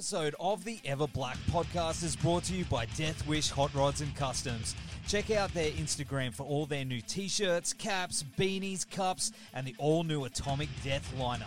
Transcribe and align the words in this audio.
Episode 0.00 0.34
of 0.40 0.64
the 0.64 0.80
Ever 0.86 1.06
Black 1.06 1.36
podcast 1.50 2.02
is 2.02 2.16
brought 2.16 2.44
to 2.44 2.54
you 2.54 2.64
by 2.64 2.86
Death 2.96 3.28
Wish 3.28 3.50
Hot 3.50 3.74
Rods 3.74 4.00
and 4.00 4.16
Customs. 4.16 4.74
Check 5.06 5.30
out 5.30 5.52
their 5.52 5.70
Instagram 5.72 6.32
for 6.32 6.44
all 6.44 6.64
their 6.64 6.86
new 6.86 7.02
t 7.02 7.28
shirts, 7.28 7.74
caps, 7.74 8.24
beanies, 8.38 8.90
cups, 8.90 9.30
and 9.52 9.66
the 9.66 9.74
all 9.76 10.02
new 10.02 10.24
Atomic 10.24 10.70
Death 10.82 11.14
lineup. 11.18 11.44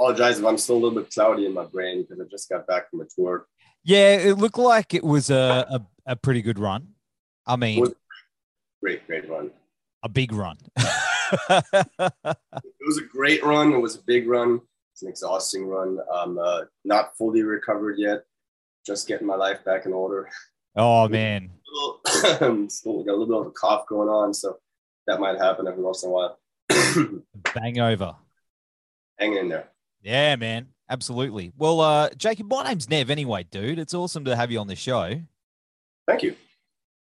Apologize 0.00 0.38
if 0.38 0.44
I'm 0.46 0.56
still 0.56 0.76
a 0.76 0.78
little 0.78 0.98
bit 0.98 1.12
cloudy 1.12 1.44
in 1.44 1.52
my 1.52 1.64
brain 1.64 2.02
because 2.02 2.20
I 2.20 2.24
just 2.30 2.48
got 2.48 2.66
back 2.66 2.90
from 2.90 3.02
a 3.02 3.04
tour. 3.04 3.46
Yeah, 3.84 4.16
it 4.16 4.38
looked 4.38 4.58
like 4.58 4.94
it 4.94 5.04
was 5.04 5.30
a, 5.30 5.66
a, 5.68 6.12
a 6.12 6.16
pretty 6.16 6.40
good 6.40 6.58
run. 6.58 6.88
I 7.46 7.56
mean, 7.56 7.86
great, 8.82 9.06
great 9.06 9.28
run. 9.28 9.50
a 10.02 10.08
big 10.08 10.32
run. 10.32 10.58
It 11.32 12.86
was 12.86 12.98
a 12.98 13.04
great 13.04 13.44
run. 13.44 13.72
It 13.72 13.78
was 13.78 13.94
a 13.94 14.02
big 14.02 14.26
run. 14.28 14.60
It's 14.92 15.02
an 15.02 15.08
exhausting 15.08 15.64
run. 15.64 15.98
I'm 16.12 16.38
uh, 16.38 16.62
not 16.84 17.16
fully 17.16 17.44
recovered 17.44 17.98
yet. 17.98 18.24
Just 18.84 19.06
getting 19.06 19.28
my 19.28 19.36
life 19.36 19.64
back 19.64 19.86
in 19.86 19.92
order. 19.92 20.28
oh, 20.74 21.08
man. 21.08 21.50
Still 22.08 23.04
got 23.04 23.12
a 23.12 23.16
little 23.16 23.26
bit 23.26 23.40
of 23.42 23.46
a 23.46 23.50
cough 23.52 23.86
going 23.86 24.08
on, 24.08 24.34
so 24.34 24.58
that 25.06 25.20
might 25.20 25.38
happen 25.38 25.68
every 25.68 25.84
once 25.84 26.02
in 26.02 26.10
a 26.10 26.12
while. 26.12 26.38
Bang 27.54 27.78
over. 27.78 28.16
Hanging 29.16 29.38
in 29.38 29.48
there. 29.50 29.68
Yeah, 30.02 30.36
man. 30.36 30.68
Absolutely. 30.88 31.52
Well, 31.56 31.80
uh, 31.80 32.10
Jacob, 32.16 32.48
my 32.48 32.64
name's 32.64 32.88
Nev 32.88 33.10
anyway, 33.10 33.44
dude. 33.50 33.78
It's 33.78 33.94
awesome 33.94 34.24
to 34.24 34.34
have 34.34 34.50
you 34.50 34.58
on 34.58 34.66
the 34.66 34.76
show. 34.76 35.20
Thank 36.06 36.22
you. 36.22 36.34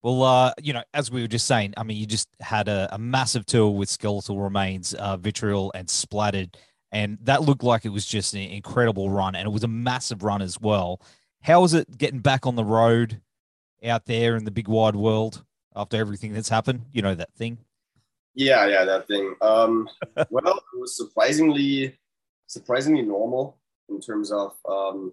Well, 0.02 0.22
uh, 0.22 0.52
you 0.62 0.74
know, 0.74 0.82
as 0.92 1.10
we 1.10 1.22
were 1.22 1.28
just 1.28 1.46
saying, 1.46 1.74
I 1.76 1.82
mean, 1.82 1.96
you 1.96 2.06
just 2.06 2.28
had 2.40 2.68
a, 2.68 2.88
a 2.92 2.98
massive 2.98 3.46
tour 3.46 3.70
with 3.70 3.88
Skeletal 3.88 4.38
Remains, 4.38 4.92
uh, 4.94 5.16
Vitriol, 5.16 5.72
and 5.74 5.88
Splattered, 5.88 6.58
and 6.92 7.18
that 7.22 7.42
looked 7.42 7.62
like 7.62 7.86
it 7.86 7.88
was 7.88 8.04
just 8.04 8.34
an 8.34 8.40
incredible 8.40 9.08
run, 9.08 9.34
and 9.34 9.46
it 9.46 9.50
was 9.50 9.64
a 9.64 9.68
massive 9.68 10.22
run 10.22 10.42
as 10.42 10.60
well. 10.60 11.00
How 11.42 11.62
was 11.62 11.72
it 11.72 11.96
getting 11.96 12.20
back 12.20 12.46
on 12.46 12.54
the 12.54 12.64
road 12.64 13.20
out 13.82 14.04
there 14.04 14.36
in 14.36 14.44
the 14.44 14.50
big 14.50 14.68
wide 14.68 14.94
world 14.94 15.42
after 15.74 15.96
everything 15.96 16.34
that's 16.34 16.50
happened? 16.50 16.82
You 16.92 17.00
know, 17.00 17.14
that 17.14 17.32
thing. 17.34 17.56
Yeah, 18.34 18.66
yeah, 18.66 18.84
that 18.84 19.08
thing. 19.08 19.34
Um, 19.40 19.88
well, 20.30 20.58
it 20.58 20.80
was 20.80 20.96
surprisingly, 20.96 21.96
surprisingly 22.46 23.02
normal 23.02 23.58
in 23.88 24.00
terms 24.00 24.32
of 24.32 24.54
um, 24.68 25.12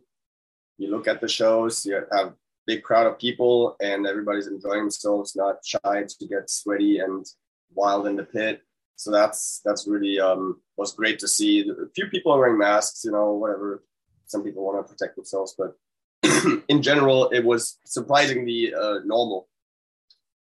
you 0.77 0.89
look 0.89 1.07
at 1.07 1.21
the 1.21 1.27
shows, 1.27 1.85
you 1.85 2.01
have 2.11 2.33
big 2.65 2.83
crowd 2.83 3.07
of 3.07 3.19
people, 3.19 3.75
and 3.81 4.07
everybody's 4.07 4.47
enjoying 4.47 4.81
themselves, 4.81 5.35
not 5.35 5.57
shy 5.65 6.05
to 6.07 6.27
get 6.27 6.49
sweaty 6.49 6.99
and 6.99 7.25
wild 7.73 8.07
in 8.07 8.15
the 8.15 8.23
pit. 8.23 8.61
So 8.95 9.11
that's 9.11 9.61
that's 9.65 9.87
really 9.87 10.19
um, 10.19 10.61
was 10.77 10.93
great 10.93 11.19
to 11.19 11.27
see. 11.27 11.61
A 11.61 11.89
few 11.95 12.07
people 12.07 12.31
are 12.31 12.39
wearing 12.39 12.57
masks, 12.57 13.03
you 13.03 13.11
know, 13.11 13.33
whatever. 13.33 13.83
Some 14.25 14.43
people 14.43 14.63
want 14.63 14.85
to 14.85 14.93
protect 14.93 15.15
themselves, 15.15 15.55
but 15.57 15.75
in 16.69 16.81
general, 16.81 17.29
it 17.29 17.43
was 17.43 17.79
surprisingly 17.85 18.73
uh, 18.73 18.99
normal, 19.03 19.49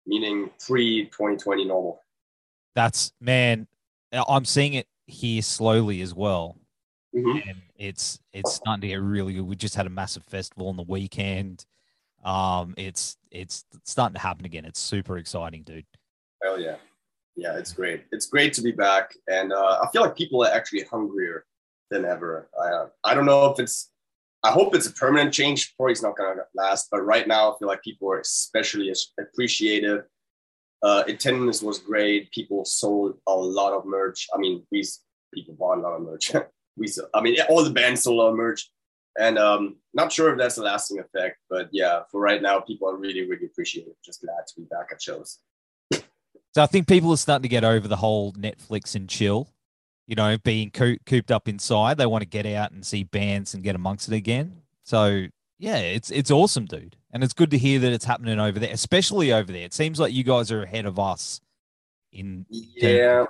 meaning 0.07 0.51
pre 0.65 1.07
2020 1.07 1.65
normal. 1.65 2.01
That's 2.75 3.13
man, 3.21 3.67
I'm 4.13 4.45
seeing 4.45 4.75
it 4.75 4.87
here 5.07 5.43
slowly 5.43 6.01
as 6.01 6.15
well. 6.15 6.57
Mhm. 7.15 7.49
and 7.49 7.63
it's 7.77 8.19
it's 8.33 8.55
starting 8.55 8.81
to 8.83 8.89
get 8.89 9.01
really 9.01 9.35
good. 9.35 9.43
We 9.43 9.57
just 9.57 9.77
had 9.77 9.87
a 9.87 9.91
massive 9.91 10.25
festival 10.25 10.69
on 10.69 10.77
the 10.77 10.83
weekend. 10.83 11.65
Um, 12.25 12.75
it's 12.77 13.17
it's 13.31 13.65
starting 13.85 14.15
to 14.15 14.21
happen 14.21 14.45
again. 14.45 14.65
It's 14.65 14.81
super 14.81 15.19
exciting, 15.19 15.63
dude. 15.63 15.87
Hell 16.43 16.59
yeah. 16.61 16.77
Yeah, 17.37 17.57
it's 17.57 17.73
great. 17.73 18.05
It's 18.13 18.27
great 18.27 18.53
to 18.55 18.63
be 18.63 18.71
back. 18.71 19.13
And 19.29 19.53
uh, 19.53 19.81
I 19.83 19.89
feel 19.93 20.03
like 20.03 20.17
people 20.17 20.45
are 20.45 20.53
actually 20.53 20.85
hungrier 20.85 21.45
than 21.91 22.05
ever. 22.05 22.49
I, 22.61 23.11
I 23.11 23.15
don't 23.15 23.27
know 23.27 23.47
if 23.47 23.59
it's, 23.59 23.91
I 24.45 24.53
hope 24.53 24.75
it's 24.75 24.87
a 24.87 24.93
permanent 24.93 25.35
change. 25.35 25.75
Probably 25.77 25.93
it's 25.93 26.03
not 26.03 26.17
going 26.17 26.37
to 26.37 26.45
last. 26.55 26.89
But 26.93 27.03
right 27.03 27.27
now, 27.27 27.53
I 27.53 27.59
feel 27.59 27.67
like 27.67 27.83
people 27.83 28.09
are 28.13 28.21
especially 28.21 28.93
appreciative. 29.19 30.05
Uh, 30.83 31.03
attendance 31.09 31.61
was 31.61 31.79
great. 31.79 32.31
People 32.31 32.65
sold 32.65 33.19
a 33.27 33.35
lot 33.35 33.73
of 33.73 33.85
merch. 33.85 34.29
I 34.33 34.39
mean, 34.39 34.65
we 34.71 34.85
people 35.35 35.55
bought 35.55 35.79
a 35.79 35.81
lot 35.81 35.95
of 35.95 36.03
merch. 36.03 36.31
we, 36.77 36.87
sold, 36.87 37.09
I 37.15 37.21
mean, 37.21 37.37
all 37.49 37.65
the 37.65 37.71
bands 37.71 38.03
sold 38.03 38.19
a 38.19 38.23
lot 38.23 38.31
of 38.31 38.37
merch. 38.37 38.71
And 39.19 39.39
um, 39.39 39.77
not 39.93 40.13
sure 40.13 40.33
if 40.33 40.39
that's 40.39 40.59
a 40.59 40.63
lasting 40.63 40.99
effect, 40.99 41.39
but 41.49 41.69
yeah, 41.71 42.01
for 42.11 42.21
right 42.21 42.43
now, 42.43 42.59
people 42.61 42.89
are 42.89 42.97
really, 42.97 43.29
really 43.29 43.47
appreciative. 43.47 43.95
Just 44.05 44.23
glad 44.23 44.47
to 44.49 44.55
be 44.57 44.65
back 44.65 44.89
at 44.93 45.01
shows. 45.01 45.39
So 45.93 46.63
I 46.63 46.67
think 46.67 46.87
people 46.87 47.13
are 47.13 47.17
starting 47.17 47.43
to 47.43 47.49
get 47.49 47.65
over 47.65 47.87
the 47.87 47.97
whole 47.97 48.33
Netflix 48.33 48.95
and 48.95 49.09
chill. 49.09 49.49
You 50.07 50.17
know, 50.17 50.37
being 50.39 50.71
coo- 50.71 50.99
cooped 51.07 51.31
up 51.31 51.49
inside, 51.49 51.97
they 51.97 52.07
want 52.07 52.23
to 52.23 52.29
get 52.29 52.47
out 52.47 52.73
and 52.73 52.85
see 52.85 53.05
bands 53.05 53.55
and 53.55 53.63
get 53.63 53.75
amongst 53.75 54.09
it 54.09 54.15
again. 54.15 54.63
So 54.83 55.27
yeah, 55.59 55.79
it's 55.79 56.11
it's 56.11 56.31
awesome, 56.31 56.67
dude, 56.67 56.97
and 57.11 57.25
it's 57.25 57.33
good 57.33 57.51
to 57.53 57.59
hear 57.59 57.79
that 57.79 57.93
it's 57.93 58.05
happening 58.05 58.39
over 58.39 58.59
there, 58.59 58.73
especially 58.73 59.33
over 59.33 59.51
there. 59.51 59.65
It 59.65 59.73
seems 59.73 59.99
like 59.99 60.13
you 60.13 60.23
guys 60.23 60.53
are 60.53 60.63
ahead 60.63 60.85
of 60.85 60.99
us. 60.99 61.41
In 62.13 62.45
Yeah, 62.51 63.25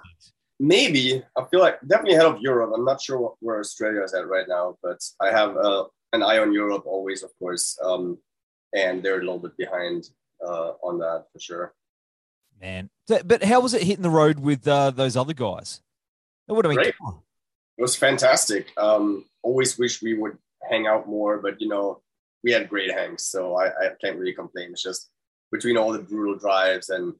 maybe. 0.65 1.23
I 1.37 1.45
feel 1.51 1.61
like 1.61 1.79
definitely 1.87 2.15
ahead 2.15 2.27
of 2.27 2.41
Europe. 2.41 2.73
I'm 2.75 2.85
not 2.85 3.01
sure 3.01 3.19
what, 3.19 3.35
where 3.41 3.61
Australia 3.61 4.03
is 4.03 4.15
at 4.15 4.27
right 4.27 4.49
now, 4.49 4.77
but 4.83 5.01
I 5.21 5.31
have 5.31 5.57
uh, 5.57 5.85
an 6.13 6.23
eye 6.23 6.39
on 6.39 6.53
Europe 6.53 6.85
always, 6.87 7.23
of 7.23 7.31
course. 7.39 7.79
Um, 7.85 8.19
and 8.75 9.03
they're 9.03 9.17
a 9.17 9.21
little 9.21 9.39
bit 9.39 9.57
behind 9.57 10.09
uh, 10.45 10.73
on 10.83 10.99
that 10.99 11.27
for 11.33 11.41
sure. 11.41 11.75
man. 12.61 12.91
But 13.09 13.45
how 13.45 13.61
was 13.61 13.75
it 13.75 13.83
hitting 13.83 14.03
the 14.03 14.11
road 14.11 14.39
with 14.41 14.67
uh, 14.67 14.91
those 14.91 15.17
other 15.17 15.35
guys? 15.35 15.83
It 16.49 16.53
would 16.53 16.65
have 16.65 16.75
been 16.75 16.93
cool. 17.01 17.25
It 17.77 17.83
was 17.83 17.97
fantastic. 17.97 18.73
Um, 18.77 19.25
always 19.43 19.79
wish 19.79 20.03
we 20.03 20.15
would 20.15 20.39
hang 20.71 20.87
out 20.87 21.09
more, 21.09 21.39
but 21.39 21.61
you 21.61 21.69
know, 21.69 22.01
we 22.43 22.53
had 22.53 22.69
great 22.69 22.93
hangs, 22.93 23.25
so 23.25 23.57
I, 23.57 23.67
I 23.67 23.91
can't 24.01 24.19
really 24.19 24.35
complain. 24.35 24.71
It's 24.73 24.83
just 24.83 25.11
between 25.51 25.77
all 25.77 25.93
the 25.93 25.99
brutal 25.99 26.37
drives 26.39 26.89
and 26.91 27.15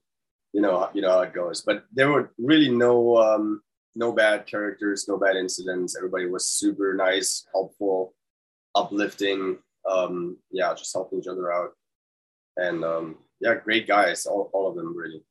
you 0.55 0.61
know, 0.61 0.89
you 0.95 1.03
know 1.03 1.11
how 1.11 1.21
it 1.21 1.35
goes. 1.35 1.63
But 1.63 1.85
there 1.93 2.11
were 2.11 2.33
really 2.39 2.71
no 2.71 3.17
um, 3.19 3.61
no 3.97 4.13
bad 4.13 4.47
characters, 4.47 5.07
no 5.09 5.19
bad 5.19 5.37
incidents. 5.37 5.97
Everybody 5.97 6.27
was 6.27 6.49
super 6.49 6.95
nice, 6.95 7.45
helpful, 7.53 8.15
uplifting. 8.77 9.59
Um, 9.91 10.39
yeah, 10.53 10.73
just 10.75 10.95
helping 10.95 11.19
each 11.19 11.27
other 11.27 11.53
out, 11.53 11.71
and 12.57 12.85
um, 12.85 13.17
yeah, 13.41 13.57
great 13.57 13.87
guys, 13.87 14.25
all, 14.27 14.49
all 14.55 14.71
of 14.71 14.77
them 14.77 14.97
really. 14.97 15.23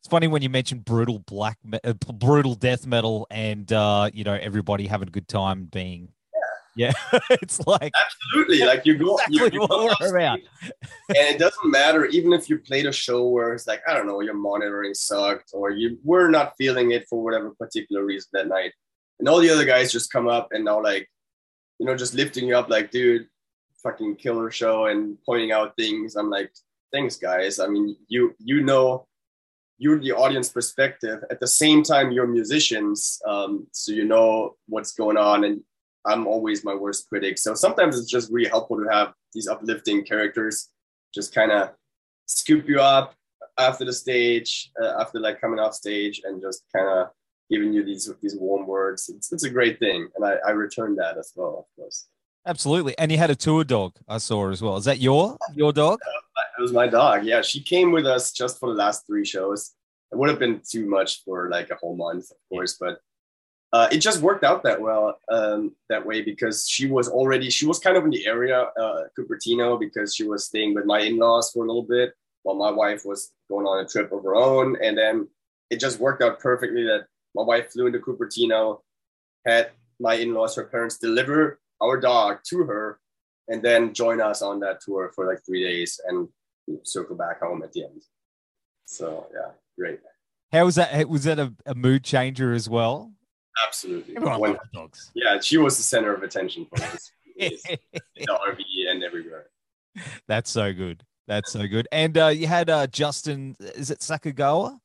It's 0.00 0.10
funny 0.10 0.26
when 0.26 0.42
you 0.42 0.50
mentioned 0.50 0.84
brutal 0.84 1.20
black, 1.20 1.56
me- 1.64 1.78
uh, 1.82 1.94
brutal 1.94 2.56
death 2.56 2.86
metal, 2.86 3.28
and 3.30 3.72
uh, 3.72 4.10
you 4.12 4.24
know 4.24 4.34
everybody 4.34 4.88
having 4.88 5.08
a 5.08 5.12
good 5.12 5.28
time 5.28 5.66
being. 5.66 6.08
Yeah, 6.76 6.92
it's 7.30 7.64
like 7.66 7.92
Absolutely, 7.94 8.66
like 8.66 8.84
you 8.84 8.98
go, 8.98 9.18
you, 9.28 9.46
exactly 9.46 9.54
you 9.54 9.60
what 9.60 9.70
go 9.70 9.88
off 9.90 9.98
we're 10.00 10.16
about. 10.16 10.40
and 11.08 11.16
it 11.16 11.38
doesn't 11.38 11.70
matter 11.70 12.06
even 12.06 12.32
if 12.32 12.48
you 12.48 12.58
played 12.58 12.86
a 12.86 12.92
show 12.92 13.28
where 13.28 13.52
it's 13.52 13.68
like 13.68 13.80
i 13.86 13.94
don't 13.94 14.06
know 14.06 14.20
your 14.20 14.34
monitoring 14.34 14.92
sucked 14.92 15.50
or 15.52 15.70
you 15.70 15.98
were 16.02 16.28
not 16.28 16.54
feeling 16.58 16.90
it 16.90 17.06
for 17.08 17.22
whatever 17.22 17.50
particular 17.50 18.04
reason 18.04 18.28
that 18.32 18.48
night 18.48 18.72
and 19.18 19.28
all 19.28 19.38
the 19.38 19.50
other 19.50 19.64
guys 19.64 19.92
just 19.92 20.12
come 20.12 20.28
up 20.28 20.48
and 20.52 20.64
now 20.64 20.82
like 20.82 21.08
you 21.78 21.86
know 21.86 21.96
just 21.96 22.14
lifting 22.14 22.46
you 22.48 22.56
up 22.56 22.68
like 22.68 22.90
dude 22.90 23.26
fucking 23.82 24.16
killer 24.16 24.50
show 24.50 24.86
and 24.86 25.16
pointing 25.24 25.52
out 25.52 25.76
things. 25.76 26.16
I'm 26.16 26.30
like 26.30 26.50
thanks 26.92 27.16
guys. 27.16 27.60
I 27.60 27.68
mean 27.68 27.96
you 28.08 28.34
you 28.38 28.62
know 28.62 29.06
you're 29.78 30.00
the 30.00 30.12
audience 30.12 30.48
perspective. 30.48 31.22
At 31.30 31.40
the 31.40 31.46
same 31.46 31.82
time 31.82 32.10
you're 32.10 32.26
musicians 32.26 33.20
um, 33.26 33.66
so 33.72 33.92
you 33.92 34.04
know 34.04 34.56
what's 34.66 34.92
going 34.92 35.16
on 35.16 35.44
and 35.44 35.60
i'm 36.06 36.26
always 36.26 36.64
my 36.64 36.74
worst 36.74 37.08
critic 37.08 37.38
so 37.38 37.54
sometimes 37.54 37.98
it's 37.98 38.10
just 38.10 38.30
really 38.30 38.48
helpful 38.48 38.76
to 38.76 38.88
have 38.90 39.12
these 39.32 39.48
uplifting 39.48 40.04
characters 40.04 40.70
just 41.14 41.34
kind 41.34 41.52
of 41.52 41.70
scoop 42.26 42.68
you 42.68 42.80
up 42.80 43.14
after 43.58 43.84
the 43.84 43.92
stage 43.92 44.70
uh, 44.82 45.00
after 45.00 45.20
like 45.20 45.40
coming 45.40 45.58
off 45.58 45.74
stage 45.74 46.22
and 46.24 46.42
just 46.42 46.64
kind 46.74 46.88
of 46.88 47.08
giving 47.50 47.72
you 47.72 47.84
these 47.84 48.10
these 48.22 48.36
warm 48.36 48.66
words. 48.66 49.08
It's 49.08 49.32
it's 49.32 49.44
a 49.44 49.50
great 49.50 49.78
thing, 49.78 50.08
and 50.16 50.24
I 50.24 50.34
I 50.46 50.50
returned 50.50 50.98
that 50.98 51.18
as 51.18 51.32
well, 51.34 51.58
of 51.58 51.76
course. 51.76 52.06
Absolutely. 52.46 52.94
And 52.98 53.10
you 53.10 53.16
had 53.16 53.30
a 53.30 53.34
tour 53.34 53.64
dog 53.64 53.94
I 54.06 54.18
saw 54.18 54.50
as 54.50 54.60
well. 54.60 54.76
Is 54.76 54.84
that 54.84 55.00
your 55.00 55.36
your 55.54 55.72
dog? 55.72 56.00
It 56.58 56.62
was 56.62 56.72
my 56.72 56.86
dog. 56.86 57.24
Yeah, 57.24 57.42
she 57.42 57.62
came 57.62 57.90
with 57.90 58.06
us 58.06 58.32
just 58.32 58.58
for 58.58 58.68
the 58.68 58.76
last 58.76 59.06
three 59.06 59.24
shows. 59.24 59.72
It 60.12 60.18
would 60.18 60.28
have 60.28 60.38
been 60.38 60.60
too 60.68 60.86
much 60.86 61.24
for 61.24 61.48
like 61.48 61.70
a 61.70 61.76
whole 61.76 61.96
month, 61.96 62.30
of 62.30 62.36
course, 62.48 62.76
but 62.78 62.98
uh, 63.74 63.88
it 63.90 63.98
just 63.98 64.20
worked 64.20 64.44
out 64.44 64.62
that 64.62 64.80
well 64.80 65.18
um, 65.28 65.74
that 65.88 66.06
way 66.06 66.22
because 66.22 66.68
she 66.68 66.86
was 66.86 67.08
already 67.08 67.50
she 67.50 67.66
was 67.66 67.80
kind 67.80 67.96
of 67.96 68.04
in 68.04 68.10
the 68.10 68.24
area 68.24 68.70
uh, 68.80 69.02
Cupertino 69.18 69.78
because 69.80 70.14
she 70.14 70.22
was 70.22 70.46
staying 70.46 70.74
with 70.74 70.84
my 70.84 71.00
in-laws 71.00 71.50
for 71.50 71.64
a 71.64 71.66
little 71.66 71.82
bit 71.82 72.12
while 72.44 72.54
my 72.54 72.70
wife 72.70 73.02
was 73.04 73.32
going 73.50 73.66
on 73.66 73.84
a 73.84 73.88
trip 73.88 74.12
of 74.12 74.22
her 74.22 74.36
own, 74.36 74.76
and 74.80 74.96
then 74.96 75.28
it 75.70 75.80
just 75.80 75.98
worked 75.98 76.22
out 76.22 76.38
perfectly 76.38 76.84
that 76.84 77.06
my 77.34 77.42
wife 77.42 77.72
flew 77.72 77.86
into 77.86 77.98
Cupertino, 77.98 78.78
had 79.44 79.70
my 79.98 80.14
in-laws, 80.14 80.54
her 80.54 80.66
parents 80.66 80.98
deliver 80.98 81.58
our 81.82 81.98
dog 81.98 82.38
to 82.50 82.58
her 82.64 83.00
and 83.48 83.60
then 83.60 83.92
join 83.92 84.20
us 84.20 84.40
on 84.40 84.60
that 84.60 84.80
tour 84.82 85.10
for 85.16 85.26
like 85.26 85.44
three 85.44 85.64
days 85.64 86.00
and 86.06 86.28
circle 86.84 87.16
back 87.16 87.40
home 87.40 87.62
at 87.64 87.72
the 87.72 87.82
end. 87.82 88.02
So 88.86 89.26
yeah, 89.34 89.50
great. 89.76 89.98
How 90.52 90.64
was 90.64 90.76
that? 90.76 91.08
Was 91.08 91.24
that 91.24 91.40
a, 91.40 91.52
a 91.66 91.74
mood 91.74 92.04
changer 92.04 92.52
as 92.52 92.68
well? 92.68 93.10
Absolutely. 93.66 94.14
When, 94.14 94.56
dogs. 94.72 95.10
Yeah, 95.14 95.40
she 95.40 95.58
was 95.58 95.76
the 95.76 95.82
center 95.82 96.14
of 96.14 96.22
attention 96.22 96.66
for 96.66 96.82
us 96.82 97.10
in 97.36 97.50
the 98.16 98.26
RV 98.26 98.90
and 98.90 99.02
everywhere. 99.02 99.46
That's 100.26 100.50
so 100.50 100.72
good. 100.72 101.04
That's 101.26 101.52
so 101.52 101.66
good. 101.66 101.88
And 101.92 102.16
uh, 102.18 102.28
you 102.28 102.46
had 102.46 102.68
uh, 102.68 102.86
Justin, 102.86 103.56
is 103.60 103.90
it 103.90 104.00
Sakagawa? 104.00 104.78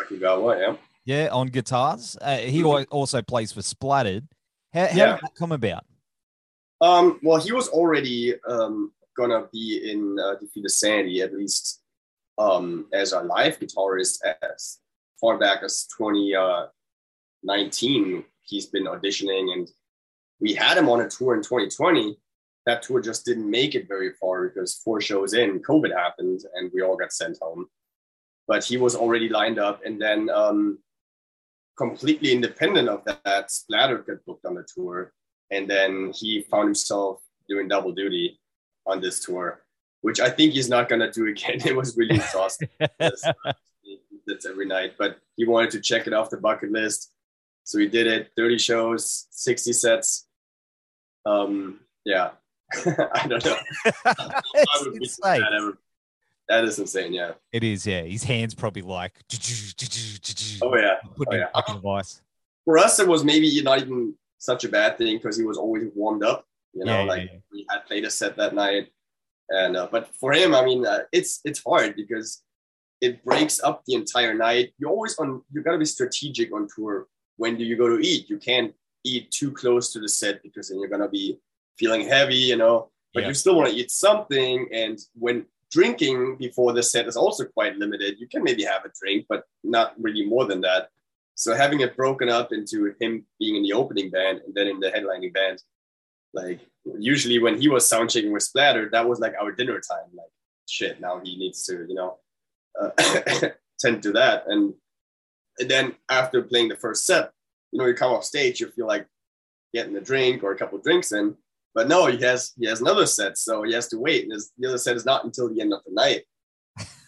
Sakugawa, 0.00 0.60
yeah. 0.60 0.76
Yeah, 1.04 1.28
on 1.32 1.46
guitars. 1.48 2.18
Uh, 2.20 2.36
he 2.36 2.60
mm-hmm. 2.60 2.84
also 2.90 3.22
plays 3.22 3.52
for 3.52 3.62
Splattered. 3.62 4.28
How, 4.74 4.86
how 4.86 4.96
yeah. 4.96 5.12
did 5.12 5.20
that 5.22 5.34
come 5.34 5.52
about? 5.52 5.84
Um, 6.80 7.18
well, 7.22 7.40
he 7.40 7.52
was 7.52 7.68
already 7.68 8.34
um, 8.46 8.92
gonna 9.16 9.46
be 9.52 9.90
in 9.90 10.18
uh, 10.18 10.34
Defeated 10.34 10.70
Sanity 10.70 11.22
at 11.22 11.34
least 11.34 11.80
um, 12.36 12.86
as 12.92 13.12
a 13.12 13.20
live 13.20 13.58
guitarist 13.58 14.18
as 14.42 14.78
far 15.20 15.38
back 15.38 15.62
as 15.62 15.86
20, 15.96 16.34
Uh, 16.34 16.66
he's 18.42 18.66
been 18.66 18.84
auditioning, 18.84 19.52
and 19.52 19.68
we 20.40 20.54
had 20.54 20.78
him 20.78 20.88
on 20.88 21.00
a 21.00 21.08
tour 21.08 21.34
in 21.34 21.42
2020. 21.42 22.18
That 22.66 22.82
tour 22.82 23.00
just 23.00 23.24
didn't 23.24 23.50
make 23.50 23.74
it 23.74 23.88
very 23.88 24.12
far 24.20 24.48
because 24.48 24.80
four 24.84 25.00
shows 25.00 25.34
in, 25.34 25.60
COVID 25.60 25.94
happened, 25.96 26.40
and 26.54 26.70
we 26.74 26.82
all 26.82 26.96
got 26.96 27.12
sent 27.12 27.38
home. 27.40 27.66
But 28.46 28.64
he 28.64 28.76
was 28.76 28.94
already 28.94 29.28
lined 29.28 29.58
up, 29.58 29.80
and 29.84 30.00
then 30.00 30.30
um, 30.30 30.78
completely 31.76 32.32
independent 32.32 32.88
of 32.88 33.04
that, 33.04 33.50
Splatter 33.50 33.98
got 33.98 34.24
booked 34.26 34.44
on 34.44 34.54
the 34.54 34.66
tour 34.74 35.12
and 35.50 35.68
then 35.68 36.12
he 36.14 36.42
found 36.42 36.66
himself 36.66 37.20
doing 37.48 37.68
double 37.68 37.92
duty 37.92 38.38
on 38.86 39.00
this 39.00 39.24
tour, 39.24 39.62
which 40.02 40.20
I 40.20 40.30
think 40.30 40.52
he's 40.52 40.68
not 40.68 40.88
gonna 40.88 41.10
do 41.10 41.26
again. 41.26 41.60
It 41.64 41.76
was 41.76 41.96
really 41.96 42.16
exhausting. 42.16 42.68
that's 42.98 44.44
every 44.46 44.66
night, 44.66 44.94
but 44.98 45.18
he 45.36 45.46
wanted 45.46 45.70
to 45.70 45.80
check 45.80 46.06
it 46.06 46.12
off 46.12 46.30
the 46.30 46.36
bucket 46.36 46.70
list, 46.70 47.12
so 47.68 47.76
we 47.76 47.86
did 47.86 48.06
it. 48.06 48.30
Thirty 48.34 48.56
shows, 48.56 49.26
sixty 49.30 49.74
sets. 49.74 50.26
Um, 51.26 51.80
yeah, 52.02 52.30
I 52.74 53.26
don't 53.28 53.44
know. 53.44 53.56
that, 54.04 55.76
that 56.48 56.64
is 56.64 56.78
insane. 56.78 57.12
Yeah, 57.12 57.32
it 57.52 57.62
is. 57.62 57.86
Yeah, 57.86 58.00
his 58.02 58.24
hands 58.24 58.54
probably 58.54 58.82
like. 58.82 59.12
Oh 60.60 60.76
yeah. 60.76 60.96
Oh, 61.04 61.24
yeah. 61.30 61.46
Advice. 61.68 62.20
For 62.64 62.78
us, 62.78 62.98
it 62.98 63.06
was 63.06 63.22
maybe 63.22 63.62
not 63.62 63.80
even 63.80 64.14
such 64.38 64.64
a 64.64 64.68
bad 64.68 64.98
thing 64.98 65.16
because 65.16 65.36
he 65.36 65.44
was 65.44 65.56
always 65.56 65.84
warmed 65.94 66.24
up. 66.24 66.44
You 66.72 66.84
know, 66.84 67.00
yeah, 67.00 67.04
like 67.04 67.22
yeah, 67.22 67.32
yeah. 67.34 67.38
we 67.52 67.66
had 67.70 67.86
played 67.86 68.04
a 68.04 68.10
set 68.10 68.36
that 68.38 68.54
night, 68.54 68.88
and 69.50 69.76
uh, 69.76 69.88
but 69.92 70.08
for 70.16 70.32
him, 70.32 70.54
I 70.54 70.64
mean, 70.64 70.84
uh, 70.84 71.00
it's 71.12 71.40
it's 71.44 71.62
hard 71.62 71.94
because 71.94 72.42
it 73.00 73.24
breaks 73.24 73.62
up 73.62 73.84
the 73.86 73.94
entire 73.94 74.34
night. 74.34 74.72
You're 74.78 74.90
always 74.90 75.16
on. 75.18 75.42
You 75.52 75.62
got 75.62 75.72
to 75.72 75.78
be 75.78 75.84
strategic 75.84 76.52
on 76.52 76.66
tour. 76.74 77.06
When 77.38 77.56
do 77.56 77.64
you 77.64 77.76
go 77.76 77.88
to 77.88 77.98
eat? 78.06 78.28
You 78.28 78.38
can't 78.38 78.74
eat 79.04 79.30
too 79.30 79.50
close 79.52 79.92
to 79.94 80.00
the 80.00 80.08
set 80.08 80.42
because 80.42 80.68
then 80.68 80.78
you're 80.78 80.90
gonna 80.90 81.08
be 81.08 81.38
feeling 81.78 82.06
heavy, 82.06 82.36
you 82.36 82.56
know. 82.56 82.90
But 83.14 83.26
you 83.26 83.34
still 83.34 83.56
want 83.56 83.70
to 83.70 83.74
eat 83.74 83.90
something, 83.90 84.68
and 84.70 84.98
when 85.14 85.46
drinking 85.70 86.36
before 86.36 86.72
the 86.72 86.82
set 86.82 87.06
is 87.06 87.16
also 87.16 87.44
quite 87.44 87.76
limited. 87.76 88.18
You 88.18 88.26
can 88.26 88.42
maybe 88.42 88.64
have 88.64 88.84
a 88.84 88.90
drink, 89.00 89.26
but 89.28 89.44
not 89.62 89.94
really 90.00 90.24
more 90.24 90.46
than 90.46 90.60
that. 90.62 90.88
So 91.34 91.54
having 91.54 91.80
it 91.80 91.96
broken 91.96 92.28
up 92.28 92.52
into 92.52 92.94
him 93.00 93.24
being 93.38 93.56
in 93.56 93.62
the 93.62 93.72
opening 93.72 94.10
band 94.10 94.40
and 94.44 94.54
then 94.54 94.66
in 94.66 94.80
the 94.80 94.90
headlining 94.90 95.32
band, 95.32 95.62
like 96.32 96.60
usually 96.98 97.38
when 97.38 97.60
he 97.60 97.68
was 97.68 97.86
sound 97.86 98.10
checking 98.10 98.32
with 98.32 98.42
Splatter, 98.42 98.88
that 98.90 99.08
was 99.08 99.20
like 99.20 99.34
our 99.40 99.52
dinner 99.52 99.80
time. 99.80 100.08
Like 100.14 100.30
shit, 100.66 101.00
now 101.00 101.20
he 101.22 101.36
needs 101.36 101.64
to, 101.66 101.86
you 101.88 101.94
know, 101.94 102.18
uh, 102.80 102.90
tend 103.78 104.02
to 104.02 104.12
that. 104.12 104.44
And, 104.46 104.74
and 105.58 105.70
then 105.70 105.94
after 106.08 106.42
playing 106.42 106.68
the 106.68 106.76
first 106.76 107.06
set, 107.06 107.30
you 107.72 107.78
know, 107.78 107.86
you 107.86 107.94
come 107.94 108.12
off 108.12 108.24
stage, 108.24 108.60
you 108.60 108.70
feel 108.70 108.86
like 108.86 109.06
getting 109.74 109.96
a 109.96 110.00
drink 110.00 110.42
or 110.42 110.52
a 110.52 110.56
couple 110.56 110.78
drinks 110.78 111.12
in. 111.12 111.36
But 111.74 111.88
no, 111.88 112.06
he 112.06 112.18
has 112.22 112.52
he 112.58 112.66
has 112.66 112.80
another 112.80 113.06
set, 113.06 113.38
so 113.38 113.62
he 113.62 113.72
has 113.74 113.88
to 113.88 113.98
wait. 113.98 114.24
And 114.24 114.32
his, 114.32 114.52
the 114.58 114.68
other 114.68 114.78
set 114.78 114.96
is 114.96 115.04
not 115.04 115.24
until 115.24 115.52
the 115.52 115.60
end 115.60 115.72
of 115.72 115.80
the 115.84 115.92
night. 115.92 116.24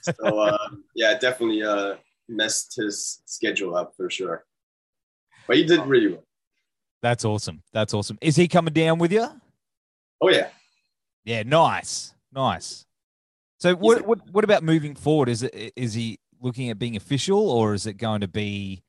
So 0.03 0.39
uh, 0.41 0.69
yeah, 0.95 1.19
definitely 1.19 1.63
uh, 1.63 1.97
messed 2.29 2.77
his 2.77 3.23
schedule 3.25 3.75
up 3.75 3.95
for 3.97 4.11
sure. 4.11 4.45
But 5.47 5.57
he 5.57 5.65
did 5.65 5.81
really 5.87 6.13
well. 6.13 6.25
That's 7.03 7.25
awesome. 7.25 7.63
That's 7.73 7.95
awesome. 7.95 8.19
Is 8.21 8.37
he 8.37 8.47
coming 8.47 8.75
down 8.75 8.99
with 8.99 9.13
you? 9.13 9.27
Oh 10.21 10.29
yeah. 10.29 10.49
Yeah, 11.25 11.43
nice. 11.43 12.15
Nice. 12.33 12.87
So 13.59 13.75
what 13.75 14.07
what 14.07 14.21
what 14.31 14.45
about 14.45 14.63
moving 14.63 14.95
forward? 14.95 15.29
Is 15.29 15.43
it 15.43 15.73
is 15.77 15.95
he 15.95 16.19
looking 16.41 16.71
at 16.71 16.79
being 16.79 16.97
official 16.97 17.51
or 17.51 17.75
is 17.75 17.87
it 17.87 17.95
going 17.95 18.21
to 18.21 18.29
be 18.29 18.83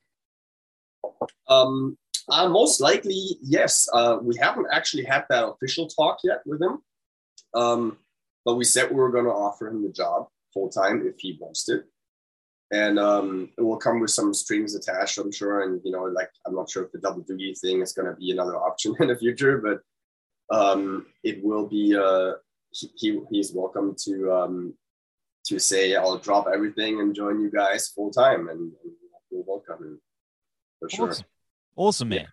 um 1.47 1.97
uh, 2.29 2.47
most 2.47 2.79
likely 2.79 3.37
yes 3.41 3.87
uh, 3.93 4.17
we 4.21 4.35
haven't 4.37 4.67
actually 4.71 5.03
had 5.03 5.25
that 5.29 5.45
official 5.45 5.87
talk 5.87 6.19
yet 6.23 6.41
with 6.45 6.61
him 6.61 6.79
um, 7.53 7.97
but 8.45 8.55
we 8.55 8.63
said 8.63 8.89
we 8.89 8.95
were 8.95 9.11
going 9.11 9.25
to 9.25 9.31
offer 9.31 9.67
him 9.67 9.83
the 9.83 9.91
job 9.91 10.27
full 10.53 10.69
time 10.69 11.03
if 11.05 11.19
he 11.19 11.37
wants 11.41 11.67
it 11.69 11.85
and 12.71 12.97
um, 12.97 13.49
it 13.57 13.61
will 13.61 13.77
come 13.77 13.99
with 13.99 14.11
some 14.11 14.33
strings 14.33 14.75
attached, 14.75 15.17
I'm 15.17 15.31
sure. 15.31 15.63
And 15.63 15.81
you 15.83 15.91
know, 15.91 16.03
like 16.03 16.29
I'm 16.45 16.55
not 16.55 16.69
sure 16.69 16.85
if 16.85 16.91
the 16.91 16.99
double 16.99 17.21
duty 17.21 17.53
thing 17.53 17.81
is 17.81 17.91
going 17.91 18.07
to 18.07 18.15
be 18.15 18.31
another 18.31 18.55
option 18.55 18.95
in 18.99 19.09
the 19.09 19.17
future, 19.17 19.57
but 19.57 20.55
um, 20.55 21.05
it 21.23 21.43
will 21.43 21.67
be. 21.67 21.95
Uh, 21.95 22.33
he 22.73 23.19
he's 23.29 23.51
welcome 23.53 23.93
to 24.05 24.31
um, 24.31 24.73
to 25.51 25.59
say 25.59 25.95
I'll 25.95 26.17
drop 26.17 26.47
everything 26.53 26.99
and 26.99 27.13
join 27.13 27.39
you 27.39 27.51
guys 27.51 27.89
full 27.89 28.11
time, 28.11 28.49
and, 28.49 28.59
and 28.59 28.93
we'll 29.29 29.43
welcome 29.45 30.01
for 30.79 30.89
sure. 30.89 31.09
Awesome, 31.09 31.25
awesome 31.75 32.09
man. 32.09 32.19
Yeah. 32.19 32.25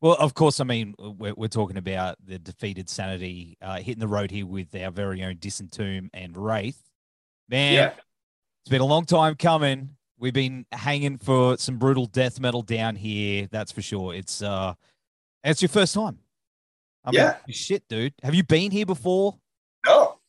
Well, 0.00 0.16
of 0.18 0.34
course, 0.34 0.58
I 0.60 0.64
mean, 0.64 0.94
we're, 0.98 1.34
we're 1.34 1.48
talking 1.48 1.76
about 1.76 2.16
the 2.24 2.38
defeated 2.38 2.88
sanity 2.88 3.56
uh, 3.62 3.76
hitting 3.76 4.00
the 4.00 4.08
road 4.08 4.30
here 4.30 4.46
with 4.46 4.74
our 4.74 4.90
very 4.90 5.22
own 5.22 5.36
Disentomb 5.36 6.08
and 6.12 6.36
Wraith. 6.36 6.80
Man, 7.48 7.74
yeah. 7.74 7.92
It's 8.62 8.70
been 8.70 8.80
a 8.80 8.86
long 8.86 9.04
time 9.04 9.34
coming. 9.36 9.90
We've 10.18 10.32
been 10.32 10.66
hanging 10.72 11.18
for 11.18 11.56
some 11.56 11.78
brutal 11.78 12.06
death 12.06 12.40
metal 12.40 12.62
down 12.62 12.96
here. 12.96 13.48
That's 13.50 13.72
for 13.72 13.82
sure. 13.82 14.14
It's 14.14 14.42
uh, 14.42 14.74
it's 15.42 15.62
your 15.62 15.68
first 15.68 15.94
time. 15.94 16.18
I 17.04 17.10
mean, 17.10 17.20
yeah. 17.20 17.36
Shit, 17.48 17.88
dude. 17.88 18.14
Have 18.22 18.34
you 18.34 18.44
been 18.44 18.70
here 18.70 18.86
before? 18.86 19.36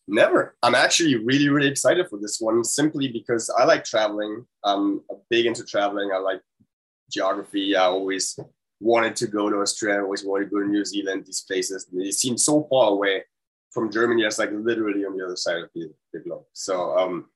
Never. 0.08 0.56
I'm 0.62 0.76
actually 0.76 1.16
really, 1.16 1.50
really 1.50 1.70
excited 1.70 2.10
for 2.10 2.20
this 2.20 2.40
one 2.40 2.64
simply 2.64 3.08
because 3.08 3.50
I 3.58 3.64
like 3.64 3.86
traveling. 3.86 4.46
I'm 4.64 5.02
big 5.30 5.46
into 5.46 5.64
traveling. 5.64 6.12
I 6.14 6.18
like 6.18 6.42
geography. 7.10 7.76
I 7.76 7.86
always 7.86 8.38
wanted 8.80 9.16
to 9.18 9.28
go 9.28 9.50
to 9.50 9.58
Australia. 9.62 10.02
I 10.02 10.04
always 10.04 10.26
wanted 10.26 10.46
to 10.46 10.50
go 10.50 10.60
to 10.60 10.68
New 10.68 10.84
Zealand. 10.84 11.26
These 11.26 11.46
places 11.48 11.88
they 11.92 12.12
seem 12.12 12.38
so 12.38 12.68
far 12.70 12.92
away 12.92 13.24
from 13.72 13.92
Germany. 13.92 14.24
It's 14.24 14.40
like 14.40 14.52
literally 14.52 15.06
on 15.06 15.18
the 15.18 15.26
other 15.26 15.38
side 15.38 15.58
of 15.58 15.70
the, 15.74 15.90
the 16.12 16.20
globe. 16.20 16.44
So 16.52 16.98
um, 16.98 17.30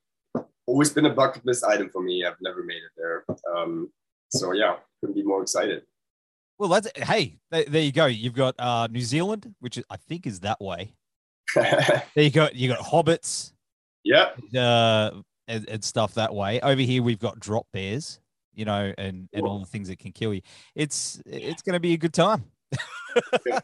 always 0.66 0.90
been 0.90 1.06
a 1.06 1.14
bucket 1.14 1.46
list 1.46 1.64
item 1.64 1.90
for 1.90 2.02
me. 2.02 2.26
I've 2.26 2.42
never 2.42 2.64
made 2.64 2.76
it 2.78 2.92
there. 2.98 3.26
Um, 3.56 3.92
so 4.30 4.52
yeah, 4.52 4.76
couldn't 5.00 5.16
be 5.16 5.24
more 5.24 5.42
excited. 5.42 5.84
Well, 6.60 6.70
that's 6.70 6.90
hey, 6.96 7.38
there, 7.52 7.64
you 7.82 7.92
go. 7.92 8.08
You've 8.08 8.34
got 8.34 8.56
uh, 8.60 8.88
New 8.88 9.02
Zealand, 9.02 9.54
which 9.60 9.80
I 9.90 9.96
think 9.96 10.26
is 10.26 10.42
that 10.42 10.60
way. 10.60 10.96
there 11.56 12.04
you 12.16 12.30
go. 12.30 12.50
You 12.54 12.70
got 12.70 12.80
hobbits. 12.80 13.54
Yep. 14.04 14.40
Uh, 14.56 15.12
and, 15.48 15.68
and, 15.70 15.84
stuff 15.84 16.14
that 16.16 16.34
way. 16.34 16.60
Over 16.62 16.82
here, 16.82 17.04
we've 17.04 17.20
got 17.20 17.40
drop 17.40 17.68
bears. 17.74 18.20
You 18.54 18.66
know, 18.66 18.92
and 18.98 19.30
and 19.34 19.46
all 19.46 19.60
the 19.60 19.68
things 19.68 19.88
that 19.90 20.00
can 20.00 20.12
kill 20.12 20.34
you. 20.34 20.42
It's 20.74 21.22
it's 21.28 21.62
going 21.62 21.74
to 21.74 21.80
be 21.80 21.94
a 21.94 21.98
good 21.98 22.14
time. 22.14 22.44
time. 23.48 23.62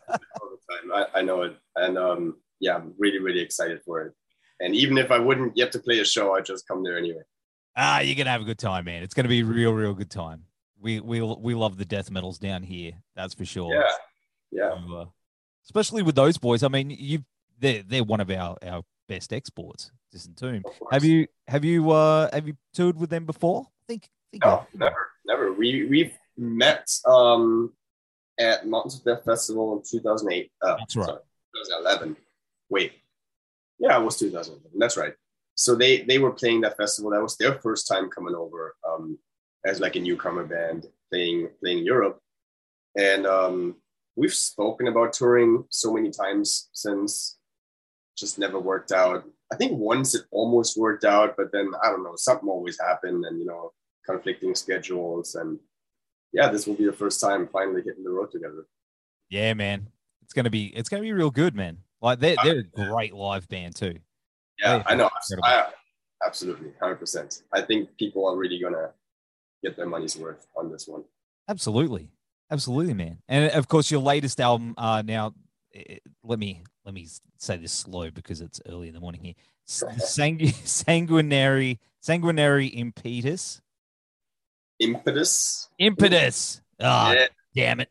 I, 0.94 1.06
I 1.16 1.22
know 1.24 1.42
it, 1.42 1.58
and 1.76 1.98
um, 1.98 2.38
yeah, 2.60 2.76
I'm 2.76 2.94
really 3.00 3.20
really 3.20 3.40
excited 3.40 3.82
for 3.86 4.04
it. 4.04 4.14
And 4.60 4.76
even 4.76 5.00
if 5.00 5.10
I 5.10 5.18
wouldn't 5.18 5.56
get 5.56 5.72
to 5.72 5.80
play 5.80 6.00
a 6.00 6.06
show, 6.06 6.36
I'd 6.36 6.46
just 6.46 6.68
come 6.68 6.84
there 6.84 6.98
anyway. 6.98 7.24
Ah, 7.76 8.02
you're 8.02 8.16
gonna 8.16 8.30
have 8.30 8.42
a 8.42 8.46
good 8.46 8.60
time, 8.60 8.86
man. 8.86 9.02
It's 9.02 9.16
gonna 9.16 9.30
be 9.30 9.42
a 9.42 9.46
real, 9.46 9.74
real 9.74 9.94
good 9.94 10.12
time. 10.12 10.44
We 10.80 11.00
we 11.00 11.22
we 11.22 11.56
love 11.56 11.78
the 11.78 11.86
death 11.86 12.12
metals 12.12 12.38
down 12.38 12.62
here. 12.62 12.92
That's 13.16 13.34
for 13.34 13.46
sure. 13.46 13.74
Yeah, 13.74 13.92
yeah. 14.52 14.70
So, 14.88 14.96
uh, 14.96 15.06
especially 15.66 16.04
with 16.04 16.16
those 16.16 16.38
boys. 16.38 16.62
I 16.62 16.68
mean, 16.68 16.92
you 16.92 17.24
they're 17.60 17.84
they're 17.84 18.04
one 18.04 18.20
of 18.20 18.30
our 18.30 18.58
our 18.66 18.84
best 19.08 19.34
exports. 19.34 19.92
Of. 20.16 20.64
Have 20.92 21.04
you 21.04 21.28
have 21.48 21.66
you 21.66 21.90
uh 21.90 22.30
have 22.32 22.48
you 22.48 22.56
toured 22.74 23.00
with 23.00 23.10
them 23.10 23.26
before? 23.26 23.66
I 23.68 23.84
think. 23.88 24.08
Think 24.32 24.44
No, 24.46 24.68
never, 24.76 25.08
never. 25.26 25.54
We 25.54 25.86
we've 25.86 26.14
met 26.38 26.88
um 27.06 27.74
at 28.40 28.68
Mountains 28.68 28.96
of 28.96 29.04
Death 29.04 29.26
Festival 29.26 29.78
in 29.78 29.84
2008. 29.88 30.52
Uh, 30.62 30.76
That's 30.78 30.96
right. 30.96 31.06
sorry, 31.06 31.20
2011. 31.66 32.18
Wait, 32.70 32.94
yeah, 33.80 34.00
it 34.00 34.04
was 34.04 34.18
2011. 34.18 34.72
That's 34.78 34.98
right. 34.98 35.14
So 35.56 35.76
they 35.76 36.02
they 36.02 36.18
were 36.18 36.32
playing 36.32 36.62
that 36.62 36.78
festival. 36.78 37.12
That 37.12 37.22
was 37.22 37.38
their 37.38 37.60
first 37.60 37.88
time 37.88 38.10
coming 38.10 38.36
over 38.36 38.76
um, 38.88 39.18
as 39.66 39.80
like 39.80 39.96
a 39.96 40.00
newcomer 40.00 40.46
band 40.46 40.88
playing 41.12 41.50
playing 41.60 41.86
Europe, 41.86 42.20
and 42.98 43.26
um, 43.28 43.76
we've 44.16 44.34
spoken 44.34 44.88
about 44.88 45.14
touring 45.14 45.66
so 45.70 45.94
many 45.94 46.12
times 46.12 46.70
since. 46.74 47.38
Just 48.18 48.38
never 48.38 48.60
worked 48.60 48.92
out. 48.92 49.24
I 49.52 49.56
think 49.56 49.74
once 49.78 50.16
it 50.16 50.24
almost 50.32 50.78
worked 50.78 51.06
out, 51.06 51.36
but 51.38 51.52
then 51.52 51.72
I 51.84 51.90
don't 51.90 52.04
know, 52.04 52.16
something 52.16 52.50
always 52.50 52.80
happened, 52.80 53.26
and 53.26 53.40
you 53.40 53.46
know, 53.46 53.72
conflicting 54.06 54.56
schedules, 54.56 55.36
and 55.36 55.60
yeah, 56.32 56.50
this 56.50 56.68
will 56.68 56.76
be 56.76 56.86
the 56.86 56.94
first 56.94 57.22
time 57.22 57.48
finally 57.52 57.82
hitting 57.84 58.04
the 58.04 58.10
road 58.10 58.32
together. 58.32 58.66
Yeah, 59.30 59.54
man. 59.54 59.88
It's 60.24 60.34
gonna 60.34 60.50
be 60.50 60.68
it's 60.76 60.90
gonna 60.90 61.04
be 61.04 61.14
real 61.14 61.32
good, 61.32 61.56
man. 61.56 61.78
Like 62.02 62.20
they're 62.20 62.36
they're 62.44 62.60
a 62.60 62.64
great 62.64 63.14
live 63.14 63.48
band 63.48 63.76
too. 63.76 63.98
Yeah, 64.60 64.84
I 64.86 64.96
know. 64.96 65.10
I, 65.44 65.68
absolutely, 66.26 66.72
hundred 66.80 66.96
percent. 66.96 67.44
I 67.54 67.62
think 67.62 67.96
people 67.98 68.28
are 68.28 68.36
really 68.36 68.60
gonna 68.60 68.92
get 69.64 69.76
their 69.76 69.88
money's 69.88 70.18
worth 70.18 70.46
on 70.58 70.72
this 70.72 70.88
one. 70.88 71.04
Absolutely, 71.50 72.10
absolutely, 72.52 72.94
man. 72.94 73.20
And 73.28 73.52
of 73.52 73.68
course, 73.68 73.92
your 73.92 74.02
latest 74.02 74.40
album. 74.40 74.74
Uh, 74.78 75.02
now, 75.06 75.34
eh, 75.74 75.98
let 76.24 76.40
me 76.40 76.64
let 76.86 76.94
me 76.94 77.08
say 77.38 77.58
this 77.58 77.72
slow 77.72 78.12
because 78.12 78.42
it's 78.42 78.62
early 78.68 78.88
in 78.88 78.94
the 78.94 79.00
morning 79.00 79.22
here. 79.24 79.34
Sangu- 79.68 80.54
sanguinary, 80.66 81.80
sanguinary 82.02 82.68
impetus, 82.68 83.62
Impetus. 84.80 85.70
impetus. 85.80 86.62
Ah, 86.82 87.14
yeah, 87.14 87.28
damn 87.56 87.80
it! 87.80 87.90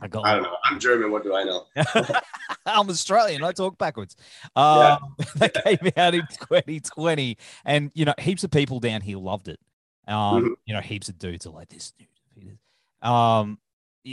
I 0.00 0.08
got. 0.08 0.24
I 0.26 0.34
don't 0.34 0.42
know. 0.44 0.56
I'm 0.64 0.80
German. 0.80 1.12
What 1.12 1.22
do 1.22 1.34
I 1.34 1.44
know? 1.44 1.66
I'm 2.66 2.88
Australian. 2.88 3.44
I 3.44 3.52
talk 3.52 3.78
backwards. 3.78 4.16
Um, 4.56 5.14
that 5.36 5.54
came 5.64 5.92
out 5.96 6.14
in 6.14 6.22
2020, 6.40 7.36
and 7.64 7.90
you 7.94 8.04
know, 8.04 8.14
heaps 8.18 8.42
of 8.44 8.50
people 8.50 8.80
down 8.80 9.00
here 9.02 9.18
loved 9.18 9.48
it. 9.48 9.60
Um, 10.08 10.16
Mhm. 10.16 10.48
you 10.66 10.74
know, 10.74 10.80
heaps 10.80 11.08
of 11.08 11.18
dudes 11.18 11.46
are 11.46 11.50
like 11.50 11.68
this. 11.68 11.92
dude, 11.98 12.08
Peters." 12.34 12.58
Um, 13.02 13.58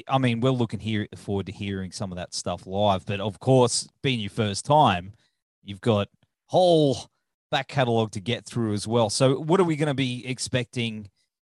I 0.07 0.17
mean, 0.17 0.39
we're 0.39 0.51
looking 0.51 0.79
here 0.79 1.07
forward 1.15 1.47
to 1.47 1.51
hearing 1.51 1.91
some 1.91 2.11
of 2.11 2.17
that 2.17 2.33
stuff 2.33 2.67
live, 2.67 3.05
but 3.05 3.19
of 3.19 3.39
course, 3.39 3.87
being 4.03 4.19
your 4.19 4.29
first 4.29 4.65
time, 4.65 5.13
you've 5.63 5.81
got 5.81 6.09
whole 6.45 7.09
back 7.51 7.67
catalog 7.67 8.11
to 8.11 8.19
get 8.19 8.45
through 8.45 8.73
as 8.73 8.87
well. 8.87 9.09
So, 9.09 9.39
what 9.39 9.59
are 9.59 9.63
we 9.63 9.75
going 9.75 9.87
to 9.87 9.93
be 9.93 10.25
expecting 10.27 11.09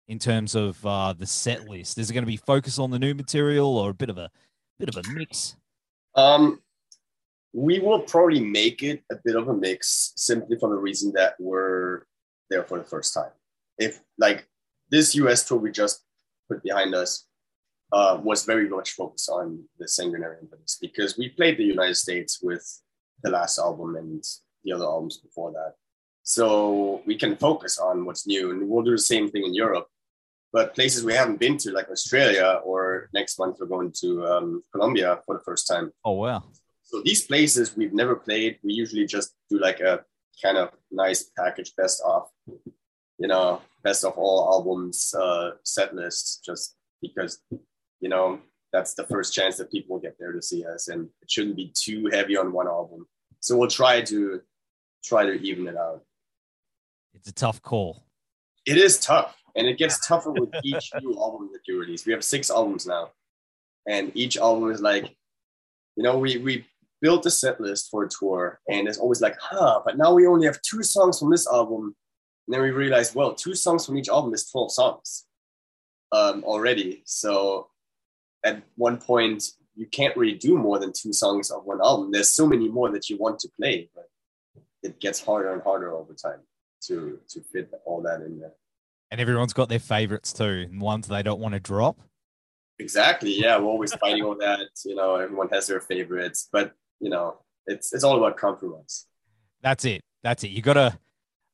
in 0.08 0.20
terms 0.20 0.56
of 0.56 0.86
uh, 0.86 1.13
the 1.13 1.25
set 1.25 1.70
list? 1.70 1.98
Is 1.98 2.10
it 2.10 2.13
going 2.13 2.24
to 2.24 2.27
be 2.27 2.38
focused 2.38 2.80
on 2.80 2.92
the 2.92 3.00
new 3.00 3.13
material 3.13 3.77
or 3.77 3.92
a 3.92 3.94
bit 3.94 4.10
of 4.10 4.18
a 4.18 4.30
bit 4.80 4.89
of 4.89 4.98
a 4.98 5.10
mix? 5.13 5.56
Um, 6.15 6.62
we 7.54 7.80
will 7.80 8.01
probably 8.01 8.42
make 8.42 8.84
it 8.84 9.04
a 9.12 9.15
bit 9.24 9.36
of 9.36 9.48
a 9.48 9.54
mix 9.54 10.13
simply 10.18 10.58
for 10.58 10.70
the 10.70 10.75
reason 10.75 11.13
that 11.15 11.36
we're 11.39 12.04
there 12.50 12.63
for 12.63 12.77
the 12.77 12.84
first 12.84 13.13
time. 13.13 13.32
If 13.77 14.01
like 14.18 14.48
this 14.89 15.15
US 15.15 15.48
tour 15.48 15.58
we 15.58 15.72
just 15.72 16.04
put 16.50 16.62
behind 16.63 16.94
us 16.94 17.25
uh, 17.95 18.19
was 18.29 18.43
very 18.43 18.67
much 18.67 18.89
focused 18.91 19.29
on 19.29 19.45
the 19.79 19.87
sanguinary 19.87 20.37
impetus 20.41 20.77
because 20.85 21.17
we 21.17 21.29
played 21.29 21.57
the 21.57 21.71
United 21.75 21.95
States 22.05 22.39
with 22.47 22.65
the 23.23 23.31
last 23.37 23.57
album 23.57 23.95
and 23.95 24.21
the 24.63 24.73
other 24.73 24.85
albums 24.85 25.17
before 25.17 25.51
that. 25.53 25.73
So 26.23 27.01
we 27.05 27.15
can 27.15 27.37
focus 27.37 27.79
on 27.79 28.05
what's 28.05 28.27
new 28.27 28.51
and 28.51 28.67
we'll 28.67 28.83
do 28.83 28.91
the 28.91 29.11
same 29.13 29.29
thing 29.31 29.45
in 29.45 29.53
Europe. 29.53 29.87
But 30.51 30.73
places 30.73 31.03
we 31.03 31.13
haven't 31.13 31.39
been 31.39 31.57
to, 31.59 31.71
like 31.71 31.89
Australia, 31.89 32.59
or 32.63 33.09
next 33.13 33.39
month 33.39 33.57
we're 33.59 33.75
going 33.75 33.93
to 34.01 34.09
um, 34.25 34.63
Colombia 34.71 35.19
for 35.25 35.35
the 35.37 35.43
first 35.43 35.67
time. 35.67 35.91
Oh 36.03 36.13
wow! 36.13 36.43
So 36.83 37.01
these 37.03 37.25
places 37.25 37.75
we've 37.75 37.93
never 37.93 38.15
played. 38.15 38.59
We 38.63 38.73
usually 38.73 39.05
just 39.05 39.29
do 39.49 39.59
like 39.59 39.81
a 39.81 40.05
kind 40.41 40.57
of 40.57 40.69
nice 40.91 41.29
package 41.37 41.73
best 41.75 42.01
of, 42.05 42.29
you 43.17 43.27
know, 43.27 43.61
best 43.83 44.05
of 44.05 44.13
all 44.17 44.49
albums 44.53 45.13
uh, 45.13 45.51
set 45.63 45.93
list, 45.93 46.43
just 46.45 46.75
because, 47.01 47.39
you 48.05 48.09
know, 48.09 48.38
that's 48.71 48.93
the 48.93 49.03
first 49.07 49.33
chance 49.33 49.57
that 49.57 49.71
people 49.71 49.95
will 49.95 50.00
get 50.00 50.15
there 50.19 50.31
to 50.31 50.39
see 50.39 50.63
us, 50.63 50.89
and 50.89 51.09
it 51.24 51.31
shouldn't 51.31 51.55
be 51.55 51.74
too 51.74 52.07
heavy 52.12 52.38
on 52.38 52.51
one 52.51 52.67
album. 52.67 53.07
So 53.39 53.57
we'll 53.57 53.67
try 53.67 54.01
to 54.01 54.41
try 55.03 55.25
to 55.25 55.33
even 55.41 55.67
it 55.67 55.75
out. 55.75 56.03
It's 57.15 57.27
a 57.27 57.33
tough 57.33 57.63
call. 57.63 58.05
It 58.67 58.77
is 58.77 59.00
tough, 59.00 59.35
and 59.55 59.65
it 59.65 59.79
gets 59.79 60.07
tougher 60.07 60.31
with 60.31 60.51
each 60.63 60.91
new 61.01 61.17
album 61.19 61.50
that 61.53 61.62
you 61.67 61.79
release. 61.79 62.05
We 62.05 62.13
have 62.13 62.24
six 62.24 62.51
albums 62.51 62.85
now, 62.85 63.09
and 63.89 64.12
each 64.13 64.38
album 64.38 64.69
is 64.69 64.81
like, 64.81 65.05
you 65.95 66.03
know, 66.03 66.19
we 66.19 66.38
we 66.38 66.63
built 67.01 67.25
a 67.25 67.31
set 67.31 67.59
list 67.59 67.89
for 67.89 68.03
a 68.03 68.07
tour, 68.07 68.59
and 68.69 68.88
it's 68.88 69.00
always 69.00 69.19
like, 69.19 69.35
huh, 69.41 69.81
but 69.83 69.97
now 69.97 70.13
we 70.13 70.27
only 70.27 70.45
have 70.45 70.62
two 70.62 70.83
songs 70.83 71.17
from 71.17 71.31
this 71.31 71.47
album. 71.47 71.95
And 72.45 72.53
then 72.53 72.62
we 72.62 72.69
realized, 72.69 73.15
well, 73.15 73.33
two 73.33 73.55
songs 73.55 73.83
from 73.83 73.97
each 73.97 74.09
album 74.09 74.31
is 74.35 74.47
12 74.51 74.71
songs 74.71 75.25
um, 76.12 76.43
already. 76.43 77.01
So 77.05 77.69
at 78.45 78.61
one 78.75 78.97
point, 78.97 79.43
you 79.75 79.87
can't 79.87 80.15
really 80.15 80.35
do 80.35 80.57
more 80.57 80.79
than 80.79 80.93
two 80.93 81.11
songs 81.11 81.51
of 81.51 81.65
one 81.65 81.81
album. 81.81 82.11
There's 82.11 82.29
so 82.29 82.47
many 82.47 82.69
more 82.69 82.89
that 82.91 83.09
you 83.09 83.17
want 83.17 83.39
to 83.39 83.49
play, 83.59 83.89
but 83.93 84.09
it 84.83 84.99
gets 85.01 85.19
harder 85.23 85.51
and 85.51 85.61
harder 85.61 85.93
over 85.93 86.13
time 86.13 86.39
to 86.87 87.19
to 87.29 87.41
fit 87.41 87.69
all 87.85 88.01
that 88.03 88.21
in 88.21 88.39
there. 88.39 88.53
And 89.11 89.19
everyone's 89.19 89.53
got 89.53 89.67
their 89.67 89.79
favorites 89.79 90.31
too, 90.31 90.67
and 90.69 90.79
ones 90.79 91.07
they 91.07 91.23
don't 91.23 91.39
want 91.39 91.53
to 91.53 91.59
drop. 91.59 91.99
Exactly. 92.79 93.33
Yeah, 93.33 93.57
we're 93.57 93.65
always 93.65 93.93
fighting 93.93 94.23
over 94.23 94.39
that. 94.39 94.69
You 94.85 94.95
know, 94.95 95.15
everyone 95.15 95.49
has 95.49 95.67
their 95.67 95.81
favorites, 95.81 96.47
but 96.51 96.73
you 96.99 97.09
know, 97.09 97.37
it's 97.67 97.93
it's 97.93 98.03
all 98.03 98.17
about 98.17 98.37
compromise. 98.37 99.05
That's 99.61 99.85
it. 99.85 100.01
That's 100.23 100.43
it. 100.43 100.49
You 100.49 100.61
gotta. 100.61 100.97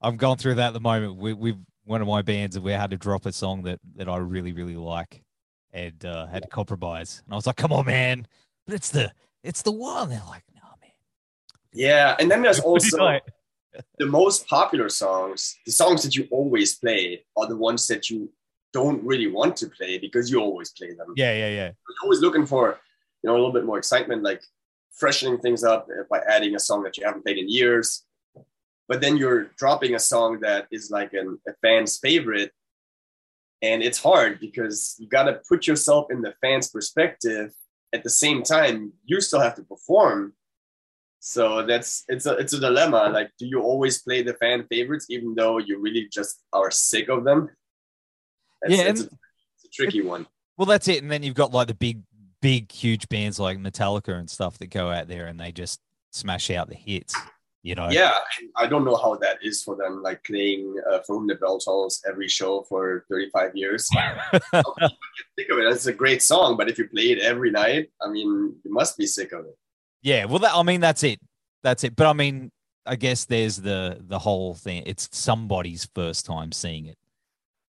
I'm 0.01 0.17
going 0.17 0.37
through 0.37 0.55
that 0.55 0.67
at 0.67 0.73
the 0.73 0.79
moment. 0.79 1.17
We, 1.17 1.33
we've 1.33 1.59
one 1.83 2.01
of 2.01 2.07
my 2.07 2.21
bands, 2.21 2.55
and 2.55 2.65
we 2.65 2.71
had 2.71 2.91
to 2.91 2.97
drop 2.97 3.25
a 3.25 3.31
song 3.31 3.63
that 3.63 3.79
that 3.95 4.09
I 4.09 4.17
really 4.17 4.51
really 4.51 4.75
like, 4.75 5.23
and 5.73 6.05
uh, 6.05 6.27
had 6.27 6.43
to 6.43 6.49
compromise. 6.49 7.21
And 7.25 7.33
I 7.33 7.35
was 7.35 7.47
like, 7.47 7.57
"Come 7.57 7.73
on, 7.73 7.85
man!" 7.85 8.27
But 8.65 8.75
it's 8.75 8.89
the 8.89 9.11
it's 9.43 9.61
the 9.61 9.71
one. 9.71 10.09
They're 10.09 10.21
like, 10.27 10.43
"No, 10.55 10.61
man." 10.81 10.91
Yeah, 11.73 12.15
and 12.19 12.29
then 12.29 12.41
there's 12.41 12.59
also 12.71 13.19
the 13.97 14.05
most 14.05 14.47
popular 14.47 14.89
songs, 14.89 15.57
the 15.65 15.71
songs 15.71 16.03
that 16.03 16.15
you 16.15 16.27
always 16.31 16.75
play, 16.75 17.23
are 17.37 17.47
the 17.47 17.55
ones 17.55 17.87
that 17.87 18.09
you 18.09 18.29
don't 18.73 19.03
really 19.03 19.27
want 19.27 19.55
to 19.57 19.67
play 19.67 19.97
because 19.97 20.31
you 20.31 20.39
always 20.39 20.71
play 20.71 20.93
them. 20.93 21.13
yeah, 21.15 21.33
yeah, 21.33 21.49
yeah. 21.49 21.65
You're 21.65 22.03
always 22.03 22.19
looking 22.19 22.45
for, 22.45 22.79
you 23.21 23.29
know, 23.29 23.33
a 23.33 23.37
little 23.37 23.51
bit 23.51 23.65
more 23.65 23.77
excitement, 23.77 24.23
like 24.23 24.41
freshening 24.93 25.39
things 25.39 25.63
up 25.63 25.87
by 26.09 26.19
adding 26.27 26.55
a 26.55 26.59
song 26.59 26.83
that 26.83 26.97
you 26.97 27.05
haven't 27.05 27.23
played 27.23 27.37
in 27.37 27.49
years. 27.49 28.03
But 28.87 29.01
then 29.01 29.17
you're 29.17 29.45
dropping 29.57 29.95
a 29.95 29.99
song 29.99 30.39
that 30.41 30.67
is 30.71 30.91
like 30.91 31.13
an, 31.13 31.39
a 31.47 31.53
fan's 31.61 31.97
favorite. 31.97 32.51
And 33.61 33.83
it's 33.83 34.01
hard 34.01 34.39
because 34.39 34.95
you 34.99 35.07
got 35.07 35.23
to 35.23 35.39
put 35.47 35.67
yourself 35.67 36.07
in 36.09 36.21
the 36.21 36.33
fan's 36.41 36.69
perspective. 36.69 37.51
At 37.93 38.03
the 38.03 38.09
same 38.09 38.41
time, 38.41 38.93
you 39.05 39.21
still 39.21 39.41
have 39.41 39.55
to 39.55 39.63
perform. 39.63 40.33
So 41.19 41.63
that's 41.65 42.03
it's 42.07 42.25
a 42.25 42.35
it's 42.37 42.53
a 42.53 42.59
dilemma. 42.59 43.09
Like, 43.13 43.31
do 43.37 43.45
you 43.45 43.61
always 43.61 44.01
play 44.01 44.23
the 44.23 44.33
fan 44.33 44.65
favorites 44.67 45.05
even 45.09 45.35
though 45.35 45.59
you 45.59 45.79
really 45.79 46.07
just 46.11 46.41
are 46.51 46.71
sick 46.71 47.09
of 47.09 47.23
them? 47.23 47.49
It's, 48.63 48.75
Yeah, 48.75 48.83
it's, 48.85 49.01
a, 49.01 49.03
it's 49.03 49.65
a 49.65 49.69
tricky 49.69 50.01
one. 50.01 50.25
Well, 50.57 50.65
that's 50.65 50.87
it. 50.87 51.03
And 51.03 51.11
then 51.11 51.21
you've 51.21 51.35
got 51.35 51.51
like 51.51 51.67
the 51.67 51.75
big, 51.75 52.01
big, 52.41 52.71
huge 52.71 53.07
bands 53.09 53.39
like 53.39 53.59
Metallica 53.59 54.17
and 54.17 54.29
stuff 54.29 54.57
that 54.59 54.67
go 54.67 54.89
out 54.89 55.07
there 55.07 55.27
and 55.27 55.39
they 55.39 55.51
just 55.51 55.79
smash 56.11 56.49
out 56.49 56.69
the 56.69 56.75
hits. 56.75 57.15
You 57.63 57.75
know. 57.75 57.89
Yeah, 57.89 58.13
I 58.55 58.65
don't 58.65 58.85
know 58.85 58.95
how 58.95 59.15
that 59.17 59.37
is 59.43 59.61
for 59.61 59.75
them, 59.75 60.01
like 60.01 60.23
playing 60.23 60.75
uh, 60.91 60.99
From 61.05 61.27
the 61.27 61.35
Bell 61.35 61.59
Tolls 61.59 62.01
every 62.09 62.27
show 62.27 62.63
for 62.63 63.05
35 63.09 63.55
years. 63.55 63.87
Get 63.93 64.17
sick 65.37 65.49
of 65.51 65.59
it. 65.59 65.67
It's 65.67 65.85
a 65.85 65.93
great 65.93 66.23
song, 66.23 66.57
but 66.57 66.69
if 66.69 66.79
you 66.79 66.87
play 66.87 67.11
it 67.11 67.19
every 67.19 67.51
night, 67.51 67.91
I 68.01 68.09
mean, 68.09 68.55
you 68.63 68.73
must 68.73 68.97
be 68.97 69.05
sick 69.05 69.31
of 69.31 69.45
it. 69.45 69.57
Yeah, 70.01 70.25
well, 70.25 70.39
that, 70.39 70.55
I 70.55 70.63
mean, 70.63 70.81
that's 70.81 71.03
it. 71.03 71.19
That's 71.61 71.83
it. 71.83 71.95
But 71.95 72.07
I 72.07 72.13
mean, 72.13 72.51
I 72.85 72.95
guess 72.95 73.25
there's 73.25 73.57
the 73.57 73.99
the 74.01 74.17
whole 74.17 74.55
thing. 74.55 74.83
It's 74.87 75.07
somebody's 75.11 75.87
first 75.93 76.25
time 76.25 76.51
seeing 76.51 76.87
it. 76.87 76.97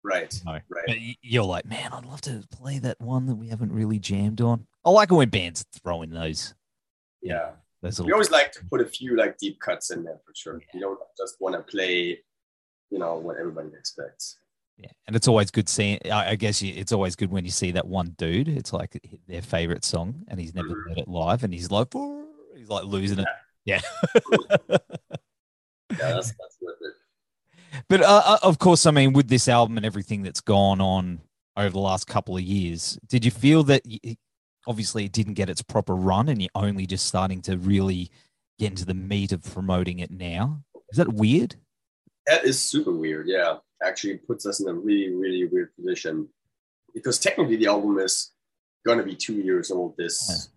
Right, 0.05 0.35
right. 0.47 0.63
But 0.87 0.97
you're 1.23 1.45
like, 1.45 1.67
man, 1.67 1.93
I'd 1.93 2.05
love 2.05 2.21
to 2.23 2.45
play 2.53 2.79
that 2.79 3.01
one 3.01 3.27
that 3.27 3.35
we 3.35 3.49
haven't 3.49 3.73
really 3.73 3.99
jammed 3.99 4.41
on. 4.41 4.67
I 4.85 4.91
like 4.91 5.11
it 5.11 5.15
when 5.15 5.29
bands 5.29 5.65
throw 5.83 6.03
in 6.03 6.11
those 6.11 6.55
Yeah. 7.21 7.51
Those 7.83 7.99
We 7.99 8.05
little. 8.05 8.15
always 8.17 8.31
like 8.31 8.53
to 8.53 8.61
put 8.71 8.81
a 8.81 8.87
few 8.87 9.17
like 9.17 9.39
deep 9.39 9.61
cuts 9.61 9.91
in 9.91 10.03
there 10.05 10.19
for 10.27 10.33
sure. 10.35 10.61
You 10.75 10.81
don't 10.81 10.99
just 11.17 11.37
want 11.41 11.55
to 11.55 11.63
play, 11.63 12.19
you 12.91 12.99
know, 12.99 13.17
what 13.17 13.37
everybody 13.39 13.69
expects. 13.79 14.39
Yeah, 14.77 14.91
and 15.07 15.17
it's 15.17 15.27
always 15.27 15.51
good 15.51 15.69
seeing. 15.69 15.99
I 16.11 16.37
guess 16.37 16.63
you, 16.63 16.73
it's 16.77 16.93
always 16.93 17.17
good 17.17 17.31
when 17.33 17.45
you 17.45 17.51
see 17.51 17.73
that 17.73 17.87
one 17.87 18.15
dude. 18.17 18.49
It's 18.49 18.73
like 18.73 19.01
their 19.27 19.43
favorite 19.43 19.85
song, 19.85 20.25
and 20.29 20.39
he's 20.39 20.55
never 20.55 20.69
Mhm. 20.69 20.89
heard 20.89 20.99
it 20.99 21.09
live, 21.09 21.43
and 21.43 21.53
he's 21.53 21.71
like, 21.71 21.93
he's 22.57 22.69
like 22.69 22.85
losing 22.85 23.19
it. 23.19 23.27
Yeah. 23.65 23.81
Yeah, 24.71 24.79
that's 26.13 26.31
that's 26.31 26.59
worth 26.61 26.77
it. 26.83 26.95
But 27.89 28.03
uh, 28.03 28.23
uh, 28.25 28.39
of 28.43 28.59
course, 28.59 28.87
I 28.87 28.91
mean, 28.91 29.13
with 29.13 29.29
this 29.29 29.47
album 29.49 29.77
and 29.77 29.87
everything 29.87 30.23
that's 30.23 30.41
gone 30.41 30.81
on 30.81 31.21
over 31.57 31.71
the 31.71 31.79
last 31.79 32.07
couple 32.07 32.37
of 32.37 32.43
years, 32.43 32.99
did 33.07 33.25
you 33.25 33.31
feel 33.31 33.63
that 33.65 33.83
obviously 34.69 35.07
it 35.07 35.13
didn't 35.13 35.35
get 35.35 35.49
its 35.49 35.63
proper 35.63 35.97
run 35.97 36.29
and 36.29 36.43
you're 36.43 36.51
only 36.55 36.87
just 36.87 37.07
starting 37.07 37.41
to 37.43 37.57
really 37.57 38.11
get 38.59 38.71
into 38.71 38.85
the 38.85 38.95
meat 38.95 39.33
of 39.33 39.43
promoting 39.43 39.99
it 39.99 40.11
now? 40.11 40.63
Is 40.91 40.99
that 40.99 41.13
weird? 41.13 41.57
That 42.27 42.45
is 42.45 42.61
super 42.61 42.93
weird. 42.93 43.27
Yeah, 43.27 43.57
actually 43.83 44.15
it 44.15 44.27
puts 44.27 44.45
us 44.45 44.61
in 44.61 44.69
a 44.69 44.75
really, 44.75 45.15
really 45.15 45.47
weird 45.47 45.75
position 45.75 46.29
because 46.95 47.19
technically 47.19 47.57
the 47.57 47.67
album 47.67 47.99
is 47.99 48.33
gonna 48.87 49.03
be 49.03 49.17
two 49.17 49.37
years 49.37 49.71
old 49.71 49.97
this 49.97 50.51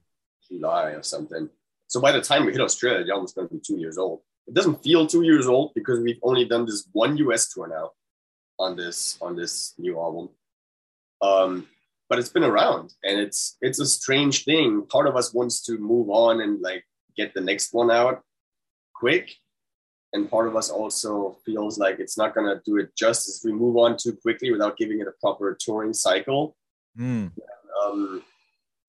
July 0.49 0.91
or 0.91 1.03
something. 1.03 1.49
So 1.87 2.01
by 2.01 2.11
the 2.11 2.21
time 2.21 2.45
we 2.45 2.51
hit 2.51 2.61
Australia, 2.61 3.05
the 3.05 3.11
album's 3.13 3.33
gonna 3.33 3.47
be 3.47 3.61
two 3.65 3.77
years 3.77 3.97
old. 3.97 4.21
It 4.47 4.53
doesn't 4.53 4.83
feel 4.83 5.07
two 5.07 5.23
years 5.23 5.47
old 5.47 5.71
because 5.73 5.99
we've 6.01 6.19
only 6.23 6.45
done 6.45 6.65
this 6.65 6.85
one 6.91 7.15
US 7.17 7.49
tour 7.49 7.67
now 7.67 7.91
on 8.59 8.75
this 8.75 9.17
on 9.21 9.35
this 9.35 9.73
new 9.77 9.97
album. 9.97 10.29
Um, 11.21 11.67
but 12.11 12.19
it's 12.19 12.35
been 12.37 12.43
around 12.43 12.93
and 13.05 13.17
it's 13.17 13.55
it's 13.61 13.79
a 13.79 13.85
strange 13.85 14.43
thing. 14.43 14.85
Part 14.95 15.07
of 15.07 15.15
us 15.15 15.33
wants 15.33 15.61
to 15.67 15.77
move 15.77 16.09
on 16.09 16.41
and 16.41 16.61
like 16.61 16.83
get 17.15 17.33
the 17.33 17.39
next 17.39 17.73
one 17.73 17.89
out 17.89 18.21
quick. 18.93 19.33
And 20.11 20.29
part 20.29 20.49
of 20.49 20.57
us 20.57 20.69
also 20.69 21.37
feels 21.45 21.79
like 21.79 22.01
it's 22.01 22.17
not 22.17 22.35
gonna 22.35 22.61
do 22.65 22.75
it 22.75 22.93
justice 22.97 23.37
if 23.37 23.45
we 23.45 23.53
move 23.53 23.77
on 23.77 23.95
too 23.95 24.11
quickly 24.21 24.51
without 24.51 24.75
giving 24.75 24.99
it 24.99 25.07
a 25.07 25.13
proper 25.21 25.57
touring 25.57 25.93
cycle 25.93 26.57
Hmm. 26.97 27.27
um, 27.81 28.21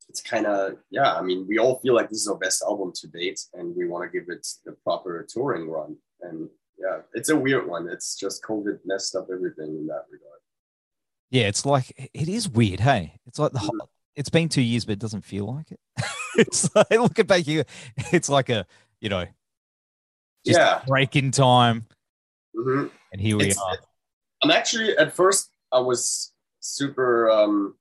it's 0.08 0.20
kind 0.20 0.46
of 0.46 0.78
yeah. 0.90 1.14
I 1.14 1.22
mean, 1.22 1.46
we 1.48 1.58
all 1.58 1.78
feel 1.78 1.94
like 1.94 2.08
this 2.08 2.22
is 2.22 2.28
our 2.28 2.42
best 2.46 2.60
album 2.62 2.90
to 2.96 3.06
date, 3.06 3.40
and 3.54 3.76
we 3.76 3.86
want 3.86 4.02
to 4.04 4.18
give 4.18 4.28
it 4.30 4.44
the 4.64 4.72
proper 4.82 5.24
touring 5.32 5.70
run. 5.70 5.96
And 6.22 6.48
yeah, 6.76 7.02
it's 7.14 7.28
a 7.28 7.36
weird 7.36 7.68
one. 7.68 7.88
It's 7.88 8.16
just 8.16 8.42
COVID 8.42 8.80
messed 8.84 9.14
up 9.14 9.28
everything 9.32 9.76
in 9.78 9.86
that 9.86 10.06
regard. 10.10 10.40
Yeah, 11.32 11.48
it's 11.48 11.64
like 11.64 12.10
it 12.12 12.28
is 12.28 12.46
weird. 12.48 12.78
Hey, 12.80 13.18
it's 13.26 13.38
like 13.38 13.52
the 13.52 13.58
Mm. 13.58 13.62
whole, 13.62 13.90
it's 14.14 14.28
been 14.28 14.50
two 14.50 14.60
years, 14.62 14.84
but 14.84 14.92
it 14.92 14.98
doesn't 14.98 15.22
feel 15.24 15.46
like 15.52 15.72
it. 15.72 15.80
it's 16.36 16.72
like 16.76 16.90
looking 16.90 17.26
back 17.26 17.42
here, 17.44 17.64
it's 18.12 18.28
like 18.28 18.50
a 18.50 18.66
you 19.00 19.08
know, 19.08 19.24
just 20.46 20.60
yeah, 20.60 20.82
break 20.86 21.16
in 21.16 21.30
time, 21.30 21.86
hmm 22.54 22.86
and 23.12 23.20
here 23.20 23.36
we 23.38 23.44
It's- 23.44 23.58
are. 23.58 23.78
I'm 24.44 24.50
actually 24.50 24.96
at 24.98 25.12
first 25.12 25.48
I 25.72 25.78
was 25.80 26.32
super. 26.60 27.30
um 27.30 27.76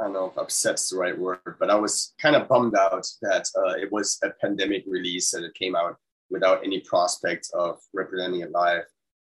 I 0.00 0.04
don't 0.04 0.14
know 0.14 0.26
if 0.34 0.38
upset's 0.38 0.88
the 0.90 0.96
right 0.96 1.16
word, 1.16 1.56
but 1.60 1.68
I 1.70 1.74
was 1.76 2.14
kind 2.20 2.34
of 2.34 2.48
bummed 2.48 2.74
out 2.74 3.06
that 3.20 3.46
uh, 3.56 3.74
it 3.74 3.92
was 3.92 4.18
a 4.24 4.30
pandemic 4.40 4.84
release 4.86 5.34
and 5.34 5.44
it 5.44 5.54
came 5.54 5.76
out 5.76 5.96
without 6.30 6.64
any 6.64 6.80
prospect 6.80 7.50
of 7.54 7.78
representing 7.92 8.40
it 8.40 8.50
live, 8.50 8.84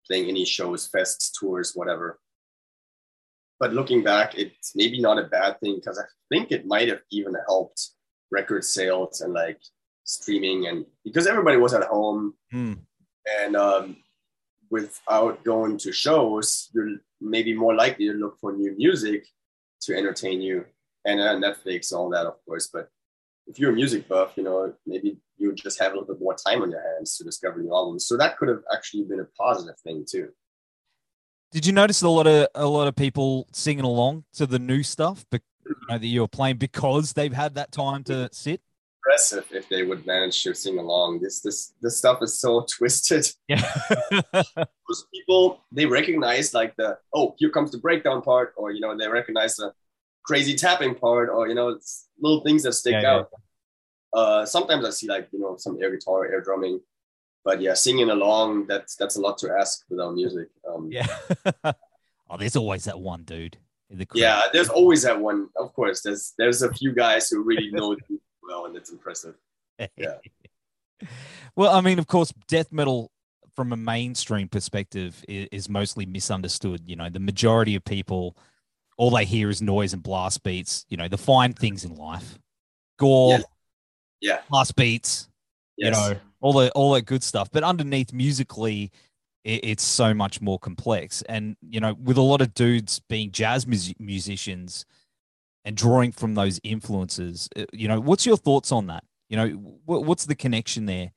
playing 0.06 0.28
any 0.28 0.44
shows, 0.44 0.88
fests, 0.90 1.30
tours, 1.38 1.72
whatever. 1.74 2.18
But 3.58 3.72
looking 3.72 4.02
back, 4.04 4.36
it's 4.36 4.72
maybe 4.74 5.00
not 5.00 5.18
a 5.18 5.24
bad 5.24 5.58
thing 5.60 5.76
because 5.76 5.98
I 5.98 6.04
think 6.28 6.52
it 6.52 6.66
might 6.66 6.88
have 6.88 7.00
even 7.10 7.34
helped 7.48 7.90
record 8.30 8.64
sales 8.64 9.20
and 9.22 9.32
like 9.32 9.60
streaming 10.04 10.66
and 10.66 10.84
because 11.04 11.26
everybody 11.26 11.56
was 11.56 11.74
at 11.74 11.84
home 11.84 12.34
Hmm. 12.52 12.74
and 13.40 13.56
um, 13.56 13.96
without 14.70 15.42
going 15.44 15.78
to 15.78 15.92
shows, 15.92 16.68
you're 16.74 16.96
maybe 17.20 17.54
more 17.54 17.74
likely 17.74 18.06
to 18.06 18.12
look 18.12 18.38
for 18.40 18.52
new 18.52 18.74
music 18.76 19.26
to 19.82 19.96
entertain 19.96 20.40
you 20.42 20.64
and 21.04 21.20
uh, 21.20 21.34
Netflix, 21.36 21.92
all 21.92 22.10
that, 22.10 22.26
of 22.26 22.34
course. 22.44 22.68
But 22.72 22.88
if 23.46 23.58
you're 23.58 23.70
a 23.70 23.74
music 23.74 24.08
buff, 24.08 24.32
you 24.36 24.42
know, 24.42 24.74
maybe 24.86 25.18
you 25.38 25.54
just 25.54 25.78
have 25.80 25.92
a 25.92 25.94
little 25.98 26.14
bit 26.14 26.20
more 26.20 26.34
time 26.34 26.62
on 26.62 26.70
your 26.70 26.82
hands 26.94 27.16
to 27.16 27.24
discover 27.24 27.60
new 27.60 27.72
albums. 27.72 28.06
So 28.06 28.16
that 28.16 28.36
could 28.38 28.48
have 28.48 28.62
actually 28.74 29.04
been 29.04 29.20
a 29.20 29.24
positive 29.38 29.78
thing 29.80 30.04
too. 30.08 30.30
Did 31.52 31.64
you 31.66 31.72
notice 31.72 32.02
a 32.02 32.08
lot 32.08 32.26
of 32.26 32.48
a 32.54 32.66
lot 32.66 32.88
of 32.88 32.96
people 32.96 33.46
singing 33.52 33.84
along 33.84 34.24
to 34.34 34.46
the 34.46 34.58
new 34.58 34.82
stuff, 34.82 35.24
but 35.30 35.40
you 35.66 35.74
know, 35.88 35.98
that 35.98 36.06
you 36.06 36.20
were 36.20 36.28
playing 36.28 36.56
because 36.58 37.12
they've 37.12 37.32
had 37.32 37.54
that 37.54 37.72
time 37.72 38.04
to 38.04 38.28
sit? 38.32 38.60
Impressive 39.06 39.46
if 39.52 39.68
they 39.68 39.84
would 39.84 40.04
manage 40.04 40.42
to 40.42 40.54
sing 40.54 40.78
along. 40.78 41.20
This 41.20 41.40
this 41.40 41.72
this 41.80 41.96
stuff 41.96 42.18
is 42.22 42.38
so 42.38 42.66
twisted. 42.76 43.26
Yeah. 43.48 43.62
Most 44.88 45.06
people 45.14 45.64
they 45.72 45.86
recognize 45.86 46.52
like 46.52 46.74
the 46.76 46.98
oh 47.14 47.34
here 47.38 47.50
comes 47.50 47.70
the 47.70 47.78
breakdown 47.78 48.22
part, 48.22 48.52
or 48.56 48.72
you 48.72 48.80
know 48.80 48.96
they 48.96 49.08
recognize 49.08 49.56
the 49.56 49.72
crazy 50.24 50.56
tapping 50.56 50.94
part, 50.96 51.28
or 51.30 51.48
you 51.48 51.54
know 51.54 51.68
it's 51.68 52.08
little 52.20 52.40
things 52.42 52.64
that 52.64 52.72
stick 52.72 52.92
Yeah, 52.94 53.02
yeah. 53.02 53.14
out. 53.14 53.30
Uh, 54.12 54.46
sometimes 54.46 54.84
I 54.84 54.90
see 54.90 55.06
like 55.08 55.28
you 55.32 55.38
know 55.38 55.56
some 55.56 55.78
air 55.80 55.90
guitar, 55.90 56.26
air 56.26 56.40
drumming, 56.40 56.80
but 57.46 57.60
yeah, 57.60 57.74
singing 57.74 58.10
along 58.10 58.66
that's 58.66 58.96
that's 58.96 59.14
a 59.14 59.20
lot 59.20 59.38
to 59.38 59.50
ask 59.52 59.84
without 59.88 60.12
music. 60.14 60.48
Um, 60.68 60.90
yeah. 60.90 61.06
oh, 61.64 62.36
there's 62.36 62.56
always 62.56 62.84
that 62.84 62.98
one 62.98 63.22
dude 63.22 63.56
in 63.88 63.98
the 63.98 64.06
yeah, 64.14 64.42
there's 64.52 64.68
always 64.68 65.02
that 65.02 65.18
one. 65.18 65.48
Of 65.56 65.72
course, 65.72 66.02
there's 66.02 66.34
there's 66.36 66.62
a 66.62 66.72
few 66.74 66.92
guys 66.92 67.30
who 67.30 67.44
really 67.44 67.70
know 67.70 67.92
it 67.92 68.00
well, 68.42 68.66
and 68.66 68.76
it's 68.76 68.90
impressive. 68.90 69.36
Yeah. 69.96 70.14
well, 71.54 71.74
I 71.74 71.82
mean, 71.82 71.98
of 71.98 72.06
course, 72.06 72.32
death 72.48 72.72
metal 72.72 73.10
from 73.54 73.74
a 73.74 73.76
mainstream 73.76 74.48
perspective 74.48 75.22
is, 75.28 75.48
is 75.52 75.68
mostly 75.68 76.06
misunderstood. 76.06 76.80
You 76.86 76.96
know, 76.96 77.10
the 77.10 77.20
majority 77.20 77.74
of 77.74 77.84
people, 77.84 78.38
all 78.96 79.10
they 79.10 79.26
hear 79.26 79.50
is 79.50 79.60
noise 79.60 79.92
and 79.92 80.02
blast 80.02 80.42
beats. 80.42 80.86
You 80.88 80.96
know, 80.96 81.08
the 81.08 81.18
fine 81.18 81.52
things 81.52 81.84
in 81.84 81.94
life, 81.94 82.38
gore, 82.98 83.32
Yes. 83.32 83.44
Yeah. 84.22 84.38
blast 84.48 84.76
beats. 84.76 85.28
Yes. 85.76 85.94
You 85.94 86.14
know, 86.14 86.20
all 86.46 86.52
the 86.52 86.70
all 86.72 86.92
that 86.92 87.06
good 87.06 87.24
stuff. 87.24 87.50
But 87.50 87.64
underneath, 87.64 88.12
musically, 88.12 88.92
it, 89.42 89.64
it's 89.64 89.82
so 89.82 90.14
much 90.14 90.40
more 90.40 90.60
complex. 90.60 91.22
And 91.28 91.56
you 91.60 91.80
know, 91.80 91.94
with 91.94 92.16
a 92.16 92.22
lot 92.22 92.40
of 92.40 92.54
dudes 92.54 93.00
being 93.08 93.32
jazz 93.32 93.66
mus- 93.66 93.94
musicians 93.98 94.86
and 95.64 95.76
drawing 95.76 96.12
from 96.12 96.34
those 96.34 96.60
influences, 96.62 97.48
uh, 97.56 97.64
you 97.72 97.88
know, 97.88 97.98
what's 97.98 98.24
your 98.24 98.36
thoughts 98.36 98.70
on 98.70 98.86
that? 98.86 99.02
You 99.28 99.36
know, 99.36 99.48
wh- 99.48 100.06
what's 100.06 100.26
the 100.26 100.36
connection 100.36 100.86
there 100.86 101.10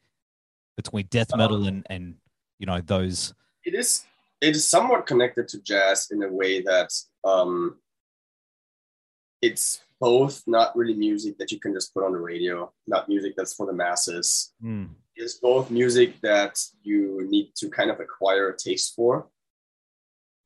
between 0.76 1.06
death 1.12 1.36
metal 1.38 1.68
and 1.68 1.86
and 1.92 2.16
you 2.58 2.66
know 2.66 2.82
those? 2.82 3.36
it 3.64 3.76
is 3.76 4.06
it 4.42 4.56
is 4.56 4.66
somewhat 4.66 5.06
connected 5.06 5.48
to 5.50 5.62
jazz 5.62 6.08
in 6.10 6.24
a 6.24 6.32
way 6.32 6.62
that 6.62 6.92
um, 7.24 7.78
it's 9.44 9.82
both 10.00 10.42
not 10.48 10.76
really 10.76 10.96
music 10.96 11.38
that 11.38 11.52
you 11.52 11.60
can 11.60 11.74
just 11.74 11.94
put 11.94 12.04
on 12.04 12.14
the 12.14 12.18
radio, 12.18 12.72
not 12.88 13.10
music 13.10 13.34
that's 13.36 13.54
for 13.54 13.68
the 13.68 13.74
masses. 13.74 14.54
Hmm. 14.62 14.86
It's 15.22 15.36
both 15.36 15.70
music 15.70 16.20
that 16.22 16.58
you 16.82 17.28
need 17.30 17.52
to 17.58 17.70
kind 17.70 17.92
of 17.92 18.00
acquire 18.00 18.50
a 18.50 18.58
taste 18.58 18.96
for. 18.96 19.28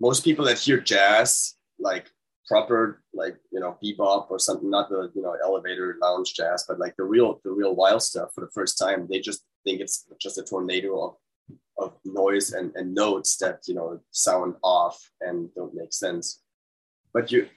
Most 0.01 0.23
people 0.23 0.45
that 0.45 0.57
hear 0.57 0.79
jazz, 0.79 1.55
like 1.79 2.11
proper, 2.47 3.03
like 3.13 3.37
you 3.51 3.59
know, 3.59 3.77
bebop 3.83 4.31
or 4.31 4.39
something, 4.39 4.69
not 4.69 4.89
the 4.89 5.11
you 5.13 5.21
know 5.21 5.35
elevator 5.43 5.97
lounge 6.01 6.33
jazz, 6.33 6.65
but 6.67 6.79
like 6.79 6.95
the 6.97 7.03
real 7.03 7.39
the 7.43 7.51
real 7.51 7.75
wild 7.75 8.01
stuff 8.01 8.29
for 8.33 8.41
the 8.41 8.51
first 8.51 8.79
time, 8.79 9.07
they 9.09 9.19
just 9.19 9.45
think 9.63 9.79
it's 9.79 10.05
just 10.19 10.39
a 10.39 10.43
tornado 10.43 10.99
of 11.05 11.15
of 11.77 11.93
noise 12.03 12.53
and, 12.53 12.71
and 12.75 12.93
notes 12.93 13.37
that 13.37 13.59
you 13.67 13.75
know 13.75 13.99
sound 14.11 14.55
off 14.63 14.99
and 15.21 15.53
don't 15.55 15.73
make 15.73 15.93
sense 15.93 16.41
but 17.13 17.31
you 17.31 17.47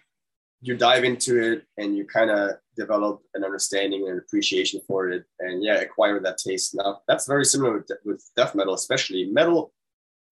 you 0.61 0.77
dive 0.77 1.05
into 1.05 1.40
it 1.40 1.64
and 1.77 1.97
you 1.97 2.05
kind 2.07 2.31
of 2.31 2.53
develop 2.77 3.23
an 3.35 3.45
understanding 3.45 4.09
and 4.09 4.19
appreciation 4.19 4.81
for 4.87 5.11
it 5.11 5.25
and 5.40 5.62
yeah 5.62 5.77
acquire 5.77 6.21
that 6.21 6.38
taste. 6.38 6.75
Now 6.75 7.01
that's 7.09 7.27
very 7.27 7.45
similar 7.45 7.79
with, 7.79 7.90
with 8.05 8.31
death 8.37 8.55
metal 8.55 8.75
especially 8.75 9.27
metal 9.27 9.73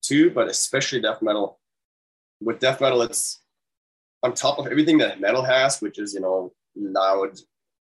too 0.01 0.29
but 0.31 0.47
especially 0.47 1.01
death 1.01 1.21
metal. 1.21 1.59
With 2.41 2.59
death 2.59 2.81
metal 2.81 3.01
it's 3.01 3.41
on 4.23 4.33
top 4.33 4.59
of 4.59 4.67
everything 4.67 4.97
that 4.99 5.21
metal 5.21 5.43
has 5.43 5.79
which 5.81 5.99
is 5.99 6.13
you 6.13 6.21
know 6.21 6.51
loud 6.75 7.39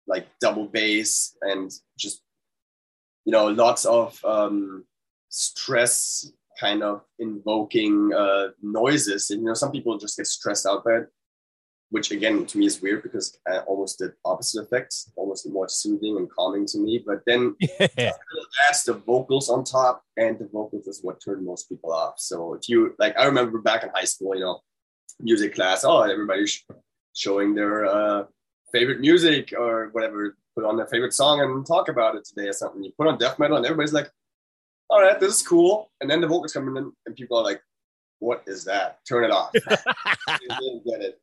like 0.08 0.28
double 0.40 0.66
bass 0.66 1.36
and 1.42 1.72
just 1.98 2.22
you 3.26 3.32
know 3.32 3.48
lots 3.48 3.86
of 3.86 4.24
um 4.24 4.86
stress 5.30 6.32
kind 6.60 6.84
of 6.84 7.04
invoking 7.20 8.12
uh, 8.14 8.50
noises. 8.62 9.30
And 9.30 9.42
you 9.42 9.48
know, 9.48 9.54
some 9.54 9.72
people 9.72 9.98
just 9.98 10.18
get 10.18 10.28
stressed 10.28 10.66
out 10.66 10.84
by 10.84 10.92
it, 10.92 11.08
which 11.92 12.12
again 12.12 12.46
to 12.46 12.58
me 12.58 12.66
is 12.68 12.82
weird 12.82 13.02
because 13.04 13.38
I 13.48 13.60
almost 13.60 14.00
did 14.00 14.12
opposite 14.26 14.62
effects, 14.64 15.12
almost 15.16 15.50
more 15.50 15.68
soothing 15.68 16.18
and 16.18 16.30
calming 16.30 16.66
to 16.68 16.78
me. 16.78 17.04
But 17.06 17.22
then 17.26 17.56
Yeah. 17.98 18.12
adds 18.68 18.84
the 18.84 18.94
vocals 18.94 19.50
on 19.50 19.64
top, 19.64 20.04
and 20.18 20.38
the 20.38 20.46
vocals 20.52 20.88
is 20.88 21.00
what 21.04 21.20
turned 21.24 21.46
most 21.46 21.68
people 21.70 21.92
off. 21.92 22.16
So 22.18 22.54
if 22.54 22.70
you 22.70 22.94
like, 23.00 23.18
I 23.18 23.26
remember 23.26 23.60
back 23.60 23.84
in 23.84 23.90
high 23.94 24.06
school, 24.06 24.36
you 24.36 24.42
know, 24.42 24.60
music 25.20 25.56
class, 25.56 25.84
oh, 25.84 26.02
everybody's 26.02 26.64
showing 27.16 27.56
their 27.56 27.86
uh, 27.86 28.24
favorite 28.72 29.00
music 29.00 29.54
or 29.58 29.90
whatever, 29.92 30.38
put 30.56 30.66
on 30.66 30.78
their 30.78 30.88
favorite 30.88 31.14
song 31.14 31.42
and 31.42 31.66
talk 31.66 31.90
about 31.90 32.16
it 32.16 32.24
today 32.26 32.48
or 32.48 32.54
something. 32.54 32.84
You 32.84 32.92
put 32.98 33.08
on 33.08 33.18
death 33.18 33.40
metal, 33.40 33.58
and 33.58 33.66
everybody's 33.66 33.94
like, 33.94 34.10
all 34.92 35.02
right, 35.02 35.20
this 35.20 35.36
is 35.42 35.48
cool. 35.48 35.92
And 36.02 36.10
then 36.10 36.22
the 36.22 36.28
vocals 36.28 36.54
come 36.54 36.76
in, 36.78 36.92
and 37.06 37.16
people 37.16 37.38
are 37.38 37.44
like, 37.44 37.62
what 38.20 38.44
is 38.48 38.64
that? 38.66 39.00
Turn 39.08 39.24
it 39.24 39.32
off. 39.32 39.52
they 39.54 39.60
didn't 39.60 40.86
get 40.86 41.02
it. 41.02 41.20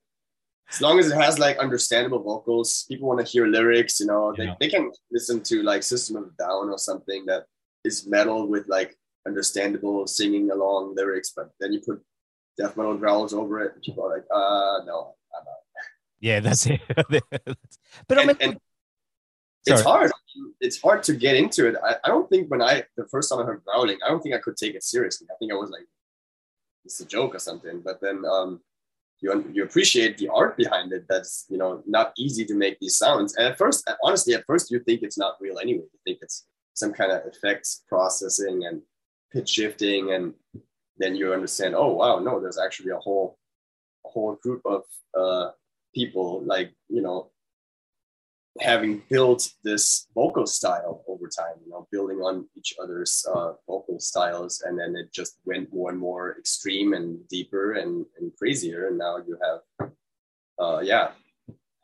As 0.72 0.80
long 0.80 0.98
as 0.98 1.10
it 1.10 1.14
has 1.16 1.38
like 1.38 1.58
understandable 1.58 2.20
vocals, 2.22 2.84
people 2.88 3.08
want 3.08 3.20
to 3.24 3.26
hear 3.32 3.46
lyrics, 3.46 4.00
you 4.00 4.06
know, 4.06 4.34
they, 4.36 4.44
Yeah. 4.46 4.54
they 4.58 4.68
can 4.68 4.90
listen 5.12 5.42
to 5.44 5.62
like 5.62 5.82
System 5.82 6.16
of 6.16 6.36
Down 6.36 6.70
or 6.70 6.78
something 6.78 7.24
that 7.26 7.44
is 7.84 8.06
metal 8.06 8.48
with 8.48 8.66
like 8.68 8.96
understandable 9.26 10.06
singing 10.06 10.50
along 10.50 10.94
lyrics, 10.96 11.32
but 11.36 11.50
then 11.60 11.72
you 11.72 11.80
put 11.80 12.02
death 12.58 12.76
metal 12.76 12.96
growls 12.96 13.32
over 13.32 13.60
it, 13.60 13.74
and 13.74 13.82
people 13.82 14.04
are 14.06 14.16
like, 14.16 14.26
uh 14.32 14.84
no, 14.84 15.14
I'm 15.36 15.44
not. 15.44 15.60
Yeah, 16.20 16.40
that's 16.40 16.66
it. 16.66 16.80
but 18.08 18.18
I 18.18 18.24
mean, 18.24 18.36
and 18.40 18.58
it's 19.66 19.82
hard. 19.82 20.10
It's 20.60 20.80
hard 20.80 21.02
to 21.04 21.14
get 21.14 21.36
into 21.36 21.66
it. 21.68 21.76
I, 21.84 21.96
I 22.04 22.08
don't 22.08 22.28
think 22.30 22.50
when 22.50 22.62
I 22.62 22.84
the 22.96 23.06
first 23.08 23.28
time 23.30 23.40
I 23.40 23.44
heard 23.44 23.62
growling, 23.64 23.98
I 24.04 24.08
don't 24.08 24.20
think 24.22 24.34
I 24.34 24.38
could 24.38 24.56
take 24.56 24.74
it 24.74 24.82
seriously. 24.82 25.26
I 25.30 25.34
think 25.38 25.52
I 25.52 25.56
was 25.56 25.70
like, 25.70 25.86
it's 26.84 27.00
a 27.00 27.04
joke 27.04 27.34
or 27.34 27.38
something. 27.38 27.82
But 27.84 28.00
then 28.00 28.24
um, 28.24 28.60
you 29.20 29.50
you 29.52 29.62
appreciate 29.64 30.18
the 30.18 30.28
art 30.28 30.56
behind 30.56 30.92
it. 30.92 31.04
That's 31.08 31.46
you 31.48 31.58
know 31.58 31.82
not 31.86 32.12
easy 32.18 32.44
to 32.46 32.54
make 32.54 32.78
these 32.80 32.96
sounds. 32.96 33.34
And 33.36 33.46
at 33.46 33.58
first, 33.58 33.88
honestly, 34.02 34.34
at 34.34 34.44
first 34.46 34.70
you 34.70 34.80
think 34.80 35.02
it's 35.02 35.18
not 35.18 35.36
real 35.40 35.58
anyway. 35.58 35.84
You 35.92 36.00
think 36.04 36.18
it's 36.22 36.46
some 36.74 36.92
kind 36.92 37.12
of 37.12 37.22
effects 37.26 37.84
processing 37.88 38.64
and 38.66 38.82
pitch 39.32 39.48
shifting, 39.48 40.12
and 40.12 40.34
then 40.98 41.16
you 41.16 41.32
understand. 41.32 41.74
Oh 41.74 41.92
wow, 41.92 42.18
no, 42.18 42.40
there's 42.40 42.58
actually 42.58 42.90
a 42.90 42.98
whole 42.98 43.38
a 44.04 44.10
whole 44.10 44.34
group 44.42 44.62
of 44.64 44.82
uh, 45.18 45.50
people 45.94 46.42
like 46.44 46.72
you 46.88 47.02
know 47.02 47.30
having 48.60 49.02
built 49.08 49.48
this 49.64 50.06
vocal 50.14 50.46
style 50.46 51.04
over 51.08 51.28
time, 51.28 51.54
you 51.64 51.70
know, 51.70 51.86
building 51.90 52.18
on 52.18 52.48
each 52.56 52.74
other's 52.82 53.24
uh, 53.34 53.52
vocal 53.66 53.98
styles, 53.98 54.62
and 54.66 54.78
then 54.78 54.94
it 54.96 55.12
just 55.12 55.38
went 55.44 55.72
more 55.72 55.90
and 55.90 55.98
more 55.98 56.36
extreme 56.38 56.92
and 56.92 57.26
deeper 57.28 57.72
and, 57.72 58.06
and 58.18 58.32
crazier. 58.38 58.88
And 58.88 58.98
now 58.98 59.18
you 59.18 59.38
have, 59.42 59.90
uh, 60.58 60.80
yeah, 60.80 61.10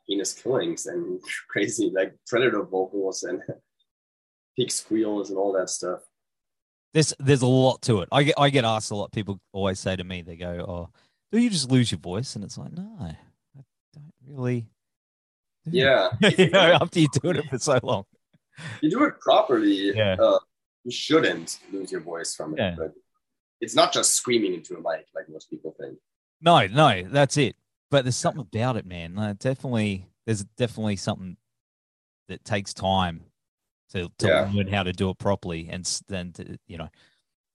heinous 0.07 0.33
killings 0.33 0.85
and 0.85 1.21
crazy 1.49 1.91
like 1.93 2.13
predator 2.27 2.63
vocals 2.63 3.23
and 3.23 3.41
pig 4.57 4.71
squeals 4.71 5.29
and 5.29 5.39
all 5.39 5.53
that 5.53 5.69
stuff. 5.69 5.99
there's 6.93 7.13
there's 7.19 7.41
a 7.41 7.47
lot 7.47 7.81
to 7.83 8.01
it. 8.01 8.09
I 8.11 8.23
get 8.23 8.35
I 8.37 8.49
get 8.49 8.65
asked 8.65 8.91
a 8.91 8.95
lot. 8.95 9.11
People 9.11 9.39
always 9.51 9.79
say 9.79 9.95
to 9.95 10.03
me, 10.03 10.21
they 10.21 10.35
go, 10.35 10.65
"Oh, 10.67 10.89
do 11.31 11.39
you 11.39 11.49
just 11.49 11.71
lose 11.71 11.91
your 11.91 11.99
voice?" 11.99 12.35
And 12.35 12.43
it's 12.43 12.57
like, 12.57 12.71
no, 12.71 12.95
I 12.99 13.17
don't 13.93 14.13
really. 14.27 14.67
Do 15.69 15.77
Yeah, 15.77 16.09
you 16.37 16.49
know, 16.51 16.77
after 16.81 16.99
you're 16.99 17.09
doing 17.21 17.37
it 17.37 17.45
for 17.49 17.57
so 17.59 17.79
long. 17.83 18.03
you 18.81 18.89
do 18.89 19.03
it 19.03 19.19
properly. 19.19 19.95
Yeah. 19.95 20.15
Uh, 20.19 20.39
you 20.83 20.91
shouldn't 20.91 21.59
lose 21.71 21.91
your 21.91 22.01
voice 22.01 22.35
from 22.35 22.53
it, 22.53 22.59
Yeah. 22.59 22.75
but 22.77 22.93
it's 23.61 23.75
not 23.75 23.93
just 23.93 24.13
screaming 24.15 24.53
into 24.53 24.73
a 24.75 24.77
mic 24.77 25.05
like 25.15 25.29
most 25.29 25.49
people 25.49 25.73
think. 25.79 25.97
No, 26.41 26.67
no, 26.67 27.03
that's 27.03 27.37
it. 27.37 27.55
But 27.89 28.03
there's 28.03 28.17
something 28.17 28.41
about 28.41 28.75
it, 28.75 28.85
man. 28.85 29.13
Definitely, 29.39 30.07
there's 30.25 30.43
definitely 30.57 30.97
something 30.97 31.37
that 32.27 32.43
takes 32.43 32.73
time 32.73 33.23
to 33.91 34.09
to 34.17 34.27
Yeah. 34.27 34.51
learn 34.53 34.67
how 34.67 34.83
to 34.83 34.91
do 34.91 35.09
it 35.09 35.17
properly, 35.19 35.69
and 35.69 35.85
then 36.09 36.33
to, 36.33 36.57
you 36.67 36.77
know. 36.77 36.89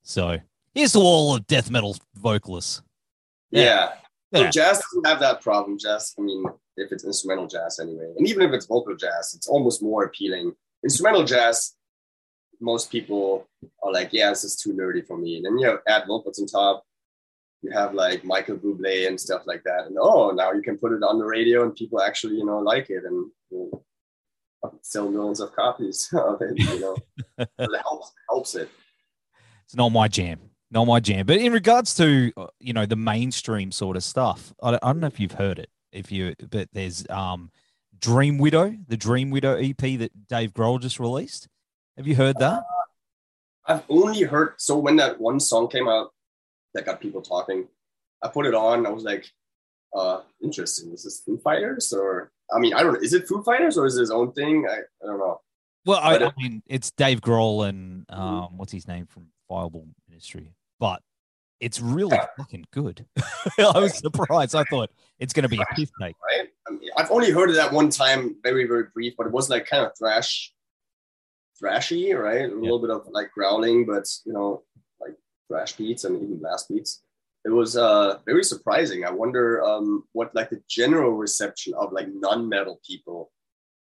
So 0.03 0.39
here's 0.75 0.93
to 0.93 1.01
all 1.01 1.35
of 1.35 1.47
death 1.47 1.71
metal 1.71 1.97
vocalists. 2.15 2.81
Yeah. 3.51 3.63
Yeah. 3.63 3.93
So 4.35 4.43
Yeah. 4.45 4.51
jazz 4.51 4.79
doesn't 4.81 5.07
have 5.07 5.21
that 5.21 5.43
problem. 5.43 5.79
Jazz, 5.79 6.15
I 6.19 6.23
mean, 6.23 6.45
if 6.79 6.93
it's 6.93 7.05
instrumental 7.05 7.47
jazz 7.47 7.79
anyway, 7.81 8.13
and 8.17 8.27
even 8.27 8.43
if 8.43 8.53
it's 8.53 8.67
vocal 8.67 8.97
jazz, 8.97 9.35
it's 9.35 9.49
almost 9.49 9.83
more 9.83 10.05
appealing. 10.05 10.55
Instrumental 10.85 11.25
jazz, 11.25 11.75
most 12.61 12.91
people 12.91 13.47
are 13.83 13.93
like, 13.93 14.13
yeah, 14.13 14.31
this 14.31 14.45
is 14.45 14.57
too 14.57 14.73
nerdy 14.73 15.07
for 15.07 15.17
me. 15.17 15.37
And 15.37 15.45
then 15.45 15.59
you 15.59 15.79
add 15.87 16.05
vocals 16.07 16.41
on 16.41 16.47
top. 16.47 16.85
You 17.63 17.73
have 17.73 17.95
like 17.95 18.25
Michael 18.25 18.57
Bublé 18.57 19.09
and 19.09 19.21
stuff 19.21 19.43
like 19.47 19.65
that. 19.65 19.87
And 19.87 19.97
oh, 20.01 20.31
now 20.31 20.53
you 20.53 20.63
can 20.63 20.79
put 20.79 20.93
it 20.93 21.03
on 21.03 21.19
the 21.19 21.25
radio 21.25 21.65
and 21.65 21.75
people 21.75 22.01
actually, 22.01 22.37
you 22.37 22.45
know, 22.45 22.61
like 22.61 22.89
it 22.89 23.05
and 23.05 23.31
you 23.51 23.71
know, 23.73 23.85
sell 24.83 25.09
millions 25.09 25.41
of 25.41 25.55
copies 25.55 26.09
of 26.13 26.41
it, 26.43 26.59
you 26.59 26.81
know. 26.81 26.97
It 27.59 27.81
helps, 27.83 28.13
helps 28.29 28.55
it. 28.57 28.69
It's 29.65 29.77
not 29.77 29.91
my 29.91 30.09
jam. 30.09 30.41
Not 30.71 30.87
my 30.87 31.01
jam. 31.01 31.25
But 31.25 31.39
in 31.39 31.53
regards 31.53 31.95
to 31.97 32.33
uh, 32.37 32.47
you 32.59 32.73
know 32.73 32.85
the 32.85 32.97
mainstream 32.97 33.71
sort 33.73 33.97
of 33.97 34.05
stuff, 34.05 34.53
I 34.63 34.73
don't, 34.73 34.85
I 34.85 34.89
don't 34.89 35.01
know 35.01 35.07
if 35.07 35.21
you've 35.21 35.33
heard 35.33 35.59
it. 35.59 35.71
If 35.93 36.13
you, 36.13 36.35
but 36.51 36.69
there's 36.73 37.09
um, 37.09 37.51
Dream 37.99 38.39
Widow, 38.39 38.77
the 38.89 38.97
Dream 38.97 39.31
Widow 39.31 39.57
EP 39.57 39.77
that 39.77 40.29
Dave 40.29 40.53
Grohl 40.53 40.81
just 40.81 41.01
released. 41.01 41.49
Have 41.97 42.07
you 42.07 42.15
heard 42.15 42.37
that? 42.39 42.63
I've 43.67 43.85
only 43.89 44.23
heard 44.23 44.55
so 44.57 44.79
when 44.79 44.97
that 44.97 45.21
one 45.21 45.41
song 45.41 45.69
came 45.69 45.89
out 45.89 46.13
that 46.75 46.87
got 46.87 47.01
people 47.01 47.21
talking, 47.21 47.69
I 48.23 48.29
put 48.29 48.47
it 48.47 48.55
on. 48.55 48.87
I 48.87 48.91
was 48.91 49.05
like, 49.05 49.27
uh, 49.95 50.21
interesting. 50.43 50.93
Is 50.93 51.05
this 51.05 51.21
Foo 51.21 51.39
Fighters 51.39 51.93
or 51.93 52.31
I 52.55 52.59
mean, 52.59 52.75
I 52.75 52.83
don't 52.83 52.95
know. 52.95 53.01
Is 53.01 53.13
it 53.13 53.29
Foo 53.29 53.43
Fighters 53.43 53.77
or 53.77 53.87
is 53.87 53.97
it 53.97 54.01
his 54.01 54.11
own 54.11 54.33
thing? 54.33 54.67
I, 54.69 54.77
I 54.77 55.07
don't 55.07 55.19
know. 55.19 55.41
Well, 55.85 56.01
I, 56.03 56.17
I 56.17 56.33
mean, 56.37 56.63
it's 56.67 56.91
Dave 56.93 57.21
Grohl 57.21 57.69
and 57.69 58.05
um, 58.11 58.57
what's 58.57 58.73
his 58.73 58.87
name 58.89 59.07
from 59.07 59.27
Fireball 59.49 59.87
Ministry, 60.09 60.55
but 60.79 61.03
it's 61.61 61.81
really 61.81 62.19
fucking 62.37 62.67
good. 62.73 63.07
I 63.59 63.79
was 63.79 63.99
surprised. 63.99 64.55
I 64.55 64.65
thought 64.65 64.91
it's 65.19 65.33
going 65.33 65.43
to 65.43 65.49
be 65.49 65.61
a 65.61 65.75
piss 65.75 65.91
take. 66.01 66.17
Right? 66.25 66.49
I 66.67 66.71
mean, 66.73 66.91
I've 66.97 67.11
only 67.11 67.31
heard 67.31 67.51
it 67.51 67.55
that 67.55 67.73
one 67.73 67.91
time, 67.91 68.37
very, 68.43 68.67
very 68.67 68.85
brief, 68.95 69.15
but 69.17 69.27
it 69.27 69.33
was 69.33 69.51
like 69.51 69.67
kind 69.67 69.85
of 69.85 69.93
thrash, 69.99 70.53
thrashy, 71.63 72.17
right? 72.17 72.51
A 72.51 72.55
little 72.55 72.79
bit 72.79 72.91
of 72.91 73.07
like 73.11 73.33
growling, 73.33 73.87
but 73.87 74.07
you 74.25 74.33
know, 74.33 74.63
like 75.01 75.15
thrash 75.49 75.73
beats 75.73 76.05
and 76.05 76.23
even 76.23 76.39
blast 76.39 76.69
beats. 76.69 77.03
It 77.45 77.51
was 77.51 77.77
uh 77.77 78.19
very 78.27 78.45
surprising. 78.45 79.05
I 79.05 79.11
wonder 79.11 79.63
um 79.65 80.05
what 80.13 80.35
like 80.35 80.51
the 80.51 80.63
general 80.69 81.13
reception 81.13 81.75
of 81.75 81.93
like 81.93 82.09
non-metal 82.13 82.81
people 82.87 83.31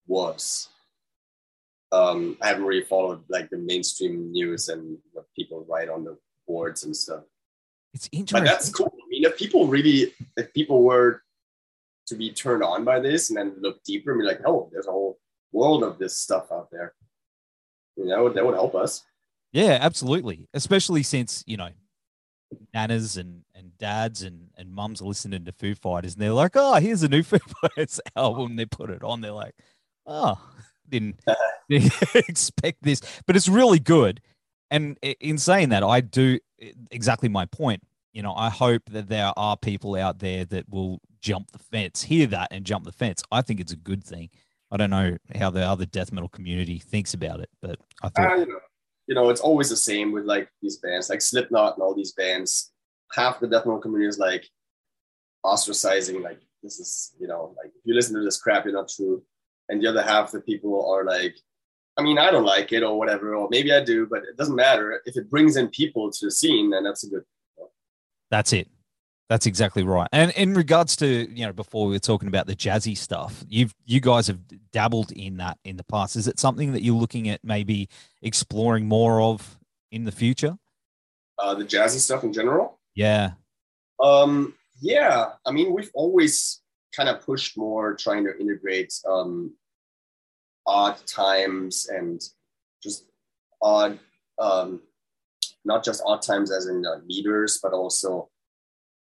was. 0.07 0.69
Um, 1.93 2.37
I 2.41 2.49
haven't 2.49 2.65
really 2.65 2.85
followed 2.85 3.25
like 3.29 3.51
the 3.51 3.59
mainstream 3.59 4.31
news 4.31 4.69
and 4.69 4.99
what 5.13 5.27
people 5.35 5.67
write 5.69 5.89
on 5.89 6.05
the 6.05 6.17
boards 6.47 6.85
and 6.85 6.97
stuff. 6.97 7.25
It's 7.95 8.09
But 8.09 8.19
interesting. 8.19 8.45
that's 8.45 8.71
cool. 8.71 8.93
I 8.95 9.09
mean, 9.09 9.25
if 9.25 9.37
people 9.37 9.67
really, 9.67 10.15
if 10.37 10.53
people 10.55 10.83
were 10.83 11.23
to 12.07 12.15
be 12.15 12.31
turned 12.33 12.63
on 12.63 12.85
by 12.85 13.01
this 13.01 13.31
and 13.31 13.37
then 13.39 13.55
look 13.61 13.83
deeper 13.85 14.13
and 14.13 14.21
be 14.21 14.27
like, 14.27 14.41
oh, 14.47 14.69
there's 14.73 14.87
a 14.87 14.91
whole 14.91 15.19
world 15.53 15.83
of 15.83 15.99
this 15.99 16.17
stuff 16.17 16.51
out 16.53 16.71
there. 16.71 16.95
You 17.97 18.07
know, 18.07 18.29
that 18.29 18.45
would 18.45 18.55
help 18.55 18.75
us. 18.75 19.05
Yeah, 19.53 19.79
absolutely. 19.81 20.49
Especially 20.55 21.03
since, 21.03 21.43
you 21.47 21.57
know, 21.57 21.71
nanas 22.75 23.17
and, 23.17 23.43
and 23.55 23.77
dads 23.79 24.23
and, 24.23 24.49
and 24.57 24.73
mums 24.73 25.01
are 25.01 25.05
listening 25.07 25.45
to 25.45 25.53
Foo 25.53 25.75
Fighters 25.75 26.15
and 26.15 26.23
they're 26.23 26.33
like, 26.33 26.53
oh, 26.55 26.75
here's 26.75 27.03
a 27.03 27.09
new 27.09 27.23
Foo 27.25 27.39
Fighters 27.39 28.01
album. 28.17 28.57
They 28.57 28.67
put 28.67 28.91
it 28.91 29.03
on. 29.03 29.21
They're 29.21 29.33
like, 29.33 29.55
oh, 30.07 30.41
didn't 30.89 31.21
expect 31.69 32.83
this. 32.83 33.03
But 33.27 33.37
it's 33.37 33.49
really 33.49 33.79
good. 33.79 34.21
And 34.71 34.97
in 35.03 35.39
saying 35.39 35.71
that, 35.71 35.83
I 35.83 36.01
do 36.01 36.39
exactly 36.91 37.29
my 37.29 37.47
point. 37.47 37.83
You 38.13 38.23
know, 38.23 38.35
I 38.35 38.51
hope 38.51 38.83
that 38.91 39.09
there 39.09 39.33
are 39.37 39.57
people 39.57 39.97
out 39.97 40.19
there 40.19 40.45
that 40.47 40.69
will 40.69 41.01
jump 41.21 41.51
the 41.53 41.59
fence, 41.59 42.03
hear 42.03 42.27
that 42.29 42.49
and 42.51 42.65
jump 42.65 42.85
the 42.85 42.93
fence. 42.93 43.23
I 43.31 43.43
think 43.43 43.61
it's 43.61 43.73
a 43.73 43.77
good 43.77 44.03
thing. 44.03 44.31
I 44.71 44.77
don't 44.77 44.91
know 44.91 45.17
how 45.35 45.51
the 45.51 45.63
other 45.63 45.87
death 45.87 46.13
metal 46.13 46.29
community 46.29 46.79
thinks 46.79 47.15
about 47.15 47.41
it, 47.41 47.51
but 47.61 47.81
I 48.03 48.09
thought 48.09 48.33
Uh, 48.33 48.37
you 48.37 48.47
know, 48.47 48.61
you 49.09 49.15
know, 49.15 49.29
it's 49.31 49.41
always 49.41 49.69
the 49.69 49.77
same 49.77 50.13
with 50.13 50.25
like 50.25 50.49
these 50.63 50.77
bands, 50.77 51.11
like 51.11 51.21
Slipknot 51.21 51.75
and 51.75 51.83
all 51.83 51.95
these 51.95 52.13
bands. 52.13 52.73
Half 53.13 53.41
the 53.41 53.49
death 53.49 53.67
metal 53.67 53.81
community 53.81 54.09
is 54.09 54.19
like 54.19 54.49
ostracizing, 55.45 56.23
like 56.23 56.41
this 56.63 56.79
is, 56.79 57.13
you 57.19 57.27
know, 57.27 57.55
like 57.57 57.73
if 57.75 57.83
you 57.85 57.95
listen 57.95 58.15
to 58.15 58.23
this 58.23 58.41
crap, 58.41 58.65
you're 58.65 58.75
not 58.75 58.89
true. 58.89 59.25
And 59.69 59.83
the 59.83 59.89
other 59.89 60.03
half 60.03 60.31
the 60.31 60.41
people 60.41 60.89
are 60.93 61.05
like, 61.05 61.37
I 62.01 62.03
mean, 62.03 62.17
I 62.17 62.31
don't 62.31 62.47
like 62.47 62.73
it 62.73 62.83
or 62.83 62.99
whatever, 62.99 63.35
or 63.35 63.47
maybe 63.51 63.75
I 63.75 63.85
do, 63.85 64.07
but 64.07 64.21
it 64.21 64.39
doesn't 64.39 64.57
matter. 64.57 65.03
If 65.05 65.19
it 65.19 65.29
brings 65.29 65.57
in 65.57 65.69
people 65.69 66.11
to 66.11 66.27
the 66.27 66.31
scene, 66.31 66.71
then 66.71 66.83
that's 66.83 67.05
a 67.05 67.11
good. 67.11 67.25
That's 68.31 68.55
it. 68.55 68.69
That's 69.29 69.45
exactly 69.45 69.83
right. 69.83 70.09
And 70.11 70.31
in 70.33 70.55
regards 70.55 70.97
to, 70.97 71.07
you 71.07 71.45
know, 71.45 71.53
before 71.53 71.87
we 71.87 71.93
were 71.93 71.99
talking 71.99 72.29
about 72.29 72.47
the 72.47 72.57
jazzy 72.57 72.97
stuff, 72.97 73.45
you've 73.49 73.75
you 73.85 74.01
guys 74.01 74.29
have 74.29 74.39
dabbled 74.73 75.13
in 75.13 75.37
that 75.37 75.59
in 75.63 75.77
the 75.77 75.85
past. 75.85 76.17
Is 76.17 76.27
it 76.27 76.39
something 76.39 76.73
that 76.73 76.83
you're 76.83 76.97
looking 76.97 77.29
at 77.29 77.45
maybe 77.45 77.91
exploring 78.23 78.87
more 78.87 79.21
of 79.21 79.59
in 79.93 80.05
the 80.05 80.13
future? 80.13 80.57
Uh, 81.39 81.55
the 81.55 81.65
jazzy 81.65 81.99
stuff 81.99 82.25
in 82.25 82.33
general. 82.33 82.79
Yeah. 82.95 83.33
Um, 84.03 84.55
yeah, 84.81 85.33
I 85.45 85.51
mean, 85.51 85.75
we've 85.75 85.91
always 85.93 86.63
kind 86.97 87.11
of 87.11 87.21
pushed 87.21 87.59
more 87.59 87.95
trying 87.95 88.25
to 88.25 88.37
integrate 88.41 88.95
um, 89.07 89.53
odd 90.71 90.97
times 91.07 91.89
and 91.89 92.23
just 92.83 93.11
odd, 93.61 93.99
um, 94.39 94.81
not 95.65 95.85
just 95.85 96.03
odd 96.07 96.23
times 96.23 96.53
as 96.53 96.67
in 96.69 96.87
uh, 96.87 97.01
meters, 97.07 97.59
but 97.63 97.73
also 97.73 98.29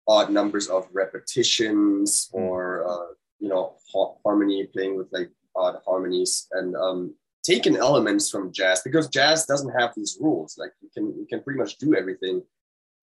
odd 0.07 0.31
numbers 0.31 0.67
of 0.67 0.87
repetitions 0.91 2.29
or, 2.33 2.83
uh, 2.89 3.13
you 3.39 3.47
know, 3.47 3.75
ha- 3.93 4.15
harmony, 4.25 4.65
playing 4.65 4.97
with 4.97 5.07
like 5.11 5.29
odd 5.55 5.79
harmonies 5.85 6.47
and 6.53 6.75
um, 6.75 7.13
taking 7.43 7.77
elements 7.77 8.31
from 8.31 8.51
jazz 8.51 8.81
because 8.81 9.07
jazz 9.07 9.45
doesn't 9.45 9.79
have 9.79 9.93
these 9.95 10.17
rules. 10.19 10.57
Like 10.57 10.71
you 10.81 10.89
can, 10.91 11.05
you 11.19 11.27
can 11.29 11.43
pretty 11.43 11.59
much 11.59 11.77
do 11.77 11.95
everything 11.95 12.41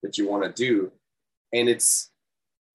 that 0.03 0.17
you 0.17 0.27
want 0.27 0.43
to 0.43 0.51
do 0.51 0.91
and 1.53 1.69
it's 1.69 2.11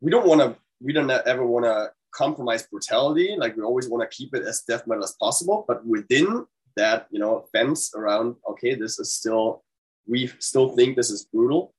we 0.01 0.11
don't 0.11 0.27
want 0.27 0.41
to 0.41 0.57
we 0.81 0.93
don't 0.93 1.11
ever 1.11 1.47
want 1.47 1.65
to 1.65 1.91
compromise 2.13 2.65
brutality. 2.65 3.35
Like 3.37 3.57
we 3.57 3.63
always 3.63 3.89
want 3.89 4.09
to 4.09 4.17
keep 4.17 4.35
it 4.35 4.47
as 4.47 4.63
death 4.63 4.87
metal 4.87 5.05
as 5.05 5.17
possible, 5.21 5.65
but 5.67 5.85
within 5.87 6.47
that, 6.77 7.07
you 7.11 7.19
know, 7.19 7.45
fence 7.53 7.93
around, 7.95 8.37
okay, 8.51 8.75
this 8.75 8.99
is 8.99 9.13
still, 9.13 9.65
we 10.07 10.31
still 10.39 10.71
think 10.71 10.97
this 10.97 11.11
is 11.11 11.27
brutal. 11.27 11.75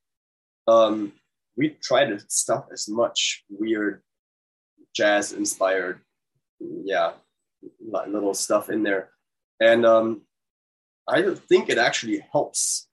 Um, 0.67 1.13
we 1.55 1.69
try 1.81 2.05
to 2.05 2.19
stuff 2.27 2.65
as 2.71 2.87
much 2.87 3.43
weird 3.49 4.01
jazz 4.95 5.33
inspired, 5.33 6.01
yeah, 6.59 7.13
little 8.07 8.33
stuff 8.33 8.69
in 8.69 8.83
there. 8.83 9.09
And 9.59 9.85
um, 9.85 10.21
I 11.07 11.35
think 11.49 11.69
it 11.69 11.77
actually 11.77 12.25
helps 12.31 12.87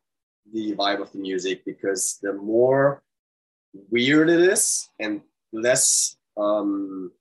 the 0.53 0.75
vibe 0.75 1.01
of 1.01 1.13
the 1.13 1.19
music 1.19 1.65
because 1.65 2.19
the 2.23 2.33
more 2.33 3.03
weird 3.91 4.29
it 4.29 4.41
is 4.41 4.89
and 4.99 5.21
less 5.53 6.17
um, 6.37 7.13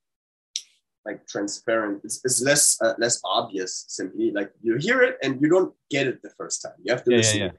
like 1.10 1.28
transparent. 1.28 2.02
It's, 2.06 2.17
it's 2.26 2.41
less 2.50 2.63
uh, 2.86 2.95
less 3.04 3.15
obvious. 3.39 3.72
Simply 3.88 4.28
like 4.32 4.52
you 4.62 4.78
hear 4.88 5.00
it 5.08 5.15
and 5.24 5.32
you 5.41 5.50
don't 5.56 5.74
get 5.89 6.08
it 6.12 6.17
the 6.22 6.34
first 6.39 6.58
time. 6.63 6.78
You 6.84 6.89
have 6.93 7.04
to 7.06 7.12
yeah, 7.12 7.17
listen 7.17 7.39
yeah, 7.39 7.52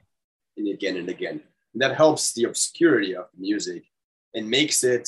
yeah. 0.55 0.71
it 0.71 0.73
again 0.77 0.95
and 1.01 1.09
again. 1.09 1.37
And 1.73 1.79
that 1.83 1.95
helps 2.03 2.33
the 2.33 2.45
obscurity 2.49 3.11
of 3.19 3.25
the 3.33 3.41
music 3.49 3.83
and 4.35 4.49
makes 4.49 4.83
it 4.95 5.05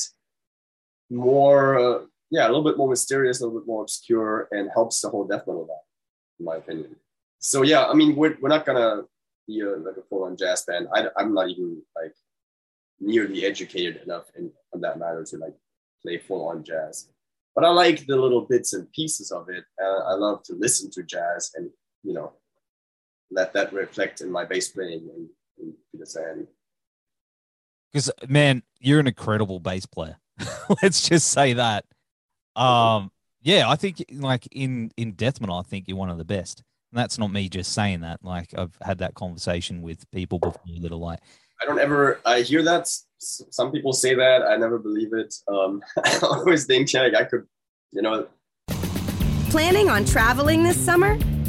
more, 1.10 1.78
uh, 1.84 1.98
yeah, 2.30 2.44
a 2.46 2.50
little 2.52 2.68
bit 2.70 2.78
more 2.80 2.90
mysterious, 2.96 3.40
a 3.40 3.44
little 3.44 3.60
bit 3.60 3.66
more 3.66 3.82
obscure, 3.82 4.48
and 4.50 4.70
helps 4.78 5.00
the 5.00 5.08
whole 5.12 5.26
death 5.30 5.46
metal 5.46 5.66
vibe, 5.70 5.88
in 6.38 6.44
my 6.50 6.56
opinion. 6.56 6.96
So 7.38 7.62
yeah, 7.62 7.82
I 7.86 7.94
mean, 7.94 8.16
we're, 8.16 8.36
we're 8.40 8.54
not 8.56 8.66
gonna 8.66 9.02
be 9.46 9.60
a, 9.60 9.70
like 9.86 9.98
a 10.02 10.06
full-on 10.08 10.36
jazz 10.36 10.62
band. 10.66 10.88
I, 10.94 11.08
I'm 11.18 11.32
not 11.38 11.48
even 11.52 11.82
like 12.00 12.14
nearly 13.00 13.44
educated 13.44 13.96
enough 14.04 14.26
in 14.36 14.44
on 14.72 14.80
that 14.80 14.98
matter 14.98 15.24
to 15.30 15.36
like 15.44 15.56
play 16.02 16.16
full-on 16.18 16.64
jazz 16.64 17.08
but 17.54 17.64
I 17.64 17.70
like 17.70 18.06
the 18.06 18.16
little 18.16 18.42
bits 18.42 18.72
and 18.72 18.90
pieces 18.92 19.30
of 19.30 19.48
it. 19.48 19.64
Uh, 19.82 20.00
I 20.00 20.14
love 20.14 20.42
to 20.44 20.54
listen 20.54 20.90
to 20.92 21.02
jazz 21.02 21.52
and 21.54 21.70
you 22.02 22.14
know 22.14 22.32
let 23.30 23.52
that 23.54 23.72
reflect 23.72 24.20
in 24.20 24.30
my 24.30 24.44
bass 24.44 24.68
playing 24.68 25.08
and, 25.14 25.28
and 25.58 25.74
the 25.92 26.06
sand. 26.06 26.46
Because 27.92 28.10
man, 28.28 28.62
you're 28.80 29.00
an 29.00 29.06
incredible 29.06 29.60
bass 29.60 29.86
player. 29.86 30.18
Let's 30.82 31.08
just 31.08 31.28
say 31.28 31.54
that. 31.54 31.84
Um, 32.56 33.10
yeah, 33.42 33.68
I 33.68 33.76
think 33.76 34.04
like 34.12 34.48
in 34.52 34.90
in 34.96 35.12
death 35.12 35.40
metal, 35.40 35.56
I 35.56 35.62
think 35.62 35.86
you're 35.86 35.96
one 35.96 36.10
of 36.10 36.18
the 36.18 36.24
best. 36.24 36.62
And 36.92 36.98
that's 36.98 37.18
not 37.18 37.32
me 37.32 37.48
just 37.48 37.72
saying 37.72 38.00
that. 38.00 38.20
Like 38.22 38.54
I've 38.56 38.76
had 38.82 38.98
that 38.98 39.14
conversation 39.14 39.82
with 39.82 40.10
people 40.10 40.38
before 40.38 40.80
that 40.80 40.92
are 40.92 40.96
like, 40.96 41.20
I 41.60 41.66
don't 41.66 41.78
ever. 41.78 42.20
I 42.24 42.40
hear 42.40 42.62
that 42.62 42.88
some 43.24 43.72
people 43.72 43.92
say 43.92 44.14
that. 44.14 44.42
I 44.42 44.56
never 44.56 44.78
believe 44.78 45.12
it. 45.12 45.34
Um, 45.48 45.82
I 46.04 46.18
always 46.22 46.66
think 46.66 46.92
like 46.94 47.14
I 47.14 47.24
could, 47.24 47.46
you 47.92 48.02
know. 48.02 48.26
Planning 49.50 49.88
on 49.88 50.04
traveling 50.04 50.62
this 50.62 50.78
summer? 50.78 51.18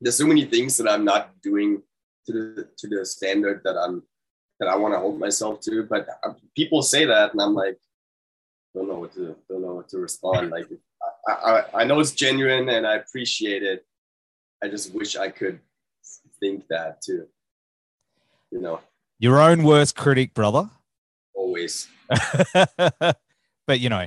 there's 0.00 0.16
so 0.16 0.26
many 0.26 0.44
things 0.44 0.76
that 0.78 0.88
I'm 0.88 1.04
not 1.04 1.40
doing 1.42 1.82
to 2.26 2.32
the 2.32 2.68
to 2.78 2.88
the 2.88 3.04
standard 3.04 3.62
that 3.64 3.76
I'm 3.76 4.02
that 4.58 4.68
I 4.68 4.76
want 4.76 4.94
to 4.94 4.98
hold 4.98 5.18
myself 5.18 5.60
to. 5.62 5.84
But 5.84 6.08
uh, 6.24 6.34
people 6.56 6.82
say 6.82 7.04
that, 7.04 7.32
and 7.32 7.40
I'm 7.40 7.54
like, 7.54 7.78
don't 8.74 8.88
know 8.88 8.98
what 9.00 9.14
to 9.14 9.36
don't 9.48 9.62
know 9.62 9.74
what 9.74 9.88
to 9.90 9.98
respond. 9.98 10.50
Like, 10.50 10.66
I, 11.28 11.32
I, 11.32 11.64
I 11.82 11.84
know 11.84 12.00
it's 12.00 12.12
genuine, 12.12 12.68
and 12.68 12.86
I 12.86 12.96
appreciate 12.96 13.62
it. 13.62 13.84
I 14.62 14.68
just 14.68 14.94
wish 14.94 15.16
I 15.16 15.28
could 15.28 15.60
think 16.38 16.66
that 16.68 17.02
too. 17.02 17.26
You 18.50 18.60
know, 18.60 18.80
your 19.18 19.40
own 19.40 19.62
worst 19.62 19.96
critic, 19.96 20.34
brother. 20.34 20.68
Always. 21.34 21.88
but 23.66 23.80
you 23.80 23.88
know, 23.88 24.06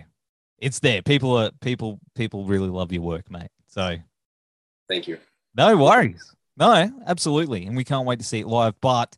it's 0.60 0.80
there. 0.80 1.02
People 1.02 1.38
are 1.38 1.52
people. 1.62 2.00
People 2.16 2.46
really 2.46 2.70
love 2.70 2.92
your 2.92 3.02
work, 3.02 3.30
mate. 3.32 3.50
So, 3.68 3.98
thank 4.88 5.08
you. 5.08 5.18
No 5.56 5.78
worries. 5.78 6.36
No, 6.58 6.92
absolutely. 7.06 7.66
And 7.66 7.76
we 7.76 7.84
can't 7.84 8.06
wait 8.06 8.20
to 8.20 8.26
see 8.26 8.40
it 8.40 8.48
live. 8.48 8.76
But 8.82 9.16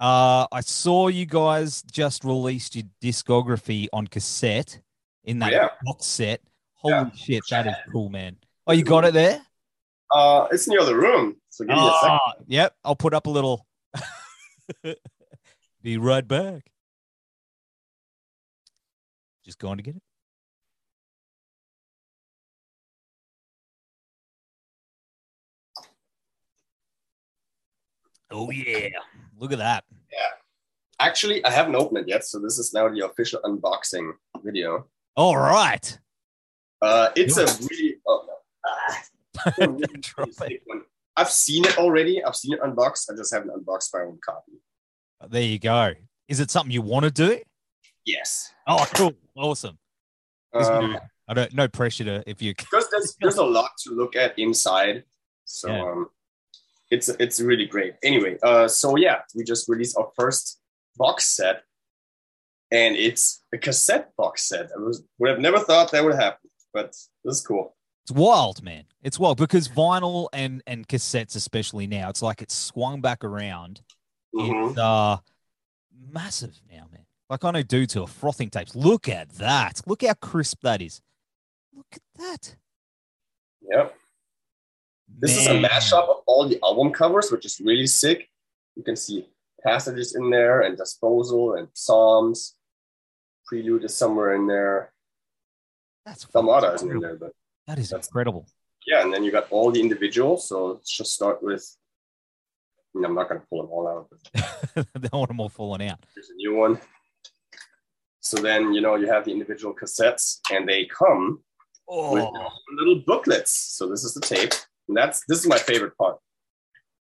uh, 0.00 0.46
I 0.52 0.60
saw 0.60 1.08
you 1.08 1.26
guys 1.26 1.82
just 1.82 2.24
released 2.24 2.76
your 2.76 2.84
discography 3.02 3.88
on 3.92 4.06
cassette 4.06 4.80
in 5.24 5.38
that 5.40 5.52
yeah. 5.52 5.68
box 5.84 6.06
set. 6.06 6.40
Holy 6.74 6.94
yeah. 6.94 7.10
shit, 7.14 7.42
that 7.50 7.66
is 7.66 7.74
cool, 7.90 8.10
man. 8.10 8.36
Oh, 8.66 8.72
you 8.72 8.84
got 8.84 9.04
it 9.04 9.14
there? 9.14 9.40
Uh, 10.10 10.46
it's 10.52 10.66
in 10.66 10.74
the 10.74 10.82
other 10.82 10.96
room. 10.96 11.36
So 11.50 11.64
give 11.64 11.76
me 11.76 11.80
a 11.80 11.92
second. 12.00 12.20
Ah, 12.22 12.32
yep, 12.46 12.76
I'll 12.84 12.96
put 12.96 13.14
up 13.14 13.26
a 13.26 13.30
little. 13.30 13.66
Be 15.82 15.98
right 15.98 16.26
back. 16.26 16.70
Just 19.44 19.58
going 19.58 19.78
to 19.78 19.82
get 19.82 19.96
it. 19.96 20.02
Oh 28.30 28.50
yeah, 28.50 28.88
look 29.38 29.52
at 29.52 29.58
that. 29.58 29.84
Yeah, 30.12 30.18
actually, 31.00 31.44
I 31.44 31.50
haven't 31.50 31.76
opened 31.76 31.98
it 31.98 32.08
yet, 32.08 32.24
so 32.24 32.38
this 32.38 32.58
is 32.58 32.72
now 32.72 32.88
the 32.88 33.04
official 33.06 33.40
unboxing 33.44 34.12
video. 34.42 34.86
All 35.16 35.36
right. 35.36 35.98
Uh, 36.82 37.10
it's 37.16 37.38
a 37.38 37.46
really, 37.70 37.96
oh, 38.06 38.26
no. 39.58 39.66
really 40.38 40.60
one. 40.66 40.82
I've 41.16 41.30
seen 41.30 41.64
it 41.64 41.78
already. 41.78 42.22
I've 42.22 42.36
seen 42.36 42.52
it 42.52 42.60
unboxed. 42.62 43.10
I 43.10 43.16
just 43.16 43.32
haven't 43.32 43.50
unboxed 43.50 43.94
my 43.94 44.00
own 44.00 44.18
copy. 44.22 44.52
There 45.28 45.42
you 45.42 45.58
go. 45.58 45.94
Is 46.28 46.40
it 46.40 46.50
something 46.50 46.70
you 46.70 46.82
want 46.82 47.04
to 47.04 47.10
do? 47.10 47.40
Yes. 48.04 48.52
Oh, 48.66 48.86
cool. 48.94 49.12
Awesome. 49.34 49.78
Um, 50.52 50.98
I 51.28 51.34
don't. 51.34 51.54
No 51.54 51.68
pressure 51.68 52.04
to 52.04 52.22
if 52.26 52.42
you. 52.42 52.54
Because 52.54 52.88
there's 52.90 53.16
there's 53.20 53.36
a 53.38 53.44
lot 53.44 53.70
to 53.84 53.90
look 53.90 54.16
at 54.16 54.38
inside. 54.38 55.04
So 55.44 55.68
yeah. 55.68 55.82
um, 55.82 56.08
it's 56.90 57.08
it's 57.08 57.40
really 57.40 57.66
great. 57.66 57.94
Anyway, 58.02 58.38
uh, 58.42 58.68
so 58.68 58.96
yeah, 58.96 59.20
we 59.34 59.44
just 59.44 59.68
released 59.68 59.96
our 59.96 60.08
first 60.16 60.60
box 60.96 61.24
set, 61.24 61.62
and 62.70 62.96
it's 62.96 63.42
a 63.52 63.58
cassette 63.58 64.10
box 64.16 64.48
set. 64.48 64.70
I 64.76 64.80
was 64.80 65.02
would 65.18 65.30
have 65.30 65.40
never 65.40 65.58
thought 65.58 65.90
that 65.92 66.04
would 66.04 66.14
happen, 66.14 66.50
but 66.72 66.88
this 67.24 67.36
is 67.38 67.46
cool. 67.46 67.74
It's 68.04 68.12
wild, 68.12 68.62
man. 68.62 68.84
It's 69.02 69.18
wild 69.18 69.38
because 69.38 69.68
vinyl 69.68 70.28
and 70.32 70.62
and 70.66 70.86
cassettes, 70.86 71.34
especially 71.34 71.86
now, 71.86 72.08
it's 72.08 72.22
like 72.22 72.40
it's 72.40 72.54
swung 72.54 73.00
back 73.00 73.24
around. 73.24 73.82
Mm-hmm. 74.34 74.70
It's 74.70 74.78
uh 74.78 75.18
massive 76.12 76.60
now, 76.70 76.86
man. 76.92 77.06
Like 77.28 77.44
I 77.44 77.50
know 77.50 77.62
dudes 77.62 77.94
who 77.94 78.04
are 78.04 78.08
frothing 78.08 78.50
tapes. 78.50 78.76
Look 78.76 79.08
at 79.08 79.30
that. 79.38 79.80
Look 79.86 80.04
how 80.04 80.14
crisp 80.14 80.60
that 80.62 80.80
is. 80.80 81.00
Look 81.74 81.86
at 81.92 82.02
that. 82.16 82.56
Yep. 83.68 83.96
This 85.08 85.36
is 85.38 85.46
a 85.46 85.50
mashup 85.50 86.08
of 86.08 86.16
all 86.26 86.48
the 86.48 86.58
album 86.62 86.92
covers, 86.92 87.30
which 87.30 87.46
is 87.46 87.60
really 87.60 87.86
sick. 87.86 88.28
You 88.74 88.82
can 88.82 88.96
see 88.96 89.28
passages 89.64 90.14
in 90.14 90.30
there 90.30 90.60
and 90.62 90.76
disposal 90.76 91.54
and 91.54 91.68
psalms. 91.72 92.54
Prelude 93.46 93.84
is 93.84 93.94
somewhere 93.96 94.34
in 94.34 94.46
there. 94.46 94.92
That's 96.04 96.24
Dharmata 96.26 96.72
isn't 96.74 96.90
in 96.90 97.00
there, 97.00 97.16
but 97.16 97.32
That 97.66 97.78
is 97.78 97.92
incredible. 97.92 98.46
yeah, 98.86 99.02
and 99.02 99.12
then 99.12 99.24
you 99.24 99.30
got 99.32 99.46
all 99.50 99.70
the 99.72 99.80
individuals. 99.80 100.48
So 100.48 100.66
let's 100.66 100.94
just 100.96 101.12
start 101.12 101.42
with. 101.42 101.64
I 102.94 102.98
mean, 102.98 103.04
I'm 103.04 103.14
not 103.14 103.28
going 103.28 103.40
to 103.40 103.46
pull 103.48 103.62
them 103.62 103.70
all 103.70 103.88
out, 103.88 104.08
but 104.10 104.86
they 105.02 105.08
want 105.12 105.28
them 105.28 105.40
all 105.40 105.48
falling 105.48 105.88
out. 105.88 106.00
here's 106.14 106.30
a 106.30 106.34
new 106.34 106.54
one. 106.56 106.80
So 108.20 108.38
then 108.38 108.72
you 108.72 108.80
know 108.80 108.96
you 108.96 109.06
have 109.08 109.24
the 109.24 109.32
individual 109.32 109.74
cassettes, 109.74 110.40
and 110.52 110.68
they 110.68 110.86
come 110.86 111.40
with 111.88 112.24
Oh, 112.24 112.48
little 112.76 113.02
booklets. 113.06 113.52
So 113.76 113.88
this 113.88 114.02
is 114.04 114.14
the 114.14 114.20
tape, 114.20 114.52
and 114.88 114.96
that's 114.96 115.24
this 115.28 115.38
is 115.40 115.46
my 115.46 115.58
favorite 115.58 115.96
part. 115.96 116.18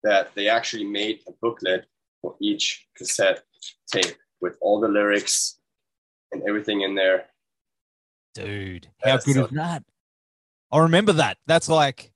That 0.02 0.34
they 0.34 0.48
actually 0.48 0.84
made 0.84 1.20
a 1.28 1.32
booklet 1.40 1.86
for 2.20 2.34
each 2.40 2.86
cassette 2.96 3.42
tape 3.92 4.16
with 4.40 4.56
all 4.60 4.80
the 4.80 4.88
lyrics 4.88 5.58
and 6.32 6.42
everything 6.48 6.80
in 6.80 6.94
there. 6.94 7.26
dude, 8.34 8.88
how 9.02 9.18
good 9.18 9.34
so- 9.34 9.44
is 9.44 9.50
that? 9.52 9.84
I 10.72 10.78
remember 10.78 11.12
that. 11.12 11.36
That's 11.46 11.68
like, 11.68 12.12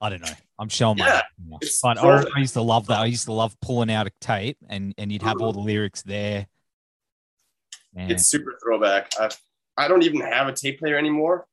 I 0.00 0.08
don't 0.10 0.20
know. 0.20 0.32
I'm 0.58 0.68
showing 0.68 0.98
my 0.98 1.06
Yeah, 1.06 1.22
it's 1.60 1.80
but 1.80 1.98
I, 1.98 2.24
I 2.34 2.38
used 2.38 2.54
to 2.54 2.62
love 2.62 2.86
that. 2.88 2.98
I 2.98 3.04
used 3.04 3.26
to 3.26 3.32
love 3.32 3.54
pulling 3.60 3.90
out 3.90 4.06
a 4.06 4.12
tape 4.20 4.56
and 4.68 4.94
and 4.98 5.12
you'd 5.12 5.22
have 5.22 5.40
all 5.40 5.52
the 5.52 5.60
lyrics 5.60 6.02
there. 6.02 6.46
Man, 7.94 8.10
It's 8.10 8.28
super 8.28 8.58
throwback. 8.62 9.12
I've, 9.20 9.36
I 9.76 9.88
don't 9.88 10.02
even 10.02 10.20
have 10.20 10.48
a 10.48 10.52
tape 10.52 10.78
player 10.78 10.96
anymore, 10.96 11.46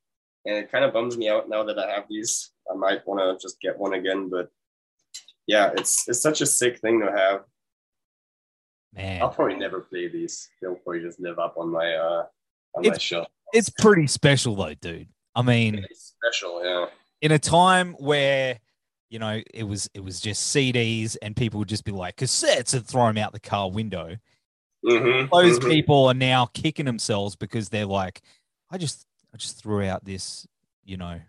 and 0.45 0.55
it 0.57 0.71
kind 0.71 0.83
of 0.85 0.93
bums 0.93 1.17
me 1.17 1.29
out 1.29 1.49
now 1.49 1.63
that 1.63 1.77
I 1.77 1.91
have 1.91 2.05
these. 2.09 2.52
I 2.71 2.75
might 2.75 3.05
want 3.07 3.19
to 3.19 3.41
just 3.43 3.59
get 3.61 3.77
one 3.77 3.93
again, 3.93 4.29
but 4.29 4.51
yeah, 5.47 5.71
it's 5.77 6.07
it's 6.07 6.21
such 6.21 6.41
a 6.41 6.45
sick 6.45 6.79
thing 6.79 6.99
to 7.01 7.11
have. 7.11 7.43
man, 8.93 9.21
I'll 9.21 9.29
probably 9.29 9.55
never 9.55 9.81
play 9.81 10.07
these. 10.07 10.49
They'll 10.61 10.75
probably 10.75 11.01
just 11.01 11.19
live 11.19 11.39
up 11.39 11.55
on 11.57 11.69
my 11.69 11.93
uh 11.95 12.25
on 12.75 12.81
my 12.83 12.87
It's- 12.87 13.01
shelf. 13.01 13.27
it's 13.53 13.69
pretty 13.69 14.07
special 14.07 14.55
though, 14.55 14.73
dude. 14.75 15.07
I 15.35 15.41
mean, 15.41 15.83
It's 15.89 16.13
special, 16.17 16.63
yeah. 16.63 16.85
in 17.21 17.31
a 17.31 17.39
time 17.39 17.93
where 17.93 18.59
you 19.09 19.19
know 19.19 19.41
it 19.53 19.63
was 19.63 19.89
it 19.93 20.03
was 20.03 20.19
just 20.19 20.55
CDs 20.55 21.17
and 21.21 21.35
people 21.35 21.59
would 21.59 21.69
just 21.69 21.85
be 21.85 21.91
like 21.91 22.17
cassettes 22.17 22.73
and 22.73 22.85
throw 22.85 23.07
them 23.07 23.17
out 23.17 23.33
the 23.33 23.39
car 23.39 23.69
window. 23.69 24.15
Mhm, 24.85 25.29
Those 25.31 25.59
mhm. 25.59 25.69
people 25.69 26.05
are 26.07 26.13
now 26.13 26.45
kicking 26.47 26.85
themselves 26.85 27.35
because 27.35 27.69
they're 27.69 27.85
like, 27.85 28.21
I 28.69 28.77
just 28.77 29.05
I 29.33 29.37
just 29.37 29.61
threw 29.61 29.83
out 29.85 30.03
this, 30.05 30.45
you 30.83 30.97
know, 30.97 31.19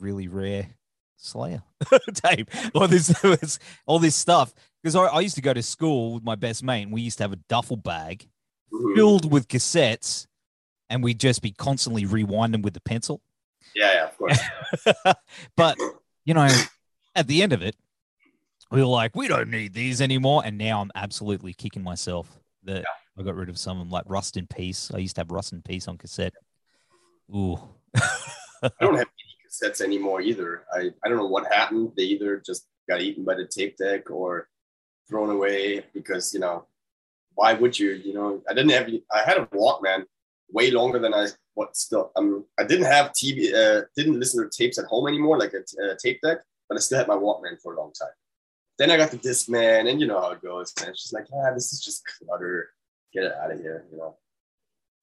really 0.00 0.28
rare 0.28 0.68
Slayer 1.16 1.62
tape 2.14 2.48
or 2.74 2.86
this, 2.88 3.58
all 3.86 3.98
this 3.98 4.14
stuff 4.16 4.54
because 4.82 4.94
I, 4.94 5.04
I 5.06 5.20
used 5.20 5.34
to 5.34 5.42
go 5.42 5.52
to 5.52 5.62
school 5.62 6.14
with 6.14 6.22
my 6.22 6.34
best 6.36 6.62
mate 6.62 6.82
and 6.82 6.92
we 6.92 7.00
used 7.02 7.18
to 7.18 7.24
have 7.24 7.32
a 7.32 7.40
duffel 7.48 7.76
bag 7.76 8.28
Mhm. 8.72 8.94
filled 8.94 9.32
with 9.32 9.48
cassettes 9.48 10.26
and 10.90 11.02
we'd 11.02 11.18
just 11.18 11.40
be 11.40 11.52
constantly 11.52 12.04
rewinding 12.04 12.62
with 12.62 12.74
the 12.74 12.80
pencil. 12.80 13.22
Yeah, 13.74 13.92
yeah, 13.94 14.04
of 14.08 14.18
course. 14.18 15.16
but 15.56 15.78
you 16.26 16.34
know, 16.34 16.48
at 17.16 17.26
the 17.26 17.42
end 17.42 17.54
of 17.54 17.62
it, 17.62 17.74
we 18.70 18.80
were 18.80 18.86
like, 18.86 19.16
we 19.16 19.26
don't 19.26 19.48
need 19.48 19.72
these 19.72 20.02
anymore. 20.02 20.42
And 20.44 20.58
now 20.58 20.82
I'm 20.82 20.90
absolutely 20.94 21.54
kicking 21.54 21.82
myself 21.82 22.38
that 22.64 22.84
I 23.18 23.22
got 23.22 23.34
rid 23.36 23.48
of 23.48 23.56
some 23.58 23.78
of 23.78 23.86
them, 23.86 23.90
like 23.90 24.04
Rust 24.06 24.36
in 24.36 24.46
Peace. 24.46 24.90
I 24.94 24.98
used 24.98 25.14
to 25.14 25.22
have 25.22 25.30
Rust 25.30 25.54
in 25.54 25.62
Peace 25.62 25.88
on 25.88 25.96
cassette. 25.96 26.34
Ooh. 27.34 27.58
I 27.96 28.70
don't 28.80 28.96
have 28.96 29.06
cassettes 29.48 29.80
anymore 29.80 30.20
either. 30.20 30.64
I, 30.72 30.90
I 31.04 31.08
don't 31.08 31.18
know 31.18 31.26
what 31.26 31.52
happened. 31.52 31.92
They 31.96 32.04
either 32.04 32.42
just 32.44 32.66
got 32.88 33.00
eaten 33.00 33.24
by 33.24 33.34
the 33.34 33.46
tape 33.46 33.76
deck 33.76 34.10
or 34.10 34.48
thrown 35.08 35.30
away 35.30 35.84
because, 35.94 36.34
you 36.34 36.40
know, 36.40 36.66
why 37.34 37.54
would 37.54 37.78
you? 37.78 37.92
You 37.92 38.14
know, 38.14 38.42
I 38.48 38.54
didn't 38.54 38.72
have, 38.72 38.88
I 39.12 39.22
had 39.22 39.38
a 39.38 39.46
Walkman 39.46 40.04
way 40.50 40.70
longer 40.70 40.98
than 40.98 41.14
I, 41.14 41.28
what 41.54 41.76
still, 41.76 42.12
um, 42.16 42.44
I 42.58 42.64
didn't 42.64 42.86
have 42.86 43.12
TV, 43.12 43.52
uh, 43.54 43.84
didn't 43.96 44.18
listen 44.18 44.42
to 44.42 44.50
tapes 44.50 44.78
at 44.78 44.86
home 44.86 45.08
anymore, 45.08 45.38
like 45.38 45.54
a, 45.54 45.96
tape 45.96 46.20
deck, 46.22 46.38
but 46.68 46.76
I 46.76 46.80
still 46.80 46.98
had 46.98 47.08
my 47.08 47.14
Walkman 47.14 47.60
for 47.62 47.74
a 47.74 47.80
long 47.80 47.92
time. 47.92 48.08
Then 48.78 48.90
I 48.90 48.96
got 48.96 49.10
the 49.10 49.18
Discman, 49.18 49.90
and 49.90 50.00
you 50.00 50.06
know 50.06 50.20
how 50.20 50.30
it 50.30 50.42
goes. 50.42 50.72
And 50.78 50.88
it's 50.88 51.02
just 51.02 51.12
like, 51.12 51.26
yeah, 51.32 51.50
this 51.52 51.72
is 51.72 51.80
just 51.80 52.04
clutter. 52.06 52.70
Get 53.12 53.24
it 53.24 53.32
out 53.32 53.50
of 53.50 53.58
here, 53.58 53.84
you 53.90 53.98
know. 53.98 54.16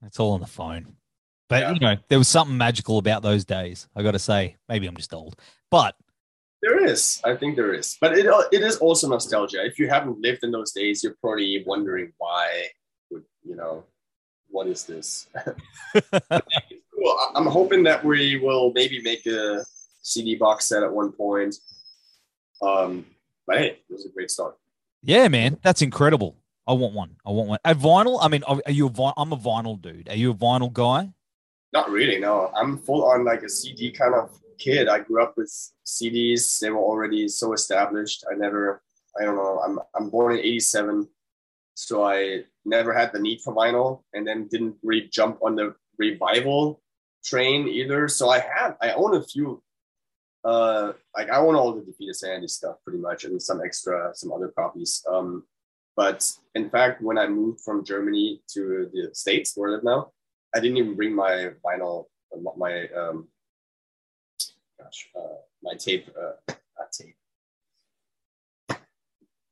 It's 0.04 0.18
all 0.18 0.32
on 0.32 0.40
the 0.40 0.46
phone. 0.46 0.96
But 1.48 1.60
Yeah. 1.62 1.72
you 1.74 1.80
know, 1.80 1.96
there 2.08 2.18
was 2.18 2.28
something 2.28 2.56
magical 2.56 2.98
about 2.98 3.22
those 3.22 3.44
days. 3.44 3.88
I 3.94 4.02
got 4.02 4.12
to 4.12 4.18
say, 4.18 4.56
maybe 4.68 4.86
I'm 4.86 4.96
just 4.96 5.14
old, 5.14 5.36
but 5.70 5.94
There 6.62 6.84
is, 6.84 7.20
I 7.24 7.36
think 7.36 7.54
there 7.56 7.72
is, 7.74 7.96
but 8.00 8.16
it 8.18 8.26
it 8.52 8.62
is 8.62 8.78
also 8.78 9.08
nostalgia. 9.08 9.64
If 9.64 9.78
you 9.78 9.88
haven't 9.88 10.20
lived 10.20 10.42
in 10.42 10.50
those 10.50 10.72
days, 10.72 11.02
you're 11.04 11.16
probably 11.20 11.62
wondering 11.66 12.12
why. 12.18 12.68
Would 13.10 13.24
you 13.44 13.54
know, 13.54 13.84
what 14.48 14.66
is 14.66 14.84
this? 14.84 15.28
I- 15.94 16.40
I'm 17.34 17.46
hoping 17.46 17.84
that 17.84 18.04
we 18.04 18.36
will 18.38 18.72
maybe 18.74 19.00
make 19.02 19.26
a 19.26 19.64
CD 20.02 20.34
box 20.34 20.66
set 20.66 20.82
at 20.82 20.92
one 20.92 21.12
point. 21.12 21.54
Um, 22.62 23.06
but 23.46 23.58
hey, 23.58 23.66
it 23.66 23.84
was 23.90 24.06
a 24.06 24.08
great 24.08 24.30
start. 24.30 24.56
yeah, 25.02 25.28
man, 25.28 25.58
that's 25.62 25.82
incredible. 25.82 26.36
I 26.66 26.72
want 26.72 26.94
one. 26.94 27.16
I 27.24 27.30
want 27.30 27.48
one. 27.48 27.58
A 27.64 27.74
vinyl. 27.74 28.18
I 28.20 28.26
mean, 28.28 28.42
are 28.44 28.60
you 28.72 28.86
a 28.86 28.90
vi- 28.90 29.12
I'm 29.16 29.32
a 29.32 29.36
vinyl 29.36 29.80
dude. 29.80 30.08
Are 30.08 30.16
you 30.16 30.32
a 30.32 30.34
vinyl 30.34 30.72
guy? 30.72 31.12
Not 31.76 31.90
really, 31.90 32.18
no. 32.18 32.50
I'm 32.56 32.78
full 32.78 33.04
on 33.04 33.26
like 33.26 33.42
a 33.42 33.50
CD 33.50 33.90
kind 33.90 34.14
of 34.14 34.30
kid. 34.56 34.88
I 34.88 35.00
grew 35.00 35.22
up 35.22 35.34
with 35.36 35.52
CDs. 35.84 36.58
They 36.58 36.70
were 36.70 36.86
already 36.90 37.28
so 37.28 37.52
established. 37.52 38.24
I 38.32 38.34
never, 38.34 38.80
I 39.20 39.24
don't 39.24 39.36
know. 39.36 39.60
I'm 39.62 39.78
I'm 39.94 40.08
born 40.08 40.32
in 40.32 40.38
'87, 40.38 41.06
so 41.74 42.02
I 42.02 42.44
never 42.64 42.94
had 42.94 43.12
the 43.12 43.18
need 43.18 43.42
for 43.42 43.54
vinyl, 43.54 44.00
and 44.14 44.26
then 44.26 44.48
didn't 44.48 44.76
really 44.82 45.10
jump 45.12 45.36
on 45.42 45.54
the 45.54 45.74
revival 45.98 46.80
train 47.22 47.68
either. 47.68 48.08
So 48.08 48.30
I 48.30 48.38
have, 48.38 48.78
I 48.80 48.92
own 48.92 49.14
a 49.14 49.22
few. 49.22 49.62
Uh, 50.46 50.92
like 51.14 51.28
I 51.28 51.36
own 51.36 51.56
all 51.56 51.74
the 51.74 51.84
Defeated 51.84 52.16
Sanity 52.16 52.48
stuff 52.48 52.76
pretty 52.84 53.00
much, 53.00 53.24
and 53.24 53.42
some 53.42 53.60
extra, 53.62 54.12
some 54.14 54.32
other 54.32 54.48
copies. 54.48 55.04
Um, 55.12 55.44
but 55.94 56.24
in 56.54 56.70
fact, 56.70 57.02
when 57.02 57.18
I 57.18 57.26
moved 57.28 57.60
from 57.60 57.84
Germany 57.84 58.40
to 58.54 58.88
the 58.94 59.10
States, 59.12 59.52
where 59.54 59.68
I 59.68 59.74
live 59.74 59.84
now, 59.84 60.12
I 60.56 60.60
didn't 60.60 60.78
even 60.78 60.94
bring 60.94 61.14
my 61.14 61.50
vinyl, 61.62 62.06
my 62.56 62.88
um, 62.96 63.28
gosh, 64.80 65.10
uh, 65.14 65.36
my 65.62 65.74
tape, 65.74 66.08
uh, 66.18 66.54
not 66.78 66.92
tape. 66.92 67.14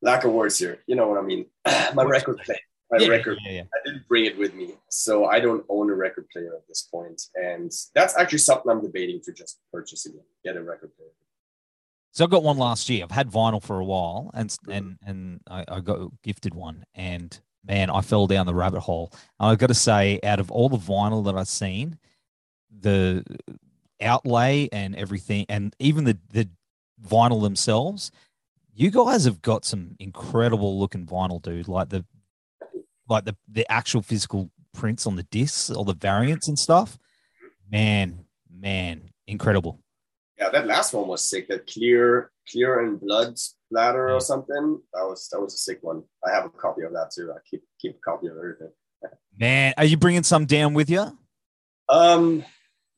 Lack 0.00 0.24
of 0.24 0.32
words 0.32 0.58
here. 0.58 0.78
You 0.86 0.96
know 0.96 1.06
what 1.08 1.18
I 1.18 1.22
mean? 1.22 1.44
my 1.94 2.04
record 2.04 2.38
player, 2.38 2.58
my 2.90 3.00
yeah, 3.00 3.08
record. 3.08 3.38
Yeah, 3.44 3.52
yeah. 3.52 3.62
I 3.62 3.78
didn't 3.84 4.08
bring 4.08 4.24
it 4.24 4.38
with 4.38 4.54
me, 4.54 4.76
so 4.88 5.26
I 5.26 5.40
don't 5.40 5.62
own 5.68 5.90
a 5.90 5.94
record 5.94 6.26
player 6.30 6.54
at 6.56 6.66
this 6.68 6.88
point, 6.90 7.20
and 7.34 7.70
that's 7.94 8.16
actually 8.16 8.38
something 8.38 8.70
I'm 8.70 8.80
debating 8.80 9.20
to 9.24 9.32
just 9.32 9.58
purchase 9.70 10.06
again, 10.06 10.24
get 10.42 10.56
a 10.56 10.62
record 10.62 10.96
player. 10.96 11.10
So 12.12 12.24
I 12.24 12.28
got 12.28 12.42
one 12.42 12.56
last 12.56 12.88
year. 12.88 13.04
I've 13.04 13.10
had 13.10 13.28
vinyl 13.30 13.62
for 13.62 13.78
a 13.78 13.84
while, 13.84 14.30
and 14.32 14.48
Mm-hmm. 14.48 14.70
and 14.70 14.98
and 15.04 15.40
I, 15.50 15.64
I 15.68 15.80
got 15.80 15.98
gifted 16.22 16.54
one, 16.54 16.84
and 16.94 17.38
man, 17.66 17.90
I 17.90 18.00
fell 18.00 18.26
down 18.26 18.46
the 18.46 18.54
rabbit 18.54 18.80
hole. 18.80 19.12
I've 19.40 19.58
got 19.58 19.68
to 19.68 19.74
say, 19.74 20.20
out 20.22 20.40
of 20.40 20.50
all 20.50 20.68
the 20.68 20.76
vinyl 20.76 21.24
that 21.24 21.36
I've 21.36 21.48
seen, 21.48 21.98
the 22.80 23.24
outlay 24.00 24.68
and 24.72 24.94
everything, 24.96 25.46
and 25.48 25.74
even 25.78 26.04
the 26.04 26.18
the 26.32 26.48
vinyl 27.02 27.42
themselves, 27.42 28.10
you 28.74 28.90
guys 28.90 29.24
have 29.24 29.42
got 29.42 29.64
some 29.64 29.96
incredible 29.98 30.78
looking 30.78 31.06
vinyl, 31.06 31.40
dude. 31.40 31.68
Like 31.68 31.88
the 31.88 32.04
like 33.08 33.24
the 33.24 33.36
the 33.48 33.70
actual 33.70 34.02
physical 34.02 34.50
prints 34.72 35.06
on 35.06 35.16
the 35.16 35.22
discs, 35.24 35.70
all 35.70 35.84
the 35.84 35.94
variants 35.94 36.48
and 36.48 36.58
stuff. 36.58 36.98
Man, 37.70 38.24
man, 38.50 39.10
incredible. 39.26 39.80
Yeah, 40.38 40.50
that 40.50 40.66
last 40.66 40.92
one 40.92 41.06
was 41.08 41.22
sick. 41.22 41.48
That 41.48 41.66
clear, 41.66 42.30
clear 42.50 42.80
and 42.80 43.00
blood 43.00 43.38
splatter 43.74 44.10
or 44.10 44.20
something. 44.20 44.80
That 44.92 45.02
was 45.02 45.28
that 45.32 45.40
was 45.40 45.54
a 45.54 45.58
sick 45.58 45.78
one. 45.82 46.02
I 46.26 46.30
have 46.30 46.46
a 46.46 46.50
copy 46.50 46.82
of 46.82 46.92
that 46.92 47.10
too. 47.14 47.32
I 47.32 47.38
keep 47.48 47.62
keep 47.80 47.96
a 47.96 48.10
copy 48.10 48.28
of 48.28 48.36
everything. 48.36 48.70
Man, 49.38 49.74
are 49.76 49.84
you 49.84 49.96
bringing 49.96 50.22
some 50.22 50.46
down 50.46 50.74
with 50.74 50.88
you? 50.88 51.18
Um, 51.88 52.44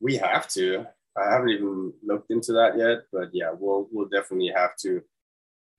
we 0.01 0.17
have 0.17 0.49
to. 0.49 0.87
I 1.17 1.33
haven't 1.33 1.49
even 1.49 1.93
looked 2.05 2.31
into 2.31 2.53
that 2.53 2.77
yet, 2.77 3.05
but 3.13 3.31
yeah, 3.33 3.51
we'll 3.59 3.89
we'll 3.91 4.09
definitely 4.09 4.53
have 4.55 4.77
to 4.83 5.03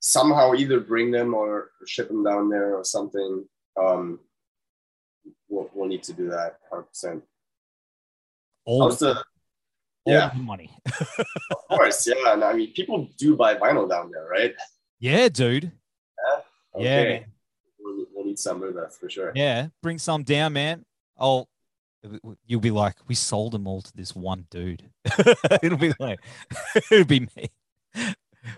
somehow 0.00 0.54
either 0.54 0.80
bring 0.80 1.10
them 1.10 1.34
or 1.34 1.70
ship 1.86 2.08
them 2.08 2.24
down 2.24 2.50
there 2.50 2.76
or 2.76 2.84
something. 2.84 3.44
Um, 3.80 4.18
we'll 5.48 5.70
we'll 5.74 5.88
need 5.88 6.02
to 6.04 6.12
do 6.12 6.28
that 6.30 6.58
100. 6.70 6.82
percent 6.82 7.22
All, 8.64 8.90
the? 8.90 9.22
Yeah, 10.06 10.30
money. 10.36 10.70
of 11.10 11.68
course. 11.68 12.06
Yeah, 12.06 12.32
and 12.32 12.42
I 12.42 12.54
mean, 12.54 12.72
people 12.72 13.08
do 13.18 13.36
buy 13.36 13.56
vinyl 13.56 13.88
down 13.88 14.10
there, 14.10 14.26
right? 14.26 14.54
Yeah, 14.98 15.28
dude. 15.28 15.72
Yeah, 16.78 17.04
man. 17.04 17.24
We'll, 17.80 18.06
we'll 18.14 18.24
need 18.26 18.38
some 18.38 18.62
of 18.62 18.74
that 18.74 18.94
for 18.94 19.10
sure. 19.10 19.32
Yeah, 19.34 19.68
bring 19.82 19.98
some 19.98 20.22
down, 20.22 20.52
man. 20.52 20.84
I'll 21.18 21.48
you'll 22.46 22.60
be 22.60 22.70
like, 22.70 22.96
we 23.08 23.14
sold 23.14 23.52
them 23.52 23.66
all 23.66 23.82
to 23.82 23.96
this 23.96 24.14
one 24.14 24.46
dude. 24.50 24.88
it'll 25.62 25.78
be 25.78 25.92
like, 25.98 26.20
it'll 26.90 27.04
be 27.04 27.28
me. 27.36 27.50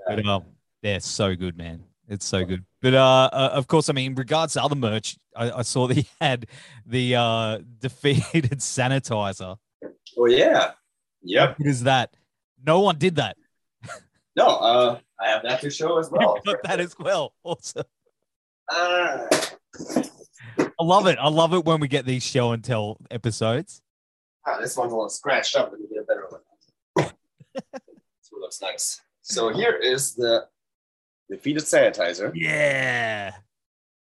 But 0.06 0.26
um, 0.26 0.44
yeah, 0.82 0.96
it's 0.96 1.08
so 1.08 1.34
good, 1.34 1.56
man. 1.56 1.84
It's 2.08 2.26
so 2.26 2.44
good. 2.44 2.64
But 2.82 2.94
uh, 2.94 3.30
uh, 3.32 3.50
of 3.52 3.66
course, 3.66 3.88
I 3.88 3.92
mean, 3.92 4.12
in 4.12 4.14
regards 4.16 4.54
to 4.54 4.62
other 4.62 4.74
merch, 4.74 5.16
I, 5.36 5.50
I 5.50 5.62
saw 5.62 5.86
that 5.86 5.96
he 5.96 6.08
had 6.20 6.46
the 6.84 7.16
uh 7.16 7.58
defeated 7.78 8.58
sanitizer. 8.58 9.56
Oh 10.18 10.26
yeah, 10.26 10.72
yep. 11.22 11.58
What 11.58 11.68
is 11.68 11.84
that? 11.84 12.12
No 12.64 12.80
one 12.80 12.98
did 12.98 13.16
that. 13.16 13.36
No, 14.36 14.46
uh, 14.46 14.98
I 15.20 15.28
have 15.28 15.42
that 15.42 15.60
to 15.62 15.70
show 15.70 15.98
as 15.98 16.10
well. 16.10 16.38
That 16.64 16.80
as 16.80 16.94
well. 16.98 17.34
Awesome. 17.44 17.84
Ah, 18.70 19.26
I 20.56 20.82
love 20.82 21.06
it. 21.06 21.18
I 21.20 21.28
love 21.28 21.52
it 21.54 21.64
when 21.64 21.80
we 21.80 21.88
get 21.88 22.06
these 22.06 22.22
show 22.22 22.52
and 22.52 22.62
tell 22.62 22.98
episodes. 23.10 23.82
ah, 24.46 24.58
this 24.60 24.76
one's 24.76 24.92
a 24.92 24.94
little 24.96 25.08
scratched 25.10 25.56
up. 25.56 25.70
Let 25.72 25.80
me 25.80 25.86
get 25.92 26.02
a 26.02 26.04
better 26.04 26.26
one. 26.28 26.40
this 27.54 28.30
one 28.30 28.40
looks 28.42 28.62
nice. 28.62 29.00
So 29.22 29.52
here 29.52 29.72
is 29.76 30.14
the 30.14 30.46
defeated 31.28 31.64
sanitizer. 31.64 32.32
Yeah. 32.34 33.32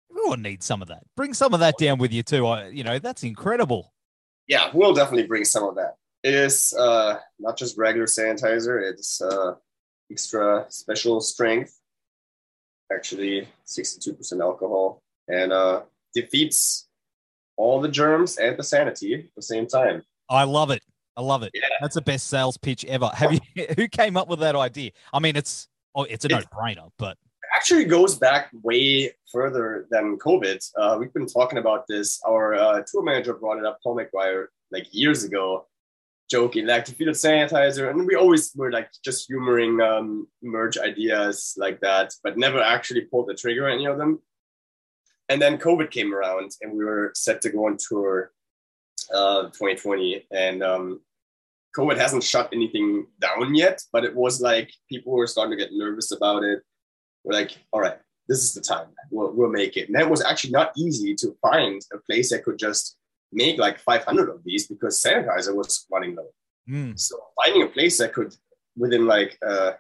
Everyone 0.09 0.41
needs 0.41 0.65
some 0.65 0.81
of 0.81 0.87
that. 0.87 1.03
Bring 1.15 1.33
some 1.33 1.53
of 1.53 1.59
that 1.59 1.77
down 1.77 1.97
with 1.97 2.13
you 2.13 2.23
too. 2.23 2.47
I, 2.47 2.67
you 2.67 2.83
know, 2.83 2.99
that's 2.99 3.23
incredible. 3.23 3.93
Yeah, 4.47 4.69
we'll 4.73 4.93
definitely 4.93 5.27
bring 5.27 5.45
some 5.45 5.63
of 5.63 5.75
that. 5.75 5.95
It 6.23 6.33
is 6.33 6.73
uh, 6.77 7.17
not 7.39 7.57
just 7.57 7.77
regular 7.77 8.05
sanitizer. 8.07 8.81
It's 8.81 9.21
uh, 9.21 9.55
extra 10.13 10.65
special 10.69 11.19
strength. 11.21 11.79
Actually, 12.93 13.47
62% 13.65 14.39
alcohol 14.41 15.01
and 15.27 15.51
uh, 15.51 15.81
defeats 16.13 16.87
all 17.57 17.81
the 17.81 17.87
germs 17.89 18.37
and 18.37 18.55
the 18.57 18.63
sanity 18.63 19.13
at 19.15 19.35
the 19.35 19.41
same 19.41 19.65
time. 19.65 20.03
I 20.29 20.43
love 20.43 20.69
it. 20.69 20.83
I 21.17 21.21
love 21.21 21.41
it. 21.43 21.51
Yeah. 21.53 21.61
That's 21.81 21.95
the 21.95 22.01
best 22.01 22.27
sales 22.27 22.57
pitch 22.57 22.85
ever. 22.85 23.09
Have 23.13 23.33
you 23.33 23.39
who 23.77 23.87
came 23.87 24.15
up 24.17 24.27
with 24.27 24.39
that 24.39 24.55
idea? 24.55 24.91
I 25.11 25.19
mean, 25.19 25.35
it's 25.35 25.67
oh, 25.95 26.03
it's 26.03 26.25
a 26.25 26.27
It's- 26.27 26.45
no-brainer, 26.51 26.89
but 26.97 27.17
actually 27.55 27.85
goes 27.85 28.15
back 28.15 28.49
way 28.63 29.11
further 29.31 29.85
than 29.91 30.17
COVID. 30.17 30.59
Uh, 30.77 30.97
we've 30.99 31.13
been 31.13 31.27
talking 31.27 31.59
about 31.59 31.85
this. 31.87 32.19
Our 32.27 32.55
uh, 32.55 32.81
tour 32.87 33.03
manager 33.03 33.33
brought 33.35 33.59
it 33.59 33.65
up, 33.65 33.77
Paul 33.83 33.97
McGuire, 33.97 34.47
like 34.71 34.87
years 34.91 35.23
ago, 35.23 35.67
joking 36.29 36.65
like 36.65 36.85
defeated 36.85 37.15
sanitizer, 37.15 37.89
and 37.89 38.05
we 38.05 38.15
always 38.15 38.51
were 38.55 38.71
like 38.71 38.89
just 39.03 39.27
humoring 39.27 39.81
um, 39.81 40.27
merge 40.41 40.77
ideas 40.77 41.53
like 41.57 41.79
that, 41.81 42.13
but 42.23 42.37
never 42.37 42.61
actually 42.61 43.01
pulled 43.01 43.27
the 43.27 43.33
trigger 43.33 43.67
on 43.67 43.73
any 43.73 43.85
of 43.85 43.97
them. 43.97 44.19
And 45.29 45.41
then 45.41 45.57
COVID 45.57 45.89
came 45.91 46.13
around, 46.13 46.51
and 46.61 46.73
we 46.77 46.83
were 46.83 47.11
set 47.15 47.41
to 47.41 47.49
go 47.49 47.67
on 47.67 47.77
tour, 47.77 48.31
uh, 49.13 49.43
2020, 49.43 50.27
and 50.31 50.63
um, 50.63 51.01
COVID 51.77 51.97
hasn't 51.97 52.23
shut 52.23 52.49
anything 52.51 53.07
down 53.19 53.55
yet, 53.55 53.81
but 53.91 54.03
it 54.03 54.15
was 54.15 54.41
like 54.41 54.71
people 54.89 55.13
were 55.13 55.27
starting 55.27 55.57
to 55.57 55.63
get 55.63 55.73
nervous 55.73 56.11
about 56.11 56.43
it 56.43 56.61
we're 57.23 57.33
like, 57.33 57.57
all 57.71 57.81
right, 57.81 57.97
this 58.27 58.43
is 58.43 58.53
the 58.53 58.61
time. 58.61 58.87
We'll, 59.09 59.31
we'll 59.33 59.49
make 59.49 59.77
it. 59.77 59.87
And 59.87 59.95
that 59.95 60.09
was 60.09 60.23
actually 60.23 60.51
not 60.51 60.71
easy 60.77 61.15
to 61.15 61.35
find 61.41 61.81
a 61.93 61.97
place 61.99 62.31
that 62.31 62.43
could 62.43 62.59
just 62.59 62.97
make 63.33 63.57
like 63.59 63.79
500 63.79 64.29
of 64.29 64.43
these 64.43 64.67
because 64.67 65.01
sanitizer 65.01 65.55
was 65.55 65.85
running 65.91 66.15
low. 66.15 66.27
mm, 66.69 66.97
So 66.99 67.15
finding 67.43 67.63
a 67.63 67.67
place 67.67 67.97
that 67.97 68.13
could, 68.13 68.35
within 68.77 69.05
like 69.05 69.37
a 69.43 69.73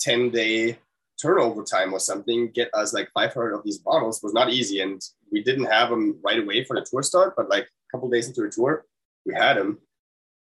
10 0.00 0.30
day 0.30 0.78
turnover 1.20 1.62
time 1.62 1.92
or 1.92 2.00
something, 2.00 2.50
get 2.50 2.70
us 2.74 2.92
like 2.92 3.08
500 3.14 3.54
of 3.54 3.64
these 3.64 3.78
bottles 3.78 4.22
was 4.22 4.34
not 4.34 4.50
easy. 4.50 4.80
And 4.80 5.00
we 5.32 5.42
didn't 5.42 5.66
have 5.66 5.90
them 5.90 6.18
right 6.24 6.38
away 6.38 6.64
for 6.64 6.76
the 6.76 6.86
tour 6.88 7.02
start, 7.02 7.34
but 7.36 7.48
like 7.48 7.64
a 7.64 7.92
couple 7.92 8.08
days 8.10 8.28
into 8.28 8.42
the 8.42 8.50
tour, 8.50 8.84
we 9.24 9.34
had 9.34 9.56
them 9.56 9.78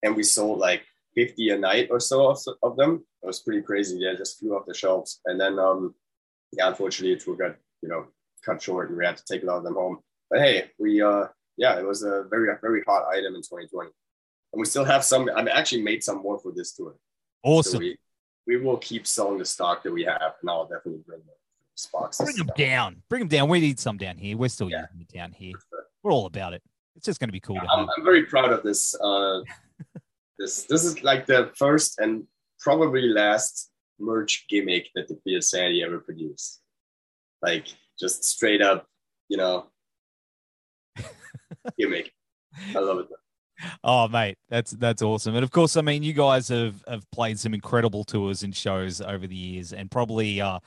and 0.04 0.16
we 0.16 0.24
sold 0.24 0.60
like 0.60 0.84
50 1.16 1.50
a 1.50 1.58
night 1.58 1.88
or 1.92 2.00
so 2.00 2.30
of, 2.30 2.40
of 2.64 2.78
them. 2.78 3.04
It 3.24 3.28
was 3.28 3.40
pretty 3.42 3.62
crazy. 3.62 3.98
Yeah, 4.00 4.14
just 4.14 4.40
flew 4.40 4.56
off 4.56 4.66
the 4.66 4.74
shelves. 4.74 5.20
And 5.26 5.40
then, 5.40 5.60
um, 5.60 5.96
yeah, 6.54 6.70
unfortunately, 6.70 7.16
the 7.16 7.22
tour 7.22 7.36
got, 7.36 7.56
you 7.82 7.90
know, 7.90 8.06
cut 8.46 8.62
short 8.62 8.90
and 8.90 8.98
we 8.98 9.06
had 9.06 9.18
to 9.18 9.24
take 9.30 9.44
a 9.44 9.46
lot 9.46 9.58
of 9.58 9.64
them 9.64 9.74
home. 9.74 10.00
But 10.30 10.42
hey, 10.42 10.72
we, 10.80 11.02
uh, 11.02 11.26
yeah, 11.60 11.78
it 11.78 11.86
was 11.86 12.04
a 12.04 12.24
very, 12.30 12.50
very 12.62 12.82
hot 12.88 13.06
item 13.12 13.36
in 13.36 13.42
2020. 13.42 13.90
And 14.54 14.60
we 14.60 14.66
still 14.66 14.86
have 14.86 15.04
some, 15.04 15.30
I've 15.36 15.50
actually 15.50 15.84
made 15.84 16.04
some 16.04 16.24
more 16.24 16.40
for 16.40 16.54
this 16.56 16.72
tour. 16.72 16.96
So 17.46 17.52
awesome. 17.52 17.80
we, 17.80 17.98
we 18.48 18.58
will 18.58 18.78
keep 18.78 19.06
selling 19.06 19.38
the 19.38 19.46
stock 19.46 19.84
that 19.84 19.92
we 19.92 20.06
have, 20.06 20.34
and 20.42 20.50
I'll 20.50 20.64
definitely 20.64 21.04
bring 21.06 21.20
the 21.20 21.88
boxes. 21.92 22.26
Bring 22.26 22.38
them 22.38 22.50
down. 22.58 23.04
Bring 23.10 23.20
them 23.20 23.28
down. 23.28 23.50
We 23.50 23.60
need 23.60 23.78
some 23.78 23.98
down 23.98 24.18
here. 24.18 24.38
We're 24.38 24.50
still 24.50 24.70
Yeah. 24.70 24.86
using 24.92 25.02
it 25.02 25.14
down 25.14 25.34
here. 25.34 25.54
We're 26.02 26.14
all 26.14 26.26
about 26.26 26.54
it. 26.54 26.64
It's 26.96 27.06
just 27.06 27.20
going 27.20 27.28
to 27.28 27.34
be 27.34 27.42
cool 27.42 27.58
to 27.58 27.62
I'm. 27.62 27.88
I'm 27.96 28.04
very 28.04 28.26
proud 28.26 28.52
of 28.52 28.64
this. 28.64 28.96
Uh, 29.00 29.42
this 30.40 30.64
this 30.64 30.84
is 30.84 31.04
like 31.04 31.26
the 31.26 31.52
first 31.56 32.00
and 32.00 32.26
probably 32.60 33.02
last 33.02 33.70
merch 34.00 34.46
gimmick 34.50 34.90
that 34.96 35.08
the 35.08 35.42
Sanity 35.42 35.84
ever 35.84 36.00
produced. 36.00 36.62
Like 37.42 37.68
just 38.00 38.24
straight 38.24 38.62
up, 38.62 38.88
you 39.28 39.38
know, 39.38 39.68
gimmick. 41.78 42.14
I 42.76 42.80
love 42.80 43.00
it. 43.00 43.08
Oh, 43.84 44.08
mate, 44.08 44.38
that's 44.50 44.72
that's 44.72 45.02
awesome. 45.02 45.36
And 45.36 45.44
of 45.44 45.52
course, 45.52 45.76
I 45.76 45.82
mean, 45.82 46.04
you 46.04 46.14
guys 46.14 46.48
have 46.48 46.84
have 46.88 47.10
played 47.12 47.40
some 47.40 47.54
incredible 47.54 48.04
tours 48.04 48.44
and 48.44 48.56
shows 48.56 49.02
over 49.02 49.28
the 49.28 49.36
years, 49.36 49.74
and 49.74 49.92
probably 49.92 50.40
uh, 50.40 50.60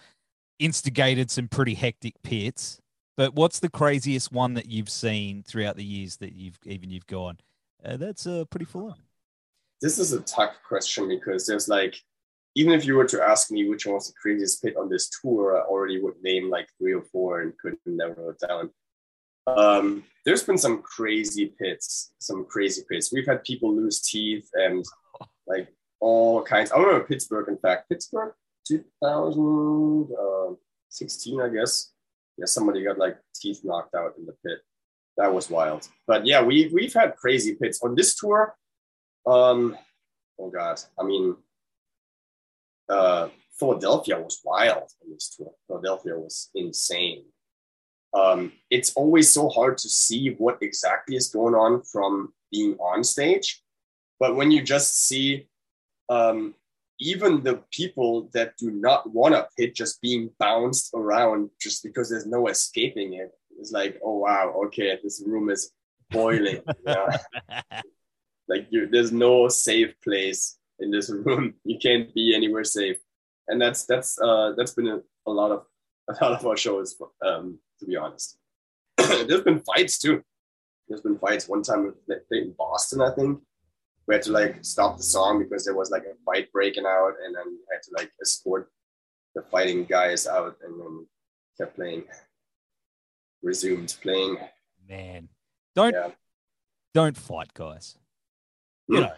instigated 0.59 1.31
some 1.31 1.49
pretty 1.49 1.75
hectic 1.75 2.15
pits. 2.23 2.81
But 3.17 3.35
what's 3.35 3.61
the 3.61 3.71
craziest 3.71 4.33
one 4.33 4.55
that 4.55 4.67
you've 4.67 4.89
seen 4.89 5.43
throughout 5.43 5.77
the 5.77 5.85
years 5.85 6.17
that 6.19 6.35
you've 6.35 6.59
even 6.65 6.91
you've 6.91 7.07
gone? 7.07 7.39
Uh, 7.85 7.97
that's 7.97 8.27
uh, 8.27 8.45
pretty 8.51 8.67
full 8.67 8.87
on. 8.87 8.97
This 9.81 9.99
is 9.99 10.13
a 10.13 10.21
tough 10.21 10.55
question 10.67 11.09
because 11.09 11.47
there's 11.47 11.69
like, 11.69 11.97
even 12.55 12.73
if 12.73 12.87
you 12.87 12.95
were 12.95 13.07
to 13.07 13.23
ask 13.23 13.51
me 13.51 13.69
which 13.69 13.87
one 13.87 13.97
was 13.97 14.09
the 14.09 14.15
craziest 14.21 14.63
pit 14.63 14.77
on 14.77 14.89
this 14.89 15.11
tour, 15.21 15.59
I 15.59 15.63
already 15.63 16.01
would 16.01 16.23
name 16.23 16.51
like 16.51 16.69
three 16.79 16.95
or 16.95 17.03
four 17.03 17.41
and 17.41 17.57
couldn't 17.59 17.81
narrow 17.87 18.31
it 18.31 18.39
down. 18.47 18.71
Um, 19.47 20.05
there's 20.25 20.45
been 20.45 20.59
some 20.59 20.83
crazy 20.83 21.53
pits, 21.59 22.13
some 22.19 22.45
crazy 22.45 22.83
pits. 22.89 23.13
We've 23.13 23.27
had 23.27 23.43
people 23.45 23.75
lose 23.75 24.01
teeth 24.01 24.49
and 24.55 24.85
like 25.47 25.69
all 26.01 26.43
kinds. 26.43 26.73
I 26.73 26.79
remember 26.79 27.07
Pittsburgh, 27.07 27.49
in 27.49 27.59
fact, 27.59 27.89
Pittsburgh, 27.89 28.35
2016, 28.67 31.41
I 31.41 31.49
guess. 31.49 31.93
Yeah, 32.39 32.47
somebody 32.47 32.83
got 32.85 32.99
like 32.99 33.19
teeth 33.35 33.61
knocked 33.65 33.95
out 33.95 34.15
in 34.19 34.27
the 34.27 34.35
pit. 34.45 34.59
That 35.17 35.35
was 35.35 35.51
wild. 35.51 35.89
But 36.07 36.27
yeah, 36.27 36.43
we 36.43 36.71
we've 36.73 36.95
had 36.95 37.17
crazy 37.17 37.55
pits 37.55 37.83
on 37.83 37.95
this 37.95 38.15
tour. 38.15 38.55
Um, 39.27 39.77
oh 40.39 40.51
god, 40.51 40.81
I 40.99 41.05
mean, 41.05 41.37
uh, 42.89 43.29
Philadelphia 43.59 44.19
was 44.19 44.41
wild 44.45 44.91
on 45.03 45.11
this 45.13 45.35
tour. 45.37 45.53
Philadelphia 45.67 46.19
was 46.19 46.51
insane. 46.55 47.25
Um, 48.15 48.53
it's 48.71 48.93
always 48.95 49.33
so 49.33 49.49
hard 49.49 49.79
to 49.79 49.89
see 49.89 50.35
what 50.39 50.59
exactly 50.63 51.17
is 51.17 51.29
going 51.31 51.55
on 51.55 51.83
from 51.83 52.33
being 52.51 52.75
on 52.75 53.03
stage, 53.05 53.63
but 54.21 54.37
when 54.37 54.51
you 54.51 54.63
just 54.63 55.07
see 55.07 55.49
um, 56.09 56.55
even 57.01 57.43
the 57.43 57.63
people 57.73 58.29
that 58.35 58.57
do 58.59 58.71
not 58.71 59.11
want 59.11 59.35
to 59.35 59.49
pit 59.57 59.75
just 59.75 60.01
being 60.03 60.31
bounced 60.39 60.91
around 60.95 61.51
just 61.61 61.83
because 61.83 62.11
there's 62.11 62.27
no 62.27 62.49
escaping 62.49 63.15
it, 63.15 63.31
it's 63.59 63.73
like, 63.73 63.99
oh 64.05 64.19
wow, 64.19 64.55
okay, 64.67 64.99
this 65.03 65.23
room 65.27 65.49
is 65.51 65.73
boiling. 66.11 66.61
Like 68.49 68.67
you, 68.71 68.87
there's 68.87 69.13
no 69.13 69.49
safe 69.49 69.95
place 70.03 70.59
in 70.81 70.91
this 70.91 71.11
room 71.11 71.55
you 71.65 71.79
can't 71.79 72.13
be 72.13 72.35
anywhere 72.35 72.65
safe 72.65 72.99
and 73.49 73.61
that's 73.61 73.85
that's 73.87 74.19
uh 74.21 74.53
that's 74.57 74.73
been 74.73 74.89
a, 74.89 75.01
a 75.27 75.31
lot 75.31 75.51
of 75.51 75.65
a 76.09 76.25
lot 76.25 76.39
of 76.39 76.47
our 76.47 76.57
shows 76.57 76.97
um 77.25 77.59
to 77.83 77.87
be 77.87 77.97
honest. 77.97 78.39
There's 78.97 79.43
been 79.43 79.61
fights 79.61 79.99
too. 79.99 80.23
There's 80.89 81.01
been 81.03 81.19
fights. 81.19 81.49
One 81.49 81.63
time 81.63 81.93
in 82.31 82.55
boston 82.57 83.03
i 83.03 83.11
think 83.15 83.41
we 84.07 84.15
had 84.15 84.23
to 84.25 84.33
like 84.33 84.57
stop 84.65 84.97
the 84.97 85.03
song 85.03 85.39
because 85.43 85.65
there 85.65 85.77
was 85.77 85.91
like 85.91 86.03
a 86.03 86.15
fight 86.25 86.51
breaking 86.53 86.85
out 86.87 87.13
and 87.25 87.35
then 87.35 87.45
we 87.47 87.59
had 87.73 87.83
to 87.83 87.91
like 87.99 88.11
escort 88.21 88.71
the 89.35 89.43
fighting 89.43 89.85
guys 89.85 90.27
out 90.27 90.57
and 90.65 90.79
then 90.81 91.07
kept 91.59 91.77
playing. 91.77 92.05
Resumed 93.43 93.97
playing. 94.03 94.39
Man, 94.89 95.29
don't 95.75 95.95
yeah. 95.95 96.11
don't 96.95 97.17
fight, 97.17 97.55
guys. 97.55 97.97
You 98.89 98.97
Hmm. 98.99 99.03
know, 99.05 99.13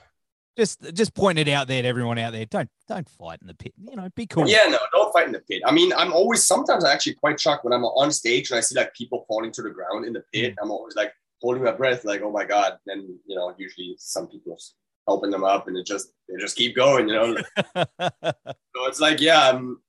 just 0.57 0.95
just 0.95 1.15
point 1.15 1.39
it 1.39 1.49
out 1.49 1.69
there 1.69 1.83
to 1.83 1.89
everyone 1.89 2.19
out 2.19 2.33
there. 2.33 2.47
Don't 2.47 2.69
don't 2.89 3.09
fight 3.09 3.39
in 3.41 3.47
the 3.47 3.55
pit. 3.55 3.73
You 3.79 3.97
know, 3.97 4.09
be 4.15 4.27
cool. 4.27 4.49
Yeah, 4.49 4.67
no, 4.69 4.79
don't 4.93 5.13
fight 5.13 5.27
in 5.27 5.33
the 5.33 5.41
pit. 5.41 5.63
I 5.67 5.73
mean, 5.73 5.93
I'm 5.95 6.13
always 6.13 6.45
sometimes 6.45 6.85
I'm 6.85 6.93
actually 6.93 7.15
quite 7.15 7.41
shocked 7.41 7.65
when 7.65 7.73
I'm 7.73 7.85
on 7.85 8.13
stage 8.13 8.51
and 8.51 8.59
I 8.59 8.61
see 8.61 8.77
like 8.77 8.95
people 8.95 9.25
falling 9.29 9.53
to 9.53 9.63
the 9.63 9.71
ground 9.71 10.07
in 10.07 10.13
the 10.13 10.23
pit. 10.33 10.55
I'm 10.63 10.71
always 10.71 10.95
like 10.95 11.13
holding 11.41 11.63
my 11.63 11.73
breath, 11.73 12.05
like, 12.05 12.23
oh 12.23 12.31
my 12.31 12.45
god. 12.45 12.79
Then 12.87 13.19
you 13.27 13.37
know, 13.37 13.55
usually 13.59 13.97
some 13.99 14.29
people's 14.29 14.75
helping 15.07 15.31
them 15.31 15.45
up, 15.45 15.69
and 15.69 15.77
it 15.77 15.87
just 15.87 16.13
they 16.29 16.37
just 16.41 16.57
keep 16.57 16.77
going. 16.77 17.09
You 17.09 17.15
know, 17.15 17.37
so 17.77 18.87
it's 18.87 19.01
like 19.01 19.21
yeah, 19.21 19.49
um, 19.49 19.81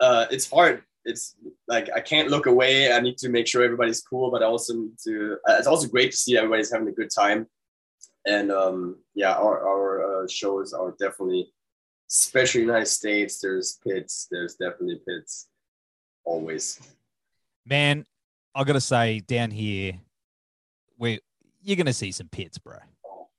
uh, 0.00 0.26
it's 0.30 0.50
hard. 0.50 0.82
It's 1.04 1.34
like 1.68 1.88
I 1.94 2.00
can't 2.00 2.30
look 2.30 2.46
away. 2.46 2.92
I 2.92 3.00
need 3.00 3.18
to 3.18 3.28
make 3.28 3.46
sure 3.46 3.62
everybody's 3.62 4.02
cool, 4.02 4.30
but 4.30 4.42
I 4.42 4.46
also 4.46 4.74
need 4.74 4.98
to. 5.04 5.38
Uh, 5.48 5.56
it's 5.58 5.66
also 5.66 5.88
great 5.88 6.10
to 6.10 6.16
see 6.16 6.36
everybody's 6.36 6.72
having 6.72 6.88
a 6.88 6.92
good 6.92 7.10
time. 7.10 7.46
And 8.26 8.50
um, 8.50 8.96
yeah, 9.14 9.34
our 9.34 9.66
our 9.66 10.22
uh, 10.22 10.28
shows 10.28 10.72
are 10.72 10.94
definitely, 10.98 11.52
especially 12.10 12.62
United 12.62 12.86
States. 12.86 13.40
There's 13.40 13.78
pits. 13.86 14.28
There's 14.30 14.54
definitely 14.54 15.00
pits. 15.06 15.48
Always. 16.24 16.80
Man, 17.66 18.04
I 18.54 18.64
gotta 18.64 18.80
say, 18.80 19.20
down 19.20 19.50
here, 19.50 19.94
we 20.98 21.20
you're 21.62 21.76
gonna 21.76 21.92
see 21.92 22.12
some 22.12 22.28
pits, 22.28 22.58
bro. 22.58 22.78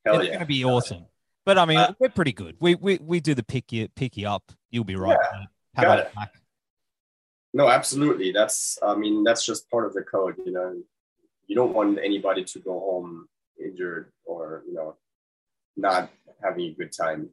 Hell 0.05 0.19
it's 0.19 0.27
yeah. 0.27 0.33
gonna 0.33 0.45
be 0.45 0.65
awesome. 0.65 1.05
But 1.45 1.57
I 1.57 1.65
mean, 1.65 1.79
Uh, 1.79 1.93
we're 1.99 2.09
pretty 2.09 2.33
good. 2.33 2.55
We 2.59 2.75
we 2.75 2.97
we 3.01 3.19
do 3.19 3.33
the 3.33 3.43
pick 3.43 3.71
you 3.71 3.87
pick 3.89 4.17
you 4.17 4.27
up. 4.27 4.51
You'll 4.69 4.83
be 4.83 4.95
right. 4.95 5.17
Yeah, 5.19 5.43
got 5.75 5.85
about 5.85 5.99
it. 5.99 6.11
Mac? 6.15 6.33
No, 7.53 7.67
absolutely. 7.67 8.31
That's 8.31 8.79
I 8.81 8.95
mean 8.95 9.23
that's 9.23 9.45
just 9.45 9.69
part 9.69 9.85
of 9.85 9.93
the 9.93 10.01
code. 10.01 10.35
You 10.45 10.51
know, 10.51 10.81
you 11.47 11.55
don't 11.55 11.73
want 11.73 11.99
anybody 11.99 12.43
to 12.43 12.59
go 12.59 12.79
home 12.79 13.27
injured 13.59 14.11
or 14.25 14.63
you 14.67 14.73
know 14.73 14.95
not 15.77 16.09
having 16.43 16.65
a 16.65 16.73
good 16.73 16.91
time. 16.91 17.29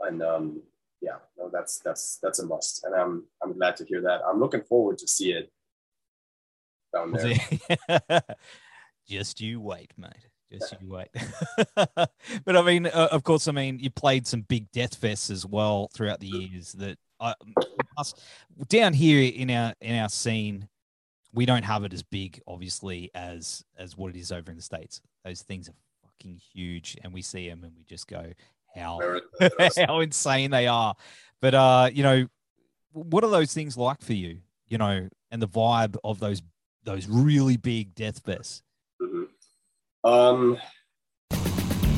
And 0.00 0.22
um, 0.22 0.62
yeah, 1.00 1.16
no, 1.36 1.50
that's 1.52 1.78
that's 1.78 2.18
that's 2.22 2.38
a 2.38 2.46
must. 2.46 2.84
And 2.84 2.94
I'm 2.94 3.24
I'm 3.42 3.52
glad 3.54 3.76
to 3.76 3.84
hear 3.84 4.02
that. 4.02 4.20
I'm 4.26 4.40
looking 4.40 4.62
forward 4.62 4.98
to 4.98 5.08
see 5.08 5.32
it 5.32 5.50
down 6.94 7.12
there. 7.12 8.20
Just 9.08 9.40
you 9.40 9.60
wait, 9.60 9.92
mate. 9.96 10.12
Just 10.52 10.74
you 10.80 10.88
wait. 10.88 11.08
but 11.74 12.56
I 12.56 12.62
mean, 12.62 12.86
uh, 12.86 13.08
of 13.10 13.22
course, 13.22 13.48
I 13.48 13.52
mean, 13.52 13.78
you 13.78 13.90
played 13.90 14.26
some 14.26 14.42
big 14.42 14.70
death 14.70 14.98
fests 15.00 15.30
as 15.30 15.44
well 15.44 15.90
throughout 15.94 16.20
the 16.20 16.26
years. 16.26 16.72
That 16.72 16.98
I, 17.20 17.34
us, 17.96 18.14
down 18.68 18.92
here 18.92 19.30
in 19.34 19.50
our 19.50 19.74
in 19.80 19.96
our 19.96 20.08
scene, 20.08 20.68
we 21.32 21.46
don't 21.46 21.64
have 21.64 21.84
it 21.84 21.92
as 21.92 22.02
big, 22.02 22.40
obviously, 22.46 23.10
as 23.14 23.64
as 23.76 23.96
what 23.96 24.14
it 24.14 24.18
is 24.18 24.32
over 24.32 24.50
in 24.50 24.56
the 24.56 24.62
states. 24.62 25.00
Those 25.24 25.42
things 25.42 25.68
are 25.68 25.74
fucking 26.02 26.40
huge, 26.52 26.96
and 27.02 27.12
we 27.12 27.22
see 27.22 27.48
them 27.48 27.64
and 27.64 27.72
we 27.76 27.84
just 27.84 28.08
go, 28.08 28.32
how 28.74 29.00
how 29.86 30.00
insane 30.00 30.50
they 30.50 30.66
are. 30.66 30.94
But 31.40 31.54
uh, 31.54 31.90
you 31.92 32.02
know, 32.02 32.26
what 32.92 33.24
are 33.24 33.30
those 33.30 33.52
things 33.52 33.76
like 33.76 34.00
for 34.02 34.14
you? 34.14 34.38
You 34.68 34.78
know, 34.78 35.08
and 35.30 35.42
the 35.42 35.48
vibe 35.48 35.96
of 36.04 36.20
those 36.20 36.42
those 36.84 37.06
really 37.06 37.56
big 37.56 37.94
death 37.94 38.22
fests. 38.24 38.62
Mhm. 39.00 39.28
Um, 40.04 40.58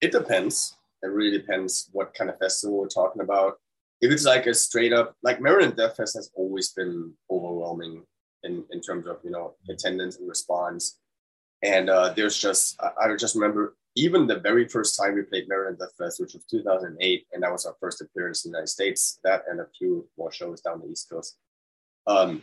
It 0.00 0.12
depends. 0.12 0.76
It 1.02 1.08
really 1.08 1.36
depends 1.36 1.88
what 1.92 2.14
kind 2.14 2.30
of 2.30 2.38
festival 2.38 2.78
we're 2.78 2.88
talking 2.88 3.22
about. 3.22 3.58
If 4.00 4.10
it's 4.10 4.24
like 4.24 4.46
a 4.46 4.54
straight 4.54 4.92
up, 4.92 5.14
like 5.22 5.40
Maryland 5.40 5.76
Death 5.76 5.96
Fest 5.96 6.16
has 6.16 6.30
always 6.34 6.70
been 6.70 7.12
overwhelming 7.30 8.02
in, 8.42 8.64
in 8.70 8.80
terms 8.80 9.06
of, 9.06 9.18
you 9.22 9.30
know, 9.30 9.54
attendance 9.68 10.16
and 10.16 10.28
response. 10.28 10.98
And 11.62 11.90
uh, 11.90 12.12
there's 12.14 12.38
just, 12.38 12.80
I, 12.80 13.10
I 13.10 13.16
just 13.16 13.34
remember 13.34 13.76
even 13.96 14.26
the 14.26 14.38
very 14.38 14.66
first 14.68 14.98
time 14.98 15.14
we 15.14 15.22
played 15.22 15.48
Maryland 15.48 15.78
Death 15.78 15.94
Fest, 15.98 16.20
which 16.20 16.34
was 16.34 16.44
2008, 16.44 17.26
and 17.32 17.42
that 17.42 17.52
was 17.52 17.66
our 17.66 17.74
first 17.80 18.00
appearance 18.00 18.44
in 18.44 18.52
the 18.52 18.56
United 18.56 18.68
States, 18.68 19.18
that 19.24 19.42
and 19.50 19.60
a 19.60 19.66
few 19.76 20.08
more 20.16 20.32
shows 20.32 20.60
down 20.60 20.80
the 20.80 20.88
East 20.88 21.10
Coast. 21.10 21.36
Um, 22.06 22.42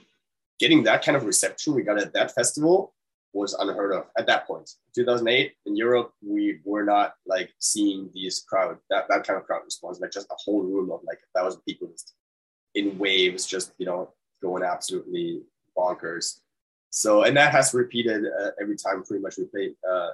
getting 0.59 0.83
that 0.83 1.03
kind 1.03 1.15
of 1.15 1.23
reception 1.23 1.73
we 1.73 1.83
got 1.83 1.99
at 1.99 2.13
that 2.13 2.35
festival 2.35 2.93
was 3.33 3.53
unheard 3.53 3.93
of 3.93 4.05
at 4.17 4.27
that 4.27 4.47
point. 4.47 4.69
2008 4.95 5.53
in 5.65 5.75
Europe, 5.75 6.11
we 6.21 6.59
were 6.63 6.83
not 6.83 7.13
like 7.25 7.51
seeing 7.59 8.09
these 8.13 8.43
crowd 8.47 8.77
that, 8.89 9.07
that 9.09 9.25
kind 9.25 9.39
of 9.39 9.45
crowd 9.45 9.61
response, 9.63 9.99
like 9.99 10.11
just 10.11 10.31
a 10.31 10.35
whole 10.37 10.63
room 10.63 10.91
of 10.91 11.01
like 11.05 11.19
a 11.19 11.39
thousand 11.39 11.61
people 11.61 11.89
in 12.75 12.97
waves, 12.97 13.45
just 13.45 13.73
you 13.77 13.85
know 13.85 14.09
going 14.41 14.63
absolutely 14.63 15.41
bonkers. 15.77 16.39
So 16.89 17.23
and 17.23 17.35
that 17.37 17.51
has 17.51 17.73
repeated 17.73 18.25
uh, 18.25 18.51
every 18.59 18.77
time 18.77 19.03
pretty 19.03 19.21
much 19.21 19.37
we 19.37 19.45
played 19.45 19.75
uh, 19.89 20.09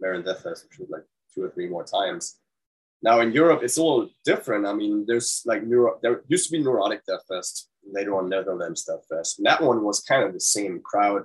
Marin 0.00 0.22
which 0.22 0.78
was 0.78 0.90
like 0.90 1.04
two 1.34 1.44
or 1.44 1.50
three 1.50 1.68
more 1.68 1.84
times. 1.84 2.38
Now 3.02 3.20
in 3.20 3.32
Europe, 3.32 3.60
it's 3.62 3.76
a 3.76 3.82
little 3.82 4.08
different. 4.24 4.66
I 4.66 4.72
mean, 4.72 5.04
there's 5.06 5.42
like 5.46 5.62
neuro, 5.62 5.98
there 6.02 6.22
used 6.28 6.46
to 6.46 6.52
be 6.52 6.62
Neurotic 6.62 7.04
Death 7.06 7.24
Fest, 7.28 7.68
later 7.90 8.16
on 8.16 8.28
Netherlands 8.28 8.84
Death 8.84 9.06
Fest, 9.08 9.38
and 9.38 9.46
that 9.46 9.62
one 9.62 9.82
was 9.82 10.00
kind 10.00 10.24
of 10.24 10.32
the 10.32 10.40
same 10.40 10.80
crowd 10.82 11.24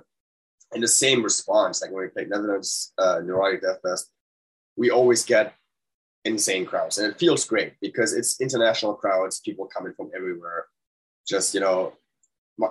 and 0.72 0.82
the 0.82 0.88
same 0.88 1.22
response. 1.22 1.82
Like 1.82 1.90
when 1.90 2.04
we 2.04 2.08
played 2.08 2.30
Netherlands 2.30 2.92
uh, 2.98 3.20
Neurotic 3.24 3.62
Death 3.62 3.80
Fest, 3.82 4.10
we 4.76 4.90
always 4.90 5.24
get 5.24 5.54
insane 6.24 6.64
crowds, 6.66 6.98
and 6.98 7.10
it 7.10 7.18
feels 7.18 7.44
great 7.44 7.74
because 7.80 8.14
it's 8.14 8.40
international 8.40 8.94
crowds, 8.94 9.40
people 9.40 9.66
coming 9.66 9.92
from 9.94 10.10
everywhere. 10.14 10.66
Just 11.26 11.54
you 11.54 11.60
know, 11.60 11.94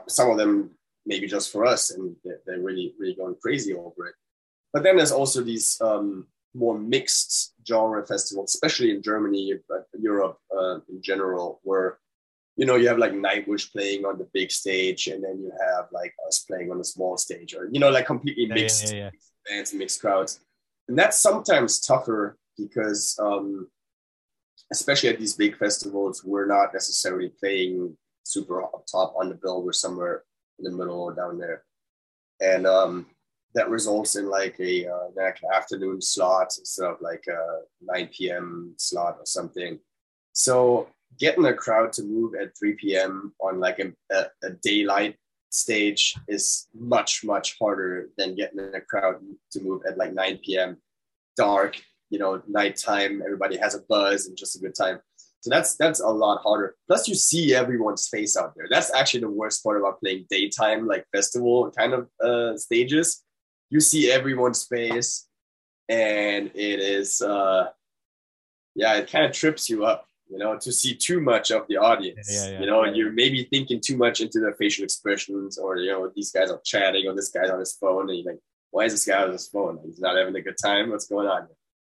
some 0.08 0.30
of 0.30 0.38
them 0.38 0.72
maybe 1.06 1.28
just 1.28 1.52
for 1.52 1.66
us, 1.66 1.92
and 1.92 2.16
they're 2.24 2.60
really 2.60 2.94
really 3.00 3.16
going 3.16 3.36
crazy 3.42 3.74
over 3.74 4.08
it. 4.08 4.16
But 4.74 4.84
then 4.84 4.98
there's 4.98 5.12
also 5.12 5.42
these 5.42 5.80
um, 5.82 6.28
more 6.54 6.78
mixed 6.78 7.54
genre 7.68 8.06
festivals, 8.06 8.54
especially 8.54 8.92
in 8.92 9.02
Germany, 9.02 9.54
but 9.68 9.88
Europe 10.00 10.38
uh, 10.56 10.80
in 10.90 11.02
general, 11.02 11.60
where 11.64 12.00
you 12.62 12.68
know 12.68 12.76
you 12.76 12.88
have 12.88 13.00
like 13.00 13.12
Nightwish 13.12 13.72
playing 13.72 14.06
on 14.06 14.20
the 14.20 14.28
big 14.36 14.52
stage, 14.52 15.08
and 15.08 15.24
then 15.24 15.40
you 15.42 15.52
have 15.60 15.86
like 15.92 16.14
us 16.28 16.46
playing 16.48 16.70
on 16.70 16.80
a 16.80 16.84
small 16.84 17.18
stage, 17.18 17.56
or 17.56 17.68
you 17.72 17.80
know 17.80 17.90
like 17.90 18.06
completely 18.06 18.46
Yeah, 18.46 18.54
mixed 18.54 18.94
yeah, 18.94 19.00
yeah. 19.00 19.10
bands 19.50 19.74
mixed 19.74 20.00
crowds, 20.00 20.42
and 20.88 20.96
that's 20.96 21.18
sometimes 21.18 21.80
tougher 21.80 22.38
because 22.60 23.18
um, 23.20 23.68
especially 24.72 25.10
at 25.10 25.18
these 25.18 25.34
big 25.36 25.58
festivals, 25.58 26.24
we're 26.24 26.46
not 26.46 26.72
necessarily 26.72 27.30
playing 27.40 27.98
super 28.26 28.62
up 28.62 28.86
top 28.86 29.16
on 29.20 29.30
the 29.30 29.40
bill. 29.42 29.64
We're 29.64 29.72
somewhere 29.72 30.24
in 30.60 30.66
the 30.66 30.78
middle 30.78 31.02
or 31.02 31.16
down 31.16 31.40
there, 31.40 31.64
and 32.42 32.68
um, 32.68 33.08
that 33.56 33.72
results 33.72 34.18
in 34.18 34.30
like 34.30 34.60
a 34.60 34.86
uh, 34.86 35.08
like 35.16 35.40
an 35.42 35.50
afternoon 35.52 36.00
slot 36.00 36.54
instead 36.60 36.92
of 36.92 37.02
like 37.02 37.26
a 37.28 37.62
9 37.82 38.10
p.m. 38.16 38.76
slot 38.78 39.16
or 39.18 39.26
something. 39.26 39.80
So 40.34 40.88
getting 41.20 41.46
a 41.46 41.54
crowd 41.54 41.94
to 41.94 42.04
move 42.04 42.34
at 42.36 42.58
3 42.58 42.74
p.m. 42.74 43.34
on 43.40 43.60
like 43.60 43.80
a, 43.80 43.94
a, 44.14 44.26
a 44.44 44.50
daylight 44.62 45.16
stage 45.50 46.16
is 46.28 46.68
much 46.74 47.24
much 47.24 47.58
harder 47.60 48.10
than 48.18 48.36
getting 48.36 48.60
a 48.60 48.82
crowd 48.82 49.18
to 49.52 49.62
move 49.62 49.82
at 49.88 49.98
like 49.98 50.14
9 50.14 50.40
p.m. 50.44 50.78
dark, 51.38 51.80
you 52.10 52.20
know, 52.20 52.42
nighttime. 52.48 53.22
Everybody 53.22 53.58
has 53.58 53.76
a 53.76 53.82
buzz 53.88 54.28
and 54.28 54.38
just 54.38 54.56
a 54.56 54.60
good 54.60 54.76
time. 54.76 55.00
So 55.42 55.50
that's 55.50 55.76
that's 55.76 56.00
a 56.00 56.08
lot 56.08 56.42
harder. 56.44 56.76
Plus, 56.88 57.08
you 57.08 57.16
see 57.16 57.56
everyone's 57.56 58.08
face 58.08 58.38
out 58.38 58.54
there. 58.56 58.68
That's 58.70 58.94
actually 58.94 59.22
the 59.22 59.30
worst 59.30 59.64
part 59.64 59.78
about 59.78 60.00
playing 60.00 60.28
daytime, 60.30 60.88
like 60.88 61.06
festival 61.12 61.72
kind 61.72 61.94
of 61.94 62.10
uh, 62.24 62.58
stages. 62.58 63.24
You 63.72 63.80
see 63.80 64.12
everyone's 64.12 64.66
face, 64.66 65.28
and 65.90 66.52
it 66.54 66.80
is, 66.80 67.22
uh, 67.22 67.70
yeah, 68.76 68.98
it 68.98 69.12
kind 69.12 69.26
of 69.26 69.32
trips 69.32 69.68
you 69.68 69.84
up, 69.84 70.06
you 70.32 70.38
know, 70.38 70.58
to 70.58 70.72
see 70.72 70.96
too 70.96 71.20
much 71.20 71.52
of 71.52 71.68
the 71.68 71.76
audience. 71.76 72.30
Yeah, 72.32 72.46
yeah, 72.46 72.52
yeah. 72.52 72.60
You 72.62 72.66
know, 72.68 72.84
and 72.84 72.96
you're 72.96 73.12
maybe 73.12 73.44
thinking 73.44 73.82
too 73.82 73.98
much 73.98 74.22
into 74.22 74.40
their 74.40 74.54
facial 74.54 74.86
expressions, 74.86 75.58
or 75.58 75.78
you 75.78 75.92
know, 75.92 76.10
these 76.16 76.32
guys 76.32 76.50
are 76.50 76.62
chatting, 76.64 77.06
or 77.08 77.14
this 77.14 77.30
guy's 77.30 77.50
on 77.50 77.60
his 77.60 77.74
phone, 77.74 78.10
and 78.10 78.18
you're 78.18 78.34
like, 78.34 78.42
why 78.72 78.86
is 78.86 78.94
this 78.94 79.06
guy 79.06 79.22
on 79.22 79.32
his 79.32 79.48
phone? 79.48 79.80
He's 79.86 80.00
not 80.00 80.16
having 80.16 80.36
a 80.36 80.42
good 80.42 80.56
time. 80.58 80.90
What's 80.90 81.08
going 81.08 81.28
on? 81.28 81.48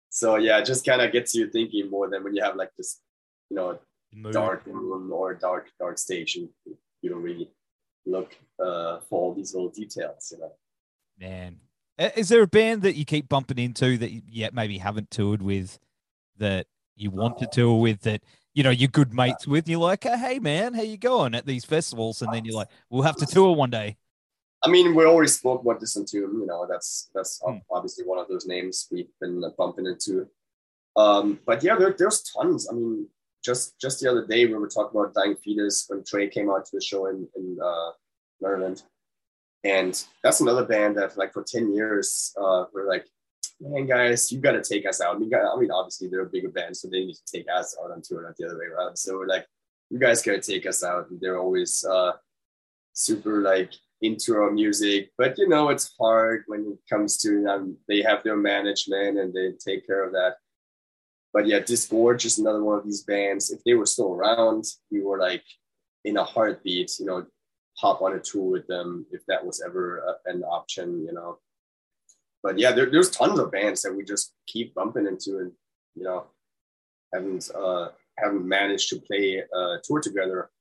So 0.10 0.36
yeah, 0.36 0.60
it 0.60 0.66
just 0.66 0.86
kind 0.86 1.02
of 1.02 1.14
gets 1.14 1.34
you 1.34 1.50
thinking 1.50 1.90
more 1.90 2.10
than 2.10 2.24
when 2.24 2.36
you 2.36 2.44
have 2.44 2.58
like 2.58 2.72
this, 2.78 3.00
you 3.50 3.56
know, 3.56 3.80
Mood. 4.14 4.34
dark 4.34 4.64
room 4.66 5.12
or 5.14 5.34
dark 5.34 5.72
dark 5.80 5.98
station. 5.98 6.50
You 7.02 7.10
don't 7.10 7.24
really 7.24 7.50
look 8.06 8.36
uh, 8.60 9.00
for 9.10 9.22
all 9.22 9.34
these 9.34 9.54
little 9.54 9.70
details, 9.70 10.34
you 10.34 10.40
know. 10.40 10.52
Man, 11.18 11.60
is 12.18 12.28
there 12.28 12.42
a 12.42 12.48
band 12.48 12.82
that 12.82 12.96
you 12.96 13.06
keep 13.06 13.30
bumping 13.30 13.60
into 13.60 13.98
that 13.98 14.12
you 14.12 14.22
yet 14.28 14.54
maybe 14.54 14.78
haven't 14.78 15.10
toured 15.10 15.42
with 15.42 15.80
that 16.38 16.68
you 16.96 17.12
want 17.12 17.38
to 17.40 17.48
tour 17.48 17.80
with 17.80 18.02
that 18.02 18.22
you 18.54 18.64
know 18.64 18.70
you're 18.70 18.88
good 18.88 19.14
mates 19.14 19.46
with? 19.46 19.66
And 19.66 19.72
you're 19.72 19.80
like, 19.80 20.06
"Oh, 20.06 20.18
hey 20.18 20.40
man, 20.40 20.74
how 20.74 20.82
you 20.82 20.98
going 20.98 21.36
at 21.36 21.46
these 21.46 21.66
festivals? 21.66 22.22
And 22.22 22.34
then 22.34 22.46
you're 22.46 22.56
like, 22.56 22.70
we'll 22.90 23.04
have 23.04 23.18
to 23.18 23.26
tour 23.26 23.56
one 23.56 23.70
day. 23.70 23.98
I 24.64 24.70
mean, 24.70 24.96
we 24.96 25.06
already 25.06 25.30
spoke 25.30 25.62
about 25.62 25.80
this 25.80 25.96
into 25.96 26.18
you 26.18 26.46
know 26.48 26.66
that's 26.70 27.10
that's 27.14 27.42
Hmm. 27.46 27.58
obviously 27.70 28.06
one 28.06 28.20
of 28.20 28.28
those 28.28 28.46
names 28.48 28.88
we've 28.92 29.10
been 29.20 29.44
bumping 29.58 29.86
into. 29.86 30.28
Um, 30.96 31.40
but 31.46 31.62
yeah, 31.64 31.76
there, 31.76 31.94
there's 31.98 32.24
tons. 32.24 32.70
I 32.70 32.74
mean, 32.74 33.08
just 33.44 33.78
just 33.80 34.00
the 34.00 34.10
other 34.10 34.26
day 34.26 34.46
we 34.46 34.56
were 34.56 34.70
talking 34.70 35.00
about 35.00 35.14
Dying 35.14 35.36
Fetus 35.36 35.86
when 35.90 36.04
Trey 36.04 36.30
came 36.30 36.50
out 36.50 36.66
to 36.66 36.72
the 36.78 36.82
show 36.82 37.08
in 37.08 37.28
in 37.36 37.58
uh, 37.62 37.92
Maryland, 38.42 38.84
and 39.66 40.02
that's 40.24 40.40
another 40.40 40.64
band 40.64 40.96
that 40.98 41.18
like 41.18 41.34
for 41.34 41.44
ten 41.44 41.76
years 41.76 42.34
uh, 42.42 42.66
we're 42.74 42.88
like 42.88 43.06
man, 43.66 43.88
guys, 43.88 44.32
you 44.32 44.40
got 44.40 44.54
to 44.54 44.62
take 44.62 44.86
us 44.86 45.02
out. 45.02 45.20
We 45.20 45.30
got, 45.30 45.56
I 45.56 45.60
mean, 45.60 45.72
obviously 45.72 46.08
they're 46.08 46.22
a 46.22 46.30
bigger 46.30 46.50
band, 46.50 46.78
so 46.78 46.88
they 46.88 47.06
need 47.06 47.16
to 47.16 47.32
take 47.32 47.48
us 47.54 47.76
out 47.82 47.92
on 47.92 48.02
tour, 48.02 48.24
not 48.24 48.38
the 48.38 48.46
other 48.46 48.58
way 48.58 48.66
around. 48.66 48.96
So 48.98 49.18
we're 49.18 49.28
like, 49.28 49.46
you 49.90 50.00
guys 50.00 50.22
got 50.22 50.42
to 50.42 50.52
take 50.52 50.66
us 50.66 50.84
out. 50.84 51.10
And 51.10 51.20
they're 51.20 51.40
always 51.40 51.84
uh, 51.84 52.14
super 52.94 53.42
like 53.42 53.74
into 54.02 54.36
our 54.36 54.52
music, 54.52 55.12
but 55.18 55.38
you 55.38 55.48
know, 55.48 55.70
it's 55.70 55.94
hard 56.00 56.44
when 56.48 56.62
it 56.62 56.80
comes 56.90 57.18
to 57.18 57.46
um, 57.48 57.78
they 57.88 58.02
have 58.02 58.24
their 58.24 58.38
management 58.38 59.18
and 59.18 59.34
they 59.34 59.52
take 59.54 59.88
care 59.88 60.04
of 60.04 60.12
that. 60.12 60.36
But 61.34 61.48
yeah, 61.48 61.60
Disgorge 61.60 62.26
is 62.26 62.38
another 62.38 62.64
one 62.64 62.78
of 62.78 62.86
these 62.86 63.04
bands. 63.04 63.52
If 63.52 63.64
they 63.64 63.74
were 63.74 63.86
still 63.86 64.14
around, 64.14 64.66
we 64.92 65.02
were 65.02 65.20
like 65.20 65.44
in 66.04 66.18
a 66.18 66.24
heartbeat, 66.24 66.94
you 67.00 67.06
know, 67.06 67.26
hop 67.78 68.02
on 68.02 68.14
a 68.14 68.20
tour 68.20 68.52
with 68.52 68.68
them 68.68 69.06
if 69.12 69.26
that 69.28 69.46
was 69.46 69.62
ever 69.66 70.00
a, 70.00 70.30
an 70.30 70.44
option, 70.44 71.06
you 71.06 71.14
know. 71.14 71.40
But 72.46 72.60
yeah, 72.60 72.74
there, 72.74 72.86
there's 72.86 73.10
tons 73.10 73.40
of 73.40 73.52
bands 73.52 73.82
that 73.82 73.96
we 73.96 74.04
just 74.04 74.32
keep 74.46 74.76
bumping 74.76 75.08
into 75.08 75.40
and 75.40 75.52
you 75.96 76.04
know 76.04 76.28
haven't 77.12 77.50
uh, 77.56 77.88
haven't 78.20 78.48
managed 78.48 78.90
to 78.90 79.00
play 79.00 79.38
a 79.38 79.78
tour 79.84 80.00
together. 80.00 80.52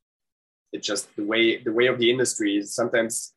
It's 0.73 0.87
just 0.87 1.15
the 1.15 1.27
way 1.27 1.59
the 1.59 1.75
way 1.75 1.89
of 1.89 1.99
the 1.99 2.11
industry 2.11 2.57
is 2.57 2.75
sometimes 2.75 3.35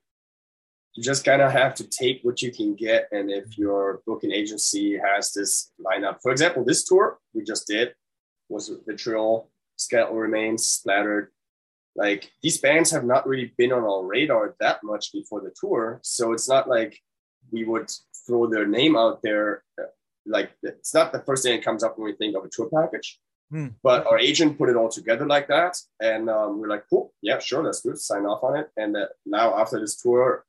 you 0.94 1.04
just 1.04 1.26
kind 1.26 1.42
of 1.42 1.52
have 1.52 1.76
to 1.76 1.84
take 1.84 2.22
what 2.24 2.42
you 2.42 2.54
can 2.54 2.74
get. 2.74 3.10
And 3.12 3.30
if 3.30 3.58
your 3.58 4.02
booking 4.08 4.32
agency 4.32 4.98
has 4.98 5.34
this 5.34 5.74
lineup, 5.86 6.20
for 6.24 6.32
example, 6.32 6.64
this 6.64 6.86
tour 6.86 7.20
we 7.34 7.44
just 7.44 7.68
did 7.68 7.96
was 8.48 8.72
Vitriol, 8.88 9.52
Skeletal 9.76 10.16
Remains, 10.16 10.66
Splattered, 10.66 11.34
like 11.98 12.32
these 12.42 12.60
bands 12.62 12.92
have 12.92 13.04
not 13.04 13.28
really 13.28 13.54
been 13.58 13.74
on 13.74 13.84
our 13.84 14.06
radar 14.06 14.56
that 14.62 14.80
much 14.84 15.12
before 15.12 15.42
the 15.42 15.54
tour 15.60 16.00
so 16.04 16.32
it's 16.32 16.48
not 16.48 16.70
like 16.70 17.02
we 17.52 17.64
would 17.64 17.92
throw 18.26 18.48
their 18.48 18.68
name 18.68 18.96
out 18.96 19.22
there 19.22 19.64
like 20.26 20.52
it's 20.62 20.94
not 20.94 21.12
the 21.12 21.22
first 21.22 21.44
thing 21.44 21.56
that 21.56 21.66
comes 21.66 21.84
up 21.84 21.98
when 21.98 22.06
we 22.06 22.16
think 22.16 22.36
of 22.36 22.44
a 22.44 22.50
tour 22.50 22.70
package 22.74 23.20
hmm. 23.50 23.68
but 23.82 24.06
our 24.08 24.20
agent 24.20 24.58
put 24.58 24.70
it 24.70 24.76
all 24.76 24.90
together 24.90 25.26
like 25.26 25.48
that 25.48 25.78
and 26.02 26.30
um, 26.30 26.60
we're 26.60 26.68
like 26.68 26.84
cool 26.90 27.14
yeah 27.22 27.40
sure 27.40 27.64
that's 27.64 27.82
good 27.82 27.98
sign 27.98 28.26
off 28.26 28.44
on 28.44 28.58
it 28.58 28.70
and 28.78 28.96
uh, 28.98 29.06
now 29.26 29.58
after 29.58 29.80
this 29.80 30.02
tour 30.02 30.46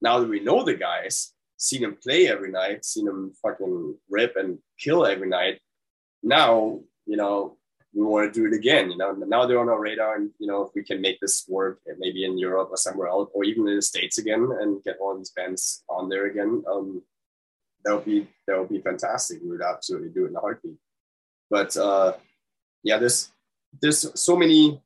now 0.00 0.18
that 0.18 0.28
we 0.28 0.40
know 0.40 0.64
the 0.64 0.74
guys 0.74 1.34
seen 1.58 1.82
them 1.82 1.96
play 2.02 2.28
every 2.28 2.50
night 2.50 2.84
seen 2.84 3.04
them 3.04 3.32
fucking 3.42 3.94
rip 4.08 4.36
and 4.36 4.58
kill 4.78 5.04
every 5.04 5.28
night 5.28 5.60
now 6.22 6.80
you 7.06 7.16
know 7.16 7.57
we 7.94 8.04
want 8.04 8.32
to 8.32 8.40
do 8.40 8.46
it 8.46 8.56
again. 8.56 8.90
You 8.90 8.98
know, 8.98 9.12
now 9.12 9.46
they're 9.46 9.60
on 9.60 9.68
our 9.68 9.80
radar, 9.80 10.16
and 10.16 10.30
you 10.38 10.46
know, 10.46 10.62
if 10.62 10.70
we 10.74 10.82
can 10.82 11.00
make 11.00 11.20
this 11.20 11.44
work, 11.48 11.80
maybe 11.98 12.24
in 12.24 12.38
Europe 12.38 12.68
or 12.70 12.76
somewhere 12.76 13.08
else, 13.08 13.30
or 13.32 13.44
even 13.44 13.66
in 13.68 13.76
the 13.76 13.82
states 13.82 14.18
again, 14.18 14.48
and 14.60 14.82
get 14.84 14.98
all 15.00 15.16
these 15.16 15.30
bands 15.30 15.84
on 15.88 16.08
there 16.08 16.26
again, 16.26 16.62
um, 16.70 17.02
that 17.84 17.94
would 17.94 18.04
be 18.04 18.28
that 18.46 18.58
would 18.58 18.68
be 18.68 18.80
fantastic. 18.80 19.40
We 19.42 19.50
would 19.50 19.62
absolutely 19.62 20.10
do 20.10 20.26
it 20.26 20.30
in 20.30 20.36
a 20.36 20.40
heartbeat. 20.40 20.76
But 21.50 21.76
uh, 21.76 22.14
yeah, 22.82 22.98
there's 22.98 23.30
there's 23.80 24.20
so 24.20 24.36
many 24.36 24.82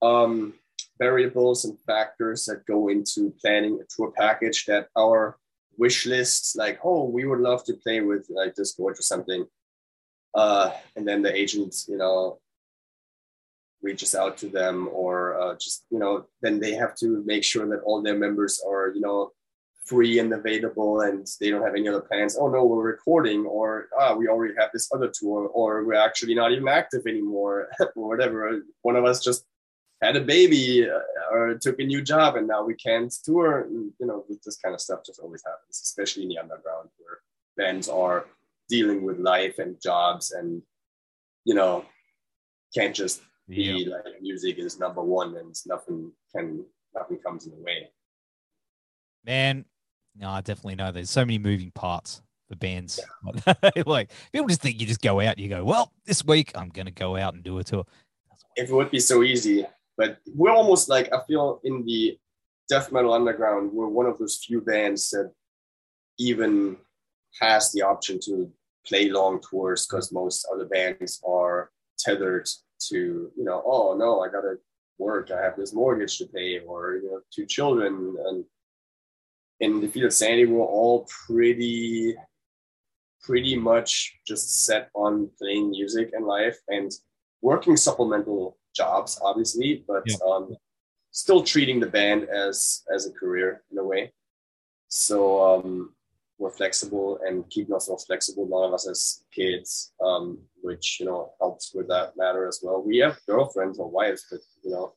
um, 0.00 0.54
variables 0.98 1.64
and 1.64 1.78
factors 1.86 2.44
that 2.44 2.66
go 2.66 2.88
into 2.88 3.34
planning 3.40 3.80
a 3.80 3.84
tour 3.88 4.12
package 4.16 4.64
that 4.66 4.88
our 4.96 5.36
wish 5.76 6.06
lists, 6.06 6.56
like, 6.56 6.78
oh, 6.84 7.04
we 7.04 7.26
would 7.26 7.40
love 7.40 7.64
to 7.64 7.74
play 7.74 8.00
with 8.00 8.26
like 8.30 8.54
Disgorge 8.54 8.98
or 8.98 9.02
something 9.02 9.46
uh, 10.36 10.70
and 10.94 11.08
then 11.08 11.22
the 11.22 11.34
agent, 11.34 11.74
you 11.88 11.96
know, 11.96 12.38
reaches 13.82 14.14
out 14.14 14.36
to 14.38 14.48
them, 14.48 14.88
or 14.92 15.40
uh, 15.40 15.54
just 15.54 15.86
you 15.90 15.98
know, 15.98 16.26
then 16.42 16.60
they 16.60 16.74
have 16.74 16.94
to 16.96 17.24
make 17.24 17.42
sure 17.42 17.66
that 17.66 17.80
all 17.84 18.02
their 18.02 18.18
members 18.18 18.62
are, 18.68 18.92
you 18.94 19.00
know, 19.00 19.32
free 19.86 20.18
and 20.18 20.32
available, 20.34 21.00
and 21.00 21.26
they 21.40 21.50
don't 21.50 21.62
have 21.62 21.74
any 21.74 21.88
other 21.88 22.02
plans. 22.02 22.36
Oh 22.38 22.48
no, 22.48 22.66
we're 22.66 22.82
recording, 22.82 23.46
or 23.46 23.88
ah, 23.98 24.14
we 24.14 24.28
already 24.28 24.54
have 24.58 24.70
this 24.74 24.90
other 24.94 25.10
tour, 25.12 25.48
or 25.48 25.84
we're 25.84 25.94
actually 25.94 26.34
not 26.34 26.52
even 26.52 26.68
active 26.68 27.06
anymore, 27.06 27.68
or 27.80 27.90
whatever. 28.08 28.60
One 28.82 28.96
of 28.96 29.06
us 29.06 29.24
just 29.24 29.46
had 30.02 30.16
a 30.16 30.20
baby 30.20 30.86
uh, 30.86 31.00
or 31.32 31.54
took 31.54 31.80
a 31.80 31.84
new 31.84 32.02
job 32.02 32.36
and 32.36 32.46
now 32.46 32.62
we 32.62 32.74
can't 32.74 33.10
tour 33.24 33.62
and, 33.62 33.90
you 33.98 34.06
know 34.06 34.26
this 34.44 34.58
kind 34.58 34.74
of 34.74 34.80
stuff 34.80 35.00
just 35.06 35.20
always 35.20 35.42
happens 35.42 35.80
especially 35.82 36.24
in 36.24 36.28
the 36.28 36.38
underground 36.38 36.90
where 36.98 37.20
bands 37.56 37.88
are 37.88 38.26
dealing 38.68 39.02
with 39.02 39.18
life 39.18 39.58
and 39.58 39.80
jobs 39.80 40.32
and 40.32 40.62
you 41.44 41.54
know 41.54 41.84
can't 42.74 42.94
just 42.94 43.22
be 43.48 43.62
yeah. 43.62 43.94
like 43.94 44.20
music 44.20 44.58
is 44.58 44.78
number 44.78 45.02
one 45.02 45.36
and 45.36 45.54
nothing 45.66 46.10
can 46.34 46.64
nothing 46.94 47.18
comes 47.18 47.46
in 47.46 47.52
the 47.52 47.62
way 47.62 47.88
man 49.24 49.64
no 50.16 50.28
i 50.28 50.40
definitely 50.40 50.74
know 50.74 50.90
there's 50.90 51.10
so 51.10 51.24
many 51.24 51.38
moving 51.38 51.70
parts 51.72 52.22
for 52.48 52.56
bands 52.56 53.00
yeah. 53.46 53.52
like 53.86 54.10
people 54.32 54.48
just 54.48 54.62
think 54.62 54.80
you 54.80 54.86
just 54.86 55.00
go 55.00 55.20
out 55.20 55.38
you 55.38 55.48
go 55.48 55.64
well 55.64 55.92
this 56.04 56.24
week 56.24 56.50
i'm 56.54 56.68
gonna 56.68 56.90
go 56.90 57.16
out 57.16 57.34
and 57.34 57.42
do 57.42 57.58
a 57.58 57.64
tour 57.64 57.84
if 58.56 58.68
it 58.68 58.74
would 58.74 58.90
be 58.90 59.00
so 59.00 59.22
easy 59.22 59.64
but 59.96 60.18
we're 60.34 60.50
almost 60.50 60.88
like 60.88 61.12
i 61.12 61.20
feel 61.26 61.60
in 61.64 61.84
the 61.84 62.18
death 62.68 62.90
metal 62.90 63.12
underground 63.12 63.72
we're 63.72 63.88
one 63.88 64.06
of 64.06 64.18
those 64.18 64.36
few 64.44 64.60
bands 64.60 65.10
that 65.10 65.32
even 66.18 66.76
has 67.40 67.72
the 67.72 67.82
option 67.82 68.18
to 68.20 68.50
play 68.86 69.08
long 69.08 69.40
tours 69.40 69.86
because 69.86 70.12
most 70.12 70.46
other 70.52 70.66
bands 70.66 71.20
are 71.26 71.70
tethered 71.98 72.48
to 72.78 73.30
you 73.36 73.44
know 73.44 73.62
oh 73.64 73.96
no 73.96 74.20
i 74.20 74.28
gotta 74.28 74.56
work. 74.98 75.30
I 75.30 75.42
have 75.42 75.56
this 75.56 75.74
mortgage 75.74 76.18
to 76.18 76.26
pay 76.26 76.58
or 76.60 76.96
you 76.96 77.10
know 77.10 77.20
two 77.32 77.46
children. 77.46 78.16
And 78.26 78.44
in 79.60 79.80
Defeated 79.80 80.12
Sanity 80.12 80.46
we're 80.46 80.64
all 80.64 81.08
pretty 81.26 82.14
pretty 83.22 83.56
much 83.56 84.18
just 84.26 84.66
set 84.66 84.90
on 84.94 85.30
playing 85.38 85.70
music 85.70 86.10
and 86.12 86.26
life 86.26 86.58
and 86.68 86.92
working 87.42 87.76
supplemental 87.76 88.56
jobs 88.74 89.18
obviously 89.20 89.84
but 89.88 90.02
yeah. 90.06 90.16
um, 90.30 90.54
still 91.10 91.42
treating 91.42 91.80
the 91.80 91.86
band 91.86 92.28
as 92.28 92.82
as 92.94 93.06
a 93.06 93.12
career 93.12 93.62
in 93.70 93.78
a 93.78 93.84
way. 93.84 94.12
So 94.88 95.42
um, 95.44 95.94
we're 96.38 96.50
flexible 96.50 97.18
and 97.26 97.48
keeping 97.50 97.72
ourselves 97.72 98.04
flexible. 98.04 98.46
None 98.48 98.68
of 98.68 98.74
us 98.74 98.88
as 98.88 99.24
kids, 99.32 99.92
um, 100.04 100.38
which 100.62 100.98
you 101.00 101.06
know 101.06 101.32
helps 101.40 101.72
with 101.74 101.88
that 101.88 102.16
matter 102.16 102.46
as 102.46 102.60
well. 102.62 102.82
We 102.82 102.98
have 102.98 103.18
girlfriends 103.26 103.78
or 103.78 103.90
wives, 103.90 104.26
but 104.30 104.40
you 104.62 104.70
know 104.70 104.94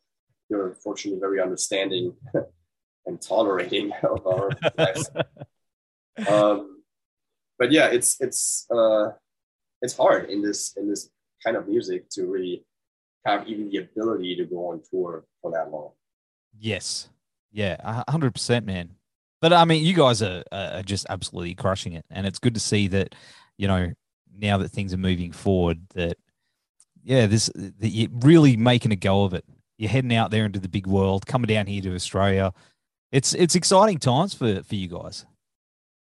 they're 0.49 0.73
fortunately 0.83 1.19
very 1.19 1.41
understanding 1.41 2.13
and 3.05 3.21
tolerating 3.21 3.91
of 4.03 4.25
our 4.27 4.51
lives. 4.77 5.09
Um, 6.27 6.83
but 7.57 7.71
yeah, 7.71 7.87
it's 7.87 8.19
it's 8.19 8.65
uh, 8.69 9.11
it's 9.81 9.95
hard 9.95 10.29
in 10.29 10.41
this 10.41 10.75
in 10.75 10.89
this 10.89 11.09
kind 11.41 11.55
of 11.55 11.69
music 11.69 12.09
to 12.09 12.25
really 12.25 12.65
have 13.25 13.47
even 13.47 13.69
the 13.69 13.77
ability 13.77 14.35
to 14.35 14.45
go 14.45 14.71
on 14.71 14.81
tour 14.89 15.23
for 15.41 15.51
that 15.51 15.71
long. 15.71 15.91
Yes, 16.57 17.07
yeah, 17.53 18.03
hundred 18.09 18.33
percent, 18.33 18.65
man. 18.65 18.95
But 19.41 19.53
I 19.53 19.65
mean, 19.65 19.83
you 19.83 19.93
guys 19.93 20.21
are, 20.21 20.43
are 20.51 20.83
just 20.83 21.05
absolutely 21.09 21.55
crushing 21.55 21.93
it, 21.93 22.05
and 22.09 22.27
it's 22.27 22.39
good 22.39 22.53
to 22.55 22.59
see 22.59 22.87
that 22.89 23.15
you 23.57 23.67
know 23.67 23.93
now 24.37 24.57
that 24.57 24.69
things 24.69 24.93
are 24.93 24.97
moving 24.97 25.31
forward 25.31 25.79
that 25.95 26.17
yeah, 27.03 27.25
this 27.25 27.49
that 27.55 27.89
you're 27.89 28.09
really 28.11 28.57
making 28.57 28.91
a 28.91 28.95
go 28.97 29.23
of 29.23 29.33
it. 29.33 29.45
You're 29.77 29.89
heading 29.89 30.13
out 30.13 30.31
there 30.31 30.45
into 30.45 30.59
the 30.59 30.67
big 30.67 30.87
world, 30.87 31.25
coming 31.25 31.47
down 31.47 31.67
here 31.67 31.81
to 31.81 31.95
Australia. 31.95 32.53
It's 33.11 33.33
it's 33.33 33.55
exciting 33.55 33.97
times 33.97 34.33
for 34.33 34.61
for 34.63 34.75
you 34.75 34.87
guys. 34.87 35.25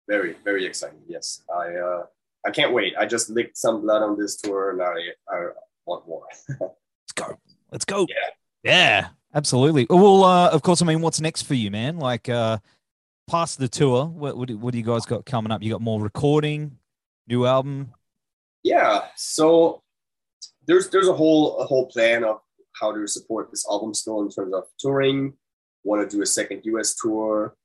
Very 0.10 0.36
very 0.44 0.66
exciting. 0.66 1.00
Yes, 1.08 1.44
I 1.54 1.76
uh, 1.76 2.04
I 2.46 2.52
can't 2.52 2.74
wait. 2.74 2.96
I 3.00 3.06
just 3.06 3.30
licked 3.30 3.58
some 3.58 3.82
blood 3.82 4.02
on 4.02 4.18
this 4.18 4.38
tour, 4.38 4.72
and 4.72 4.82
I 4.82 5.34
I 5.34 5.50
want 5.86 6.08
more. 6.08 6.26
Let's 6.60 7.14
go. 7.16 7.40
Let's 7.72 7.86
go. 7.86 8.08
Yeah. 8.10 8.30
Yeah. 8.64 9.08
Absolutely. 9.34 9.86
Well, 9.90 10.24
uh, 10.24 10.50
of 10.50 10.62
course. 10.62 10.82
I 10.82 10.86
mean, 10.86 11.02
what's 11.02 11.22
next 11.22 11.44
for 11.44 11.54
you, 11.54 11.70
man? 11.70 12.00
Like, 12.00 12.28
uh, 12.28 12.58
past 13.28 13.60
the 13.60 13.68
tour, 13.68 14.06
what, 14.06 14.38
what, 14.38 14.50
what 14.52 14.72
do 14.72 14.78
you 14.78 14.84
guys 14.84 15.06
got 15.06 15.26
coming 15.26 15.52
up? 15.52 15.62
You 15.62 15.72
got 15.72 15.82
more 15.82 16.02
recording, 16.02 16.78
new 17.28 17.46
album? 17.46 17.94
Yeah. 18.64 19.06
So 19.16 19.84
there's 20.66 20.90
there's 20.90 21.08
a 21.08 21.14
whole 21.14 21.60
a 21.60 21.66
whole 21.66 21.86
plan 21.88 22.24
of 22.24 22.42
how 22.80 22.92
to 22.92 23.08
support 23.08 23.50
this 23.52 23.66
album 23.70 23.94
still 23.94 24.22
in 24.22 24.30
terms 24.30 24.54
of 24.54 24.64
touring. 24.80 25.34
Want 25.84 26.10
to 26.10 26.16
do 26.16 26.22
a 26.22 26.26
second 26.26 26.62
US 26.66 26.96
tour. 26.96 27.56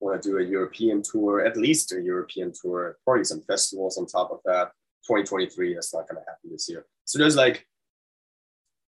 Want 0.00 0.20
to 0.20 0.28
do 0.28 0.38
a 0.38 0.42
European 0.42 1.02
tour, 1.02 1.44
at 1.44 1.56
least 1.56 1.92
a 1.92 2.00
European 2.00 2.52
tour. 2.52 2.98
Probably 3.04 3.24
some 3.24 3.42
festivals 3.42 3.98
on 3.98 4.06
top 4.06 4.30
of 4.30 4.40
that. 4.44 4.72
2023, 5.06 5.74
that's 5.74 5.92
not 5.92 6.08
going 6.08 6.22
to 6.22 6.30
happen 6.30 6.50
this 6.50 6.68
year. 6.68 6.86
So 7.04 7.18
there's 7.18 7.36
like 7.36 7.66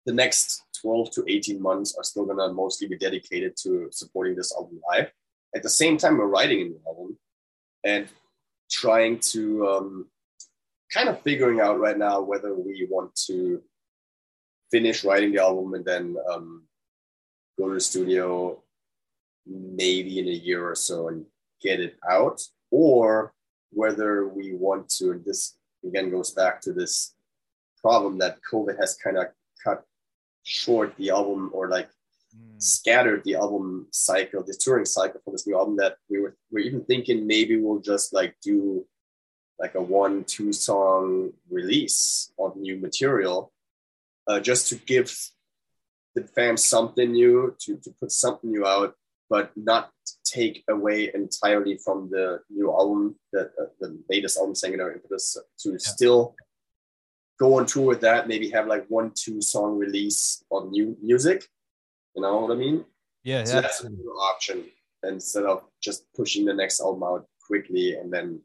the 0.06 0.14
next 0.14 0.64
12 0.82 1.12
to 1.12 1.26
18 1.28 1.62
months 1.62 1.96
are 1.98 2.04
still 2.04 2.26
going 2.26 2.38
to 2.38 2.54
mostly 2.54 2.88
be 2.88 2.98
dedicated 2.98 3.56
to 3.64 3.88
supporting 3.92 4.36
this 4.36 4.54
album 4.56 4.80
live 4.92 5.12
at 5.56 5.64
the 5.64 5.70
same 5.70 5.98
time 5.98 6.18
we're 6.18 6.26
writing 6.26 6.62
a 6.62 6.64
new 6.66 6.82
album 6.88 7.18
and 7.84 8.08
trying 8.72 9.20
to 9.20 9.68
um, 9.68 10.08
kind 10.92 11.10
of 11.10 11.22
figuring 11.22 11.60
out 11.60 11.80
right 11.80 11.98
now 11.98 12.22
whether 12.22 12.54
we 12.54 12.88
want 12.90 13.14
to 13.16 13.62
finish 14.72 15.04
writing 15.04 15.32
the 15.32 15.42
album 15.42 15.74
and 15.74 15.86
then 15.86 16.16
um, 16.32 16.64
go 17.58 17.68
to 17.68 17.76
the 17.76 17.80
studio 17.80 18.62
maybe 19.46 20.20
in 20.20 20.28
a 20.28 20.32
year 20.32 20.68
or 20.68 20.76
so 20.76 21.10
and 21.10 21.26
get 21.62 21.80
it 21.80 21.96
out 22.10 22.42
or 22.72 23.34
whether 23.72 24.28
we 24.28 24.54
want 24.54 24.90
to. 24.90 25.12
And 25.12 25.26
this 25.26 25.58
again 25.86 26.10
goes 26.10 26.32
back 26.32 26.62
to 26.62 26.74
this 26.74 27.14
problem 27.82 28.18
that 28.20 28.38
COVID 28.52 28.80
has 28.80 28.96
kind 28.96 29.18
of 29.18 29.28
cut 29.64 29.84
short 30.44 30.96
the 30.98 31.10
album 31.10 31.52
or 31.54 31.70
like 31.70 31.90
Mm. 32.36 32.62
scattered 32.62 33.24
the 33.24 33.36
album 33.36 33.88
cycle, 33.92 34.44
the 34.44 34.56
touring 34.60 34.86
cycle 34.86 35.22
for 35.24 35.32
this 35.32 35.46
new 35.46 35.56
album. 35.56 35.78
That 35.78 35.98
we 36.10 36.20
were 36.20 36.36
we're 36.52 36.66
even 36.66 36.84
thinking 36.84 37.28
maybe 37.28 37.60
we'll 37.60 37.80
just 37.80 38.14
like 38.14 38.36
do 38.42 38.88
like 39.60 39.76
a 39.76 39.82
one 39.82 40.24
two 40.24 40.52
song 40.52 41.34
release 41.50 42.32
of 42.40 42.56
new 42.56 42.78
material, 42.78 43.52
uh, 44.28 44.40
just 44.40 44.68
to 44.70 44.76
give 44.76 45.16
the 46.16 46.24
fans 46.24 46.64
something 46.64 47.12
new, 47.12 47.56
to 47.60 47.78
to 47.78 47.92
put 48.00 48.12
something 48.12 48.50
new 48.50 48.66
out, 48.66 48.96
but 49.30 49.52
not 49.56 49.92
take 50.24 50.64
away 50.68 51.12
entirely 51.14 51.78
from 51.78 52.10
the 52.10 52.40
new 52.50 52.72
album, 52.72 53.16
the 53.32 53.42
uh, 53.62 53.66
the 53.80 54.00
latest 54.10 54.40
album, 54.40 54.56
Sanguinary 54.56 54.96
Impetus, 54.96 55.38
to 55.60 55.78
still 55.78 56.36
go 57.40 57.60
on 57.60 57.68
tour 57.68 57.86
with 57.86 58.02
that. 58.02 58.28
Maybe 58.28 58.50
have 58.50 58.66
like 58.66 58.88
one 58.88 59.12
two 59.14 59.40
song 59.40 59.78
release 59.78 60.44
of 60.52 60.72
new 60.72 60.98
music 61.00 61.48
you 62.16 62.22
know 62.22 62.38
what 62.38 62.52
I 62.52 62.56
mean? 62.56 62.86
Yeah, 63.24 63.44
So 63.46 63.62
that's 63.62 63.84
an 63.84 63.98
option 64.22 64.66
instead 65.04 65.46
of 65.46 65.64
just 65.82 66.06
pushing 66.14 66.46
the 66.46 66.54
next 66.54 66.80
album 66.82 67.04
out 67.04 67.26
quickly 67.48 67.96
and 67.96 68.12
then, 68.12 68.40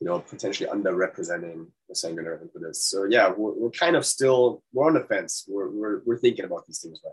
you 0.00 0.06
know, 0.06 0.18
potentially 0.20 0.68
underrepresenting 0.68 1.66
the 1.88 1.94
singer 1.94 2.40
for 2.52 2.58
this. 2.58 2.86
So 2.86 3.04
yeah, 3.04 3.28
we're, 3.36 3.52
we're 3.52 3.70
kind 3.70 3.96
of 3.96 4.04
still 4.06 4.62
we're 4.72 4.86
on 4.86 4.94
the 4.94 5.04
fence. 5.04 5.44
We're, 5.48 5.70
we're 5.70 6.02
we're 6.04 6.18
thinking 6.18 6.44
about 6.44 6.66
these 6.66 6.80
things, 6.80 7.00
right? 7.04 7.12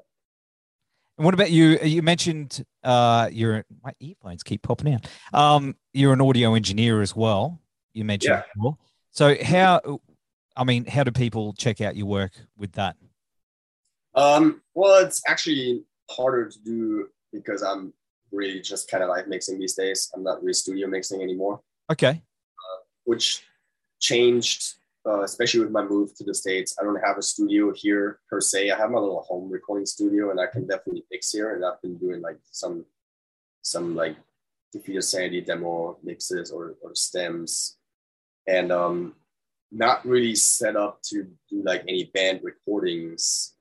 And 1.17 1.25
what 1.25 1.33
about 1.33 1.51
you? 1.51 1.77
You 1.83 2.01
mentioned 2.01 2.63
uh, 2.83 3.29
you're 3.31 3.65
my 3.83 3.91
earphones 3.99 4.43
keep 4.43 4.61
popping 4.61 4.93
out. 4.93 5.07
Um, 5.33 5.75
you're 5.93 6.13
an 6.13 6.21
audio 6.21 6.55
engineer 6.55 7.01
as 7.01 7.15
well. 7.15 7.59
You 7.93 8.05
mentioned 8.05 8.35
Yeah. 8.35 8.43
before. 8.55 8.77
So 9.11 9.35
how? 9.43 9.99
I 10.55 10.63
mean, 10.63 10.85
how 10.85 11.03
do 11.03 11.11
people 11.11 11.53
check 11.53 11.81
out 11.81 11.95
your 11.95 12.07
work 12.07 12.31
with 12.57 12.73
that? 12.73 12.95
Um, 14.15 14.61
well, 14.73 15.05
it's 15.05 15.21
actually 15.27 15.83
harder 16.11 16.49
to 16.49 16.59
do 16.59 17.07
because 17.31 17.63
I'm 17.63 17.93
really 18.31 18.61
just 18.61 18.89
kind 18.89 19.03
of 19.03 19.09
like 19.09 19.27
mixing 19.27 19.59
these 19.59 19.75
days. 19.75 20.11
I'm 20.15 20.23
not 20.23 20.41
really 20.41 20.53
studio 20.53 20.87
mixing 20.87 21.21
anymore. 21.21 21.61
Okay. 21.91 22.21
which 23.03 23.43
changed, 23.99 24.75
uh, 25.05 25.23
especially 25.23 25.61
with 25.61 25.71
my 25.71 25.83
move 25.83 26.15
to 26.15 26.23
the 26.23 26.33
States. 26.33 26.75
I 26.79 26.83
don't 26.83 27.03
have 27.03 27.17
a 27.17 27.21
studio 27.21 27.73
here 27.73 28.19
per 28.29 28.39
se. 28.39 28.71
I 28.71 28.77
have 28.77 28.91
my 28.91 28.99
little 28.99 29.21
home 29.21 29.49
recording 29.49 29.85
studio 29.85 30.31
and 30.31 30.39
I 30.39 30.47
can 30.47 30.67
definitely 30.67 31.03
mix 31.11 31.31
here. 31.31 31.55
And 31.55 31.65
I've 31.65 31.81
been 31.81 31.97
doing 31.97 32.21
like 32.21 32.37
some, 32.51 32.85
some 33.61 33.95
like 33.95 34.15
Defeated 34.71 35.03
Sanity 35.03 35.41
demo 35.41 35.97
mixes 36.03 36.51
or, 36.51 36.75
or 36.81 36.95
stems 36.95 37.77
and 38.47 38.71
um, 38.71 39.15
not 39.71 40.05
really 40.05 40.35
set 40.35 40.75
up 40.75 41.01
to 41.03 41.27
do 41.49 41.61
like 41.63 41.83
any 41.87 42.05
band 42.13 42.41
recordings 42.43 43.53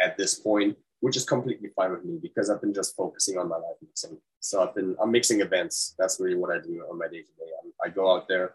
at 0.00 0.16
this 0.16 0.34
point, 0.34 0.76
which 1.00 1.16
is 1.16 1.24
completely 1.24 1.70
fine 1.76 1.92
with 1.92 2.04
me 2.04 2.18
because 2.20 2.50
I've 2.50 2.60
been 2.60 2.74
just 2.74 2.96
focusing 2.96 3.38
on 3.38 3.48
my 3.48 3.56
live 3.56 3.76
mixing. 3.80 4.18
So 4.40 4.62
I've 4.62 4.74
been, 4.74 4.96
I'm 5.00 5.10
mixing 5.10 5.40
events. 5.40 5.94
That's 5.98 6.18
really 6.20 6.36
what 6.36 6.50
I 6.50 6.60
do 6.60 6.84
on 6.90 6.98
my 6.98 7.06
day 7.06 7.22
to 7.22 7.32
day. 7.38 7.50
I 7.84 7.88
go 7.88 8.14
out 8.14 8.26
there, 8.28 8.54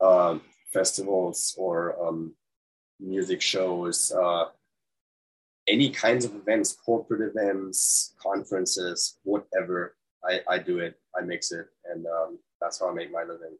um, 0.00 0.42
festivals 0.72 1.54
or 1.56 1.96
um, 2.06 2.34
music 3.00 3.40
shows, 3.40 4.12
uh, 4.12 4.46
any 5.66 5.90
kinds 5.90 6.24
of 6.24 6.34
events, 6.34 6.72
corporate 6.72 7.22
events, 7.22 8.14
conferences, 8.18 9.18
whatever. 9.22 9.96
I, 10.28 10.40
I 10.48 10.58
do 10.58 10.78
it, 10.78 10.98
I 11.16 11.22
mix 11.22 11.52
it, 11.52 11.66
and 11.90 12.06
um, 12.06 12.38
that's 12.60 12.80
how 12.80 12.90
I 12.90 12.94
make 12.94 13.12
my 13.12 13.22
living. 13.22 13.56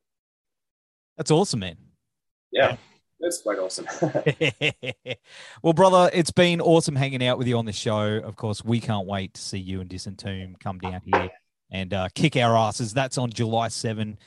That's 1.17 1.31
awesome, 1.31 1.61
man. 1.61 1.77
Yeah, 2.51 2.77
that's 3.25 3.41
quite 3.41 3.59
awesome. 3.59 3.87
well, 5.62 5.72
brother, 5.72 6.11
it's 6.12 6.31
been 6.31 6.61
awesome 6.61 6.95
hanging 6.95 7.25
out 7.25 7.39
with 7.39 7.49
you 7.49 7.57
on 7.57 7.64
the 7.64 7.72
show. 7.72 8.20
Of 8.22 8.37
course, 8.37 8.62
we 8.62 8.81
can't 8.81 9.07
wait 9.07 9.35
to 9.35 9.41
see 9.41 9.59
you 9.59 9.81
and 9.81 9.89
Disentomb 9.89 10.61
come 10.61 10.79
down 10.79 11.01
here 11.05 11.31
and 11.70 11.93
uh, 11.95 12.09
kick 12.14 12.37
our 12.37 12.57
asses. 12.57 12.93
That's 12.93 13.16
on 13.16 13.31
July 13.31 13.68
7, 13.68 14.18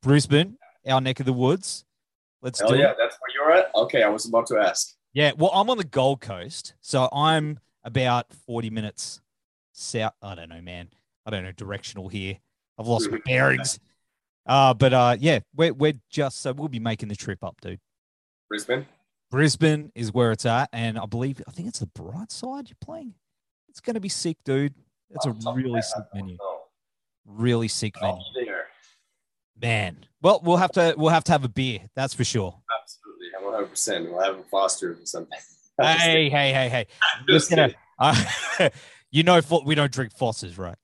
Brisbane, 0.00 0.56
our 0.86 1.00
neck 1.00 1.18
of 1.20 1.26
the 1.26 1.32
woods. 1.32 1.84
Let's 2.40 2.60
Hell 2.60 2.70
do 2.70 2.76
yeah, 2.78 2.92
it. 2.92 2.96
that's 2.98 3.16
where 3.16 3.34
you're 3.34 3.58
at. 3.58 3.70
Okay, 3.74 4.02
I 4.04 4.08
was 4.08 4.26
about 4.26 4.46
to 4.46 4.58
ask. 4.58 4.94
Yeah, 5.12 5.32
well, 5.36 5.50
I'm 5.52 5.68
on 5.68 5.78
the 5.78 5.84
Gold 5.84 6.20
Coast, 6.20 6.74
so 6.80 7.08
I'm 7.12 7.58
about 7.82 8.32
40 8.46 8.70
minutes 8.70 9.20
south. 9.72 10.12
I 10.22 10.36
don't 10.36 10.48
know, 10.48 10.60
man. 10.62 10.88
I 11.24 11.30
don't 11.30 11.42
know 11.42 11.52
directional 11.52 12.08
here. 12.08 12.38
I've 12.78 12.86
lost 12.86 13.10
my 13.10 13.18
bearings. 13.24 13.80
Uh, 14.46 14.74
but 14.74 14.92
uh, 14.92 15.16
yeah, 15.18 15.40
we're 15.56 15.72
we're 15.72 15.94
just 16.08 16.40
so 16.40 16.52
we'll 16.52 16.68
be 16.68 16.78
making 16.78 17.08
the 17.08 17.16
trip 17.16 17.42
up, 17.42 17.60
dude. 17.60 17.80
Brisbane. 18.48 18.86
Brisbane 19.30 19.90
is 19.94 20.12
where 20.12 20.32
it's 20.32 20.46
at, 20.46 20.68
and 20.72 20.98
I 20.98 21.06
believe 21.06 21.42
I 21.48 21.50
think 21.50 21.68
it's 21.68 21.80
the 21.80 21.86
Brightside 21.86 22.68
you're 22.68 22.76
playing. 22.80 23.14
It's 23.68 23.80
gonna 23.80 24.00
be 24.00 24.08
sick, 24.08 24.36
dude. 24.44 24.74
It's 25.10 25.26
a 25.26 25.32
the 25.32 25.52
really 25.52 25.82
sick 25.82 26.04
venue. 26.14 26.36
know. 26.36 26.60
Really 27.26 27.68
sick 27.68 27.94
venue, 28.00 28.22
man. 29.60 30.06
Well, 30.22 30.40
we'll 30.44 30.56
have 30.56 30.72
to 30.72 30.94
we'll 30.96 31.10
have 31.10 31.24
to 31.24 31.32
have 31.32 31.44
a 31.44 31.48
beer, 31.48 31.80
that's 31.94 32.14
for 32.14 32.24
sure. 32.24 32.56
Absolutely, 32.82 33.28
100. 33.40 33.66
percent 33.66 34.10
We'll 34.10 34.22
have 34.22 34.38
a 34.38 34.42
Foster 34.44 34.92
or 34.92 35.06
something. 35.06 35.38
Hey, 35.78 36.30
hey, 36.30 36.54
hey, 36.54 36.70
hey! 36.70 36.86
Gonna, 37.50 37.74
uh, 37.98 38.70
you 39.10 39.22
know, 39.22 39.38
we 39.66 39.74
don't 39.74 39.92
drink 39.92 40.10
Fosters, 40.16 40.56
right? 40.56 40.76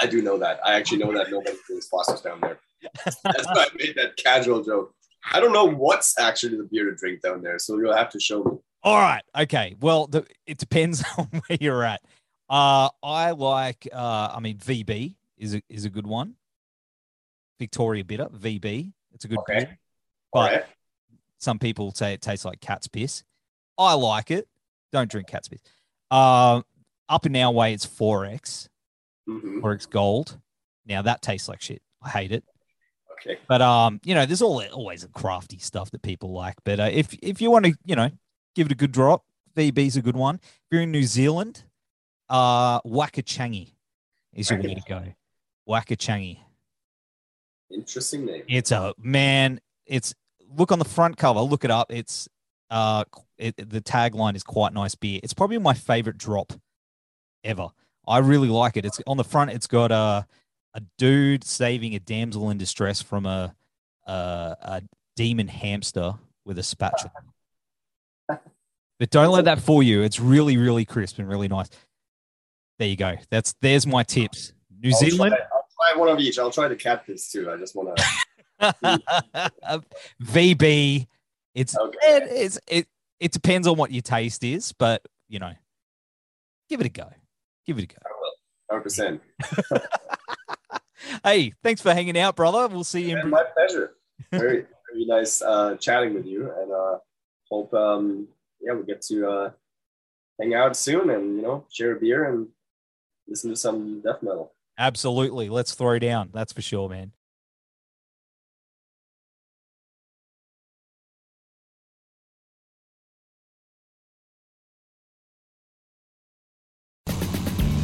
I 0.00 0.06
do 0.06 0.20
know 0.20 0.36
that. 0.38 0.58
I 0.64 0.74
actually 0.74 0.98
know 0.98 1.12
that 1.12 1.30
nobody 1.30 1.56
drinks 1.64 1.86
Fosters 1.86 2.22
down 2.22 2.40
there. 2.40 2.58
That's 3.04 3.22
why 3.22 3.66
I 3.66 3.68
made 3.76 3.94
that 3.94 4.16
casual 4.16 4.64
joke. 4.64 4.96
I 5.30 5.40
don't 5.40 5.52
know 5.52 5.64
what's 5.64 6.18
actually 6.18 6.56
the 6.56 6.64
beer 6.64 6.84
to 6.90 6.96
drink 6.96 7.20
down 7.22 7.42
there, 7.42 7.58
so 7.58 7.78
you'll 7.78 7.94
have 7.96 8.10
to 8.10 8.20
show 8.20 8.42
me. 8.42 8.58
All 8.82 8.98
right. 8.98 9.22
Okay. 9.38 9.76
Well, 9.80 10.06
the, 10.08 10.26
it 10.46 10.58
depends 10.58 11.04
on 11.18 11.26
where 11.26 11.58
you're 11.60 11.84
at. 11.84 12.00
Uh, 12.48 12.88
I 13.02 13.30
like. 13.30 13.86
Uh, 13.92 14.32
I 14.34 14.40
mean, 14.40 14.58
VB 14.58 15.14
is 15.38 15.54
a 15.54 15.62
is 15.68 15.84
a 15.84 15.90
good 15.90 16.06
one. 16.06 16.34
Victoria 17.58 18.04
Bitter 18.04 18.26
VB. 18.26 18.92
It's 19.12 19.24
a 19.24 19.28
good 19.28 19.38
Okay. 19.40 19.58
beer. 19.60 19.78
But 20.32 20.52
right. 20.52 20.64
some 21.38 21.58
people 21.58 21.92
say 21.92 22.14
it 22.14 22.20
tastes 22.22 22.44
like 22.44 22.60
cat's 22.60 22.88
piss. 22.88 23.22
I 23.78 23.94
like 23.94 24.30
it. 24.30 24.48
Don't 24.92 25.10
drink 25.10 25.28
cat's 25.28 25.48
piss. 25.48 25.60
Uh, 26.10 26.62
up 27.08 27.26
in 27.26 27.36
our 27.36 27.52
way, 27.52 27.72
it's 27.74 27.86
4X, 27.86 28.68
hmm 29.26 29.60
4X 29.60 29.88
Gold. 29.88 30.38
Now 30.86 31.02
that 31.02 31.22
tastes 31.22 31.48
like 31.48 31.60
shit. 31.60 31.82
I 32.02 32.08
hate 32.08 32.32
it. 32.32 32.44
Okay. 33.24 33.38
But 33.48 33.62
um, 33.62 34.00
you 34.04 34.14
know, 34.14 34.26
there's 34.26 34.42
all, 34.42 34.62
always 34.72 35.04
a 35.04 35.08
crafty 35.08 35.58
stuff 35.58 35.90
that 35.92 36.02
people 36.02 36.32
like. 36.32 36.56
But 36.64 36.80
uh, 36.80 36.88
if 36.92 37.14
if 37.22 37.40
you 37.40 37.50
want 37.50 37.66
to, 37.66 37.74
you 37.84 37.96
know, 37.96 38.10
give 38.54 38.66
it 38.66 38.72
a 38.72 38.76
good 38.76 38.92
drop, 38.92 39.24
VB's 39.56 39.96
a 39.96 40.02
good 40.02 40.16
one. 40.16 40.36
If 40.42 40.60
you're 40.70 40.82
in 40.82 40.90
New 40.90 41.04
Zealand, 41.04 41.64
uh, 42.28 42.80
Wakachangi 42.82 43.72
is 44.32 44.50
your 44.50 44.60
way 44.60 44.74
to 44.74 44.82
go. 44.88 45.04
Wakachangi. 45.68 46.38
Interesting 47.70 48.26
name. 48.26 48.42
It's 48.48 48.72
a 48.72 48.92
man. 48.98 49.60
It's 49.86 50.14
look 50.56 50.72
on 50.72 50.78
the 50.78 50.84
front 50.84 51.16
cover. 51.16 51.40
Look 51.40 51.64
it 51.64 51.70
up. 51.70 51.92
It's 51.92 52.28
uh, 52.70 53.04
it, 53.38 53.56
the 53.56 53.80
tagline 53.80 54.34
is 54.34 54.42
quite 54.42 54.72
nice 54.72 54.94
beer. 54.94 55.20
It's 55.22 55.34
probably 55.34 55.58
my 55.58 55.74
favorite 55.74 56.18
drop 56.18 56.52
ever. 57.44 57.68
I 58.06 58.18
really 58.18 58.48
like 58.48 58.76
it. 58.76 58.84
It's 58.84 59.00
on 59.06 59.16
the 59.16 59.24
front. 59.24 59.50
It's 59.50 59.66
got 59.66 59.92
a 59.92 60.26
a 60.74 60.82
dude 60.98 61.44
saving 61.44 61.94
a 61.94 61.98
damsel 61.98 62.50
in 62.50 62.58
distress 62.58 63.02
from 63.02 63.26
a 63.26 63.54
a, 64.06 64.12
a 64.12 64.82
demon 65.16 65.48
hamster 65.48 66.14
with 66.44 66.58
a 66.58 66.62
spatula. 66.62 67.12
But 68.98 69.10
don't 69.10 69.30
let 69.32 69.46
that 69.46 69.60
fool 69.60 69.82
you. 69.82 70.02
It's 70.02 70.20
really, 70.20 70.56
really 70.56 70.84
crisp 70.84 71.18
and 71.18 71.28
really 71.28 71.48
nice. 71.48 71.68
There 72.78 72.86
you 72.86 72.94
go. 72.94 73.16
That's 73.30 73.52
there's 73.60 73.84
my 73.84 74.04
tips. 74.04 74.52
New 74.80 74.90
I'll 74.90 74.96
Zealand, 74.96 75.34
Try, 75.36 75.46
I'll 75.52 75.66
try 75.94 75.98
one 75.98 76.08
of 76.08 76.20
each. 76.20 76.38
I'll 76.38 76.52
try 76.52 76.68
the 76.68 76.76
cat 76.76 77.04
piss 77.04 77.32
too. 77.32 77.50
I 77.50 77.56
just 77.56 77.74
want 77.74 77.98
to. 78.60 79.02
VB. 80.22 81.08
It's 81.52 81.76
Okay. 81.76 81.98
it, 82.02 82.22
it's 82.30 82.58
it 82.68 82.86
it 83.18 83.32
depends 83.32 83.66
on 83.66 83.76
what 83.76 83.90
your 83.90 84.02
taste 84.02 84.44
is, 84.44 84.72
but 84.72 85.02
you 85.28 85.40
know, 85.40 85.52
give 86.68 86.78
it 86.80 86.86
a 86.86 86.90
go. 86.90 87.08
Give 87.66 87.78
it 87.78 87.84
a 87.84 87.86
go. 87.86 87.96
I 88.06 88.10
will. 88.20 88.32
100. 88.68 88.82
percent 88.84 89.20
Hey, 91.24 91.52
thanks 91.62 91.80
for 91.80 91.92
hanging 91.92 92.18
out, 92.18 92.36
brother. 92.36 92.68
We'll 92.68 92.84
see 92.84 93.10
you 93.10 93.18
in. 93.18 93.30
My 93.30 93.44
pleasure. 93.54 93.94
Very, 94.30 94.66
very 94.92 95.04
nice 95.06 95.42
uh, 95.42 95.76
chatting 95.76 96.14
with 96.14 96.24
you, 96.26 96.50
and 96.58 96.72
uh, 96.72 96.98
hope 97.50 97.74
um, 97.74 98.28
yeah 98.60 98.72
we 98.72 98.84
get 98.84 99.02
to 99.02 99.28
uh, 99.28 99.50
hang 100.40 100.54
out 100.54 100.76
soon, 100.76 101.10
and 101.10 101.36
you 101.36 101.42
know 101.42 101.66
share 101.70 101.96
a 101.96 102.00
beer 102.00 102.30
and 102.30 102.46
listen 103.26 103.50
to 103.50 103.56
some 103.56 104.00
death 104.00 104.22
metal. 104.22 104.52
Absolutely. 104.78 105.48
Let's 105.48 105.74
throw 105.74 105.98
down. 105.98 106.30
That's 106.32 106.52
for 106.52 106.62
sure, 106.62 106.88
man. 106.88 107.12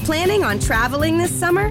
Planning 0.04 0.42
on 0.42 0.58
traveling 0.58 1.18
this 1.18 1.30
summer? 1.38 1.70